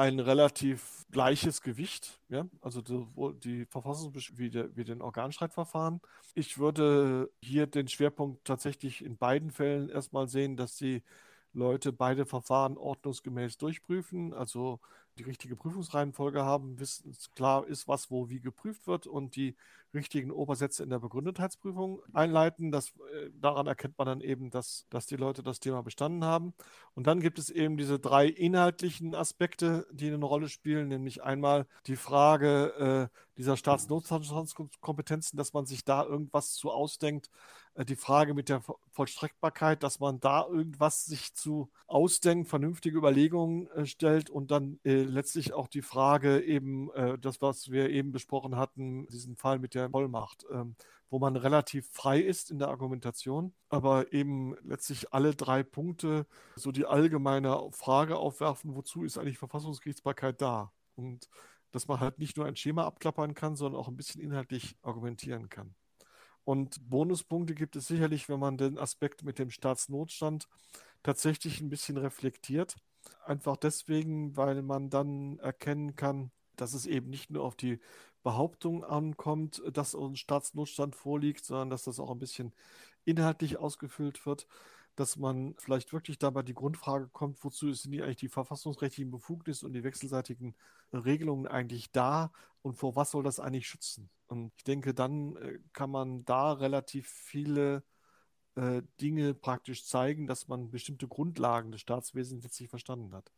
ein 0.00 0.18
relativ 0.18 1.04
gleiches 1.10 1.60
Gewicht, 1.60 2.20
ja, 2.30 2.46
also 2.62 2.82
sowohl 2.82 3.34
die 3.34 3.66
Verfassungsbeschwerde 3.66 4.38
wie, 4.38 4.50
der, 4.50 4.76
wie 4.76 4.84
den 4.84 5.02
Organstreitverfahren. 5.02 6.00
Ich 6.34 6.58
würde 6.58 7.30
hier 7.42 7.66
den 7.66 7.86
Schwerpunkt 7.86 8.46
tatsächlich 8.46 9.04
in 9.04 9.18
beiden 9.18 9.50
Fällen 9.50 9.90
erstmal 9.90 10.26
sehen, 10.26 10.56
dass 10.56 10.76
die 10.76 11.02
Leute 11.52 11.92
beide 11.92 12.24
Verfahren 12.24 12.78
ordnungsgemäß 12.78 13.58
durchprüfen, 13.58 14.32
also 14.32 14.80
die 15.20 15.24
richtige 15.24 15.54
Prüfungsreihenfolge 15.54 16.44
haben, 16.44 16.78
wissen 16.80 17.14
klar 17.34 17.66
ist, 17.66 17.86
was 17.86 18.10
wo 18.10 18.30
wie 18.30 18.40
geprüft 18.40 18.86
wird 18.86 19.06
und 19.06 19.36
die 19.36 19.54
richtigen 19.92 20.30
Obersätze 20.30 20.82
in 20.82 20.88
der 20.88 20.98
Begründetheitsprüfung 20.98 22.00
einleiten. 22.14 22.70
Das, 22.70 22.88
äh, 22.88 23.30
daran 23.38 23.66
erkennt 23.66 23.98
man 23.98 24.06
dann 24.06 24.20
eben, 24.22 24.50
dass, 24.50 24.86
dass 24.88 25.06
die 25.06 25.16
Leute 25.16 25.42
das 25.42 25.60
Thema 25.60 25.82
bestanden 25.82 26.24
haben. 26.24 26.54
Und 26.94 27.06
dann 27.06 27.20
gibt 27.20 27.38
es 27.38 27.50
eben 27.50 27.76
diese 27.76 27.98
drei 27.98 28.26
inhaltlichen 28.26 29.14
Aspekte, 29.14 29.86
die 29.92 30.06
eine 30.10 30.24
Rolle 30.24 30.48
spielen, 30.48 30.88
nämlich 30.88 31.22
einmal 31.22 31.66
die 31.86 31.96
Frage 31.96 33.10
äh, 33.12 33.18
dieser 33.36 33.56
Staatsnotstandskompetenzen, 33.56 35.36
dass 35.36 35.52
man 35.52 35.66
sich 35.66 35.84
da 35.84 36.04
irgendwas 36.04 36.54
zu 36.54 36.70
ausdenkt, 36.70 37.30
die 37.76 37.96
Frage 37.96 38.34
mit 38.34 38.48
der 38.48 38.62
Vollstreckbarkeit, 38.90 39.82
dass 39.82 40.00
man 40.00 40.20
da 40.20 40.46
irgendwas 40.46 41.04
sich 41.04 41.34
zu 41.34 41.70
ausdenken, 41.86 42.44
vernünftige 42.44 42.98
Überlegungen 42.98 43.68
äh, 43.68 43.86
stellt 43.86 44.28
und 44.28 44.50
dann 44.50 44.80
äh, 44.84 45.02
letztlich 45.02 45.52
auch 45.52 45.68
die 45.68 45.82
Frage 45.82 46.42
eben, 46.42 46.90
äh, 46.92 47.18
das, 47.18 47.40
was 47.40 47.70
wir 47.70 47.90
eben 47.90 48.12
besprochen 48.12 48.56
hatten, 48.56 49.06
diesen 49.08 49.36
Fall 49.36 49.58
mit 49.58 49.74
der 49.74 49.90
Vollmacht, 49.90 50.44
ähm, 50.52 50.74
wo 51.10 51.18
man 51.18 51.36
relativ 51.36 51.88
frei 51.90 52.20
ist 52.20 52.50
in 52.50 52.58
der 52.58 52.68
Argumentation, 52.68 53.54
aber 53.68 54.12
eben 54.12 54.56
letztlich 54.62 55.12
alle 55.12 55.34
drei 55.34 55.62
Punkte 55.62 56.26
so 56.56 56.72
die 56.72 56.86
allgemeine 56.86 57.68
Frage 57.72 58.16
aufwerfen, 58.16 58.74
wozu 58.74 59.04
ist 59.04 59.18
eigentlich 59.18 59.38
Verfassungsgerichtsbarkeit 59.38 60.40
da? 60.40 60.72
Und 60.96 61.28
dass 61.72 61.88
man 61.88 62.00
halt 62.00 62.18
nicht 62.18 62.36
nur 62.36 62.46
ein 62.46 62.56
Schema 62.56 62.84
abklappern 62.84 63.34
kann, 63.34 63.56
sondern 63.56 63.80
auch 63.80 63.88
ein 63.88 63.96
bisschen 63.96 64.20
inhaltlich 64.20 64.76
argumentieren 64.82 65.48
kann. 65.48 65.74
Und 66.50 66.90
Bonuspunkte 66.90 67.54
gibt 67.54 67.76
es 67.76 67.86
sicherlich, 67.86 68.28
wenn 68.28 68.40
man 68.40 68.58
den 68.58 68.76
Aspekt 68.76 69.22
mit 69.22 69.38
dem 69.38 69.52
Staatsnotstand 69.52 70.48
tatsächlich 71.04 71.60
ein 71.60 71.68
bisschen 71.68 71.96
reflektiert. 71.96 72.74
Einfach 73.24 73.56
deswegen, 73.56 74.36
weil 74.36 74.62
man 74.62 74.90
dann 74.90 75.38
erkennen 75.38 75.94
kann, 75.94 76.32
dass 76.56 76.74
es 76.74 76.86
eben 76.86 77.08
nicht 77.08 77.30
nur 77.30 77.44
auf 77.44 77.54
die 77.54 77.78
Behauptung 78.24 78.82
ankommt, 78.82 79.62
dass 79.72 79.94
ein 79.94 80.16
Staatsnotstand 80.16 80.96
vorliegt, 80.96 81.44
sondern 81.44 81.70
dass 81.70 81.84
das 81.84 82.00
auch 82.00 82.10
ein 82.10 82.18
bisschen 82.18 82.52
inhaltlich 83.04 83.58
ausgefüllt 83.58 84.26
wird, 84.26 84.48
dass 84.96 85.16
man 85.16 85.54
vielleicht 85.56 85.92
wirklich 85.92 86.18
dabei 86.18 86.42
die 86.42 86.54
Grundfrage 86.54 87.06
kommt, 87.10 87.44
wozu 87.44 87.72
sind 87.72 87.92
die 87.92 88.02
eigentlich 88.02 88.16
die 88.16 88.28
verfassungsrechtlichen 88.28 89.12
Befugnisse 89.12 89.66
und 89.66 89.72
die 89.74 89.84
wechselseitigen 89.84 90.56
Regelungen 90.92 91.46
eigentlich 91.46 91.92
da 91.92 92.32
und 92.62 92.74
vor 92.74 92.96
was 92.96 93.12
soll 93.12 93.22
das 93.22 93.38
eigentlich 93.38 93.68
schützen? 93.68 94.10
Und 94.30 94.52
ich 94.56 94.64
denke, 94.64 94.94
dann 94.94 95.36
äh, 95.36 95.58
kann 95.72 95.90
man 95.90 96.24
da 96.24 96.52
relativ 96.52 97.08
viele 97.08 97.82
äh, 98.54 98.82
Dinge 99.00 99.34
praktisch 99.34 99.84
zeigen, 99.84 100.26
dass 100.26 100.46
man 100.46 100.70
bestimmte 100.70 101.08
Grundlagen 101.08 101.72
des 101.72 101.80
Staatswesens 101.80 102.44
letztlich 102.44 102.68
verstanden 102.68 103.12
hat. 103.12 103.32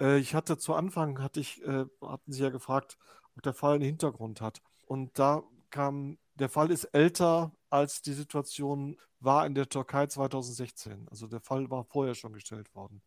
Äh, 0.00 0.18
ich 0.18 0.34
hatte 0.34 0.58
zu 0.58 0.74
Anfang, 0.74 1.22
hatte 1.22 1.40
ich, 1.40 1.62
äh, 1.62 1.84
hatten 2.02 2.32
Sie 2.32 2.42
ja 2.42 2.50
gefragt, 2.50 2.98
ob 3.36 3.42
der 3.42 3.54
Fall 3.54 3.76
einen 3.76 3.84
Hintergrund 3.84 4.40
hat. 4.40 4.60
Und 4.86 5.18
da 5.18 5.44
kam, 5.70 6.18
der 6.34 6.48
Fall 6.48 6.70
ist 6.72 6.84
älter 6.86 7.52
als 7.70 8.02
die 8.02 8.14
Situation 8.14 8.96
war 9.20 9.46
in 9.46 9.54
der 9.54 9.68
Türkei 9.68 10.06
2016. 10.06 11.08
Also 11.10 11.26
der 11.26 11.40
Fall 11.40 11.70
war 11.70 11.84
vorher 11.84 12.14
schon 12.14 12.32
gestellt 12.32 12.74
worden. 12.74 13.02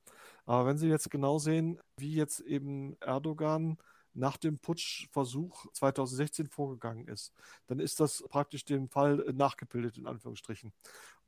Aber 0.46 0.66
wenn 0.66 0.78
Sie 0.78 0.88
jetzt 0.88 1.10
genau 1.10 1.40
sehen, 1.40 1.80
wie 1.98 2.14
jetzt 2.14 2.40
eben 2.42 2.96
Erdogan 3.02 3.78
nach 4.14 4.38
dem 4.38 4.60
Putschversuch 4.60 5.68
2016 5.74 6.48
vorgegangen 6.48 7.08
ist, 7.08 7.34
dann 7.68 7.80
ist 7.80 8.00
das 8.00 8.24
praktisch 8.30 8.66
dem 8.66 8.90
Fall 8.90 9.18
nachgebildet, 9.34 9.98
in 9.98 10.08
Anführungsstrichen. 10.08 10.74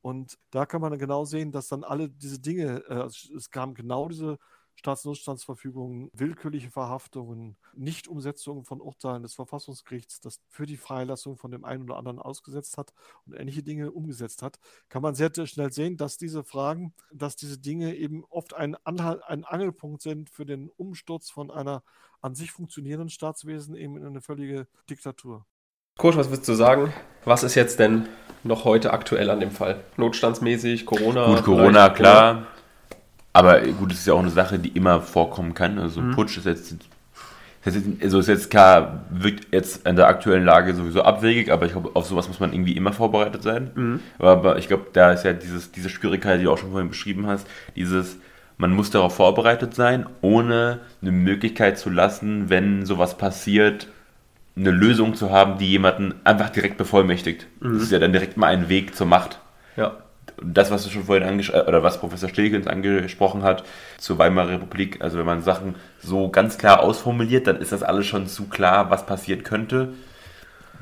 Und 0.02 0.38
da 0.52 0.66
kann 0.66 0.82
man 0.82 0.98
genau 1.00 1.24
sehen, 1.24 1.52
dass 1.52 1.70
dann 1.70 1.84
alle 1.84 2.10
diese 2.10 2.40
Dinge, 2.40 2.84
äh, 2.90 2.96
also 2.96 3.34
es 3.36 3.50
kam 3.50 3.74
genau 3.74 4.10
diese 4.10 4.38
Staatsnotstandsverfügungen, 4.76 6.10
willkürliche 6.14 6.70
Verhaftungen, 6.70 7.58
Nichtumsetzung 7.74 8.66
von 8.66 8.82
Urteilen 8.82 9.24
des 9.24 9.34
Verfassungsgerichts, 9.34 10.20
das 10.20 10.42
für 10.50 10.66
die 10.66 10.78
Freilassung 10.78 11.38
von 11.38 11.52
dem 11.52 11.64
einen 11.64 11.84
oder 11.84 11.98
anderen 11.98 12.20
ausgesetzt 12.20 12.78
hat 12.78 12.94
und 13.26 13.34
ähnliche 13.34 13.64
Dinge 13.64 13.92
umgesetzt 13.92 14.42
hat, 14.42 14.60
kann 14.90 15.02
man 15.02 15.16
sehr 15.16 15.32
schnell 15.46 15.72
sehen, 15.72 15.98
dass 15.98 16.18
diese 16.18 16.44
Fragen, 16.44 16.94
dass 17.12 17.36
diese 17.36 17.58
Dinge 17.58 17.96
eben 17.96 18.24
oft 18.30 18.54
ein, 18.54 18.76
Anhalt, 18.84 19.24
ein 19.24 19.46
Angelpunkt 19.46 20.02
sind 20.02 20.30
für 20.30 20.46
den 20.46 20.70
Umsturz 20.70 21.30
von 21.30 21.52
einer 21.52 21.84
an 22.22 22.36
sich 22.36 22.52
funktionierenden 22.52 23.10
Staatswesen 23.10 23.76
eben 23.76 23.98
in 23.98 24.06
eine 24.06 24.22
völlige 24.22 24.68
Diktatur. 24.90 25.46
Kurt, 25.98 26.18
was 26.18 26.30
würdest 26.30 26.48
du 26.48 26.54
sagen? 26.54 26.92
Was 27.24 27.44
ist 27.44 27.56
jetzt 27.56 27.80
denn 27.80 28.08
noch 28.44 28.66
heute 28.66 28.92
aktuell 28.94 29.30
an 29.30 29.40
dem 29.40 29.52
Fall? 29.52 29.84
Notstandsmäßig, 29.98 30.86
Corona? 30.86 31.28
Gut, 31.28 31.44
Corona, 31.44 31.90
klar. 31.90 32.48
Aber 33.34 33.62
gut, 33.62 33.92
es 33.92 34.00
ist 34.00 34.08
ja 34.08 34.14
auch 34.14 34.20
eine 34.20 34.30
Sache, 34.30 34.60
die 34.60 34.70
immer 34.70 35.02
vorkommen 35.02 35.56
kann. 35.56 35.80
Also 35.80 36.02
mhm. 36.02 36.12
Putsch 36.12 36.38
ist 36.38 36.46
jetzt, 36.46 36.76
also 37.66 38.20
ist 38.20 38.28
jetzt 38.28 38.52
klar, 38.52 39.06
wirkt 39.10 39.48
jetzt 39.52 39.88
in 39.88 39.96
der 39.96 40.08
aktuellen 40.08 40.46
Lage 40.46 40.76
sowieso 40.76 41.02
abwegig, 41.02 41.52
aber 41.52 41.66
ich 41.66 41.72
glaube, 41.72 41.92
auf 41.96 42.06
sowas 42.06 42.28
muss 42.28 42.40
man 42.40 42.54
irgendwie 42.54 42.78
immer 42.78 42.94
vorbereitet 42.94 43.42
sein. 43.42 43.72
Mhm. 43.74 44.00
Aber 44.20 44.60
ich 44.60 44.68
glaube, 44.68 44.86
da 44.94 45.12
ist 45.12 45.26
ja 45.26 45.34
dieses, 45.34 45.72
diese 45.72 45.90
Schwierigkeit, 45.90 46.40
die 46.40 46.44
du 46.44 46.52
auch 46.52 46.60
schon 46.60 46.72
vorhin 46.72 46.90
beschrieben 46.90 47.26
hast, 47.26 47.48
dieses, 47.76 48.18
man 48.58 48.72
muss 48.72 48.92
darauf 48.92 49.16
vorbereitet 49.16 49.74
sein, 49.74 50.06
ohne 50.22 50.80
eine 51.02 51.12
Möglichkeit 51.12 51.80
zu 51.80 51.90
lassen, 51.90 52.52
wenn 52.52 52.86
sowas 52.86 53.18
passiert, 53.18 53.88
eine 54.56 54.70
Lösung 54.70 55.16
zu 55.16 55.32
haben, 55.32 55.58
die 55.58 55.72
jemanden 55.72 56.14
einfach 56.24 56.52
direkt 56.52 56.78
bevollmächtigt. 56.78 57.48
Mhm. 57.62 57.74
Das 57.74 57.84
ist 57.84 57.92
ja 57.92 57.98
dann 57.98 58.14
direkt 58.14 58.38
mal 58.38 58.48
ein 58.48 58.70
Weg 58.70 58.96
zur 58.96 59.08
Macht. 59.08 59.40
Ja 59.76 59.98
das, 60.44 60.72
was 60.72 60.84
du 60.84 60.90
schon 60.90 61.06
vorhin 61.06 61.28
angesprochen 61.28 61.68
oder 61.68 61.84
was 61.84 62.00
Professor 62.00 62.30
Stilkens 62.30 62.68
angesprochen 62.68 63.44
hat 63.44 63.64
zur 63.98 64.18
Weimarer 64.18 64.50
Republik, 64.50 65.02
also 65.02 65.18
wenn 65.18 65.26
man 65.26 65.42
Sachen 65.42 65.76
so 66.00 66.30
ganz 66.30 66.58
klar 66.58 66.82
ausformuliert, 66.82 67.48
dann 67.48 67.58
ist 67.58 67.72
das 67.72 67.84
alles 67.84 68.06
schon 68.06 68.28
zu 68.28 68.46
klar, 68.46 68.90
was 68.90 69.06
passieren 69.06 69.44
könnte. 69.44 69.94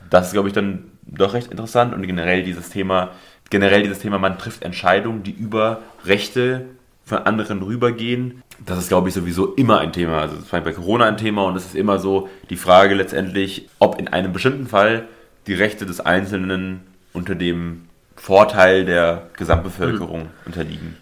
Das 0.09 0.27
ist, 0.27 0.33
glaube 0.33 0.47
ich, 0.47 0.53
dann 0.53 0.91
doch 1.03 1.33
recht 1.33 1.51
interessant 1.51 1.93
und 1.93 2.05
generell 2.05 2.43
dieses 2.43 2.69
Thema, 2.69 3.11
generell 3.49 3.83
dieses 3.83 3.99
Thema, 3.99 4.17
man 4.17 4.37
trifft 4.37 4.63
Entscheidungen, 4.63 5.23
die 5.23 5.31
über 5.31 5.81
Rechte 6.05 6.65
von 7.03 7.19
anderen 7.19 7.61
rübergehen. 7.61 8.43
Das 8.65 8.77
ist, 8.77 8.89
glaube 8.89 9.09
ich, 9.09 9.13
sowieso 9.13 9.53
immer 9.55 9.79
ein 9.79 9.91
Thema. 9.91 10.21
Also 10.21 10.37
es 10.37 10.51
war 10.51 10.61
bei 10.61 10.71
Corona 10.71 11.05
ein 11.05 11.17
Thema 11.17 11.43
und 11.43 11.55
es 11.55 11.65
ist 11.65 11.75
immer 11.75 11.99
so 11.99 12.29
die 12.49 12.55
Frage 12.55 12.95
letztendlich, 12.95 13.69
ob 13.79 13.99
in 13.99 14.07
einem 14.07 14.33
bestimmten 14.33 14.67
Fall 14.67 15.07
die 15.47 15.53
Rechte 15.53 15.85
des 15.85 15.99
Einzelnen 15.99 16.81
unter 17.13 17.35
dem 17.35 17.87
Vorteil 18.21 18.85
der 18.85 19.29
Gesamtbevölkerung 19.35 20.25
mhm. 20.25 20.29
unterliegen. 20.45 20.97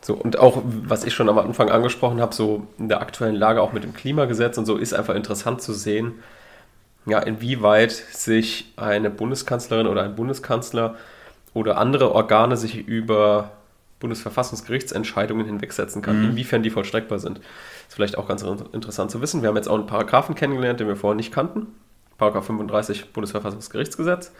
So, 0.00 0.14
und 0.14 0.38
auch, 0.38 0.62
was 0.64 1.04
ich 1.04 1.12
schon 1.12 1.28
am 1.28 1.38
Anfang 1.38 1.70
angesprochen 1.70 2.18
habe, 2.18 2.34
so 2.34 2.66
in 2.78 2.88
der 2.88 3.02
aktuellen 3.02 3.34
Lage 3.36 3.60
auch 3.60 3.74
mit 3.74 3.84
dem 3.84 3.92
Klimagesetz 3.92 4.56
und 4.56 4.64
so, 4.64 4.78
ist 4.78 4.94
einfach 4.94 5.14
interessant 5.14 5.60
zu 5.60 5.74
sehen, 5.74 6.14
ja, 7.04 7.18
inwieweit 7.18 7.92
sich 7.92 8.72
eine 8.76 9.10
Bundeskanzlerin 9.10 9.86
oder 9.86 10.02
ein 10.02 10.16
Bundeskanzler 10.16 10.96
oder 11.52 11.76
andere 11.76 12.14
Organe 12.14 12.56
sich 12.56 12.88
über 12.88 13.50
Bundesverfassungsgerichtsentscheidungen 14.00 15.44
hinwegsetzen 15.44 16.00
kann, 16.00 16.20
mhm. 16.20 16.30
inwiefern 16.30 16.62
die 16.62 16.70
vollstreckbar 16.70 17.18
sind. 17.18 17.38
Ist 17.86 17.96
vielleicht 17.96 18.16
auch 18.16 18.26
ganz 18.26 18.42
interessant 18.72 19.10
zu 19.10 19.20
wissen. 19.20 19.42
Wir 19.42 19.50
haben 19.50 19.56
jetzt 19.56 19.68
auch 19.68 19.76
einen 19.76 19.86
Paragraphen 19.86 20.34
kennengelernt, 20.34 20.80
den 20.80 20.88
wir 20.88 20.96
vorher 20.96 21.16
nicht 21.16 21.34
kannten. 21.34 21.66
Paragraph 22.16 22.46
35 22.46 23.12
Bundesverfassungsgerichtsgesetz. 23.12 24.32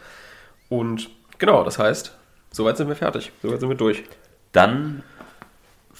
Und 0.67 1.11
genau, 1.37 1.63
das 1.63 1.77
heißt, 1.77 2.17
soweit 2.53 2.77
sind 2.77 2.87
wir 2.87 2.95
fertig. 2.95 3.33
Soweit 3.41 3.59
sind 3.59 3.69
wir 3.69 3.75
durch. 3.75 4.03
Dann 4.53 5.03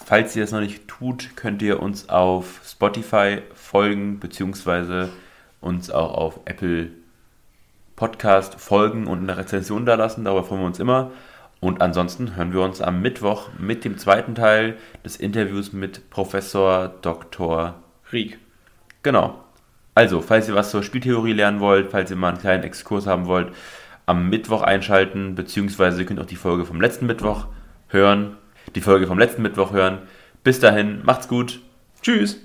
Falls 0.05 0.35
ihr 0.35 0.41
das 0.43 0.51
noch 0.51 0.59
nicht 0.59 0.87
tut, 0.87 1.37
könnt 1.37 1.61
ihr 1.61 1.81
uns 1.81 2.09
auf 2.09 2.61
Spotify 2.65 3.41
folgen, 3.53 4.19
beziehungsweise 4.19 5.09
uns 5.61 5.91
auch 5.91 6.15
auf 6.15 6.39
Apple 6.45 6.89
Podcast 7.95 8.55
folgen 8.55 9.05
und 9.05 9.19
eine 9.19 9.37
Rezension 9.37 9.85
da 9.85 9.93
lassen. 9.93 10.25
Darüber 10.25 10.43
freuen 10.43 10.61
wir 10.61 10.67
uns 10.67 10.79
immer. 10.79 11.11
Und 11.59 11.81
ansonsten 11.81 12.35
hören 12.35 12.51
wir 12.51 12.61
uns 12.61 12.81
am 12.81 13.01
Mittwoch 13.01 13.49
mit 13.57 13.85
dem 13.85 13.97
zweiten 13.97 14.33
Teil 14.33 14.77
des 15.05 15.15
Interviews 15.15 15.71
mit 15.71 16.09
Professor 16.09 16.89
Dr. 17.01 17.75
Rieck. 18.11 18.39
Genau. 19.03 19.39
Also, 19.95 20.21
falls 20.21 20.49
ihr 20.49 20.55
was 20.55 20.71
zur 20.71 20.81
Spieltheorie 20.81 21.33
lernen 21.33 21.59
wollt, 21.59 21.91
falls 21.91 22.09
ihr 22.09 22.17
mal 22.17 22.29
einen 22.29 22.39
kleinen 22.39 22.63
Exkurs 22.63 23.05
haben 23.05 23.27
wollt, 23.27 23.53
am 24.05 24.29
Mittwoch 24.29 24.61
einschalten, 24.61 25.35
beziehungsweise 25.35 26.01
ihr 26.01 26.05
könnt 26.05 26.19
auch 26.19 26.25
die 26.25 26.35
Folge 26.35 26.65
vom 26.65 26.81
letzten 26.81 27.05
Mittwoch 27.05 27.47
hören 27.87 28.37
die 28.75 28.81
Folge 28.81 29.07
vom 29.07 29.19
letzten 29.19 29.41
Mittwoch 29.41 29.71
hören. 29.71 29.99
Bis 30.43 30.59
dahin, 30.59 31.01
macht's 31.03 31.27
gut. 31.27 31.59
Tschüss. 32.01 32.41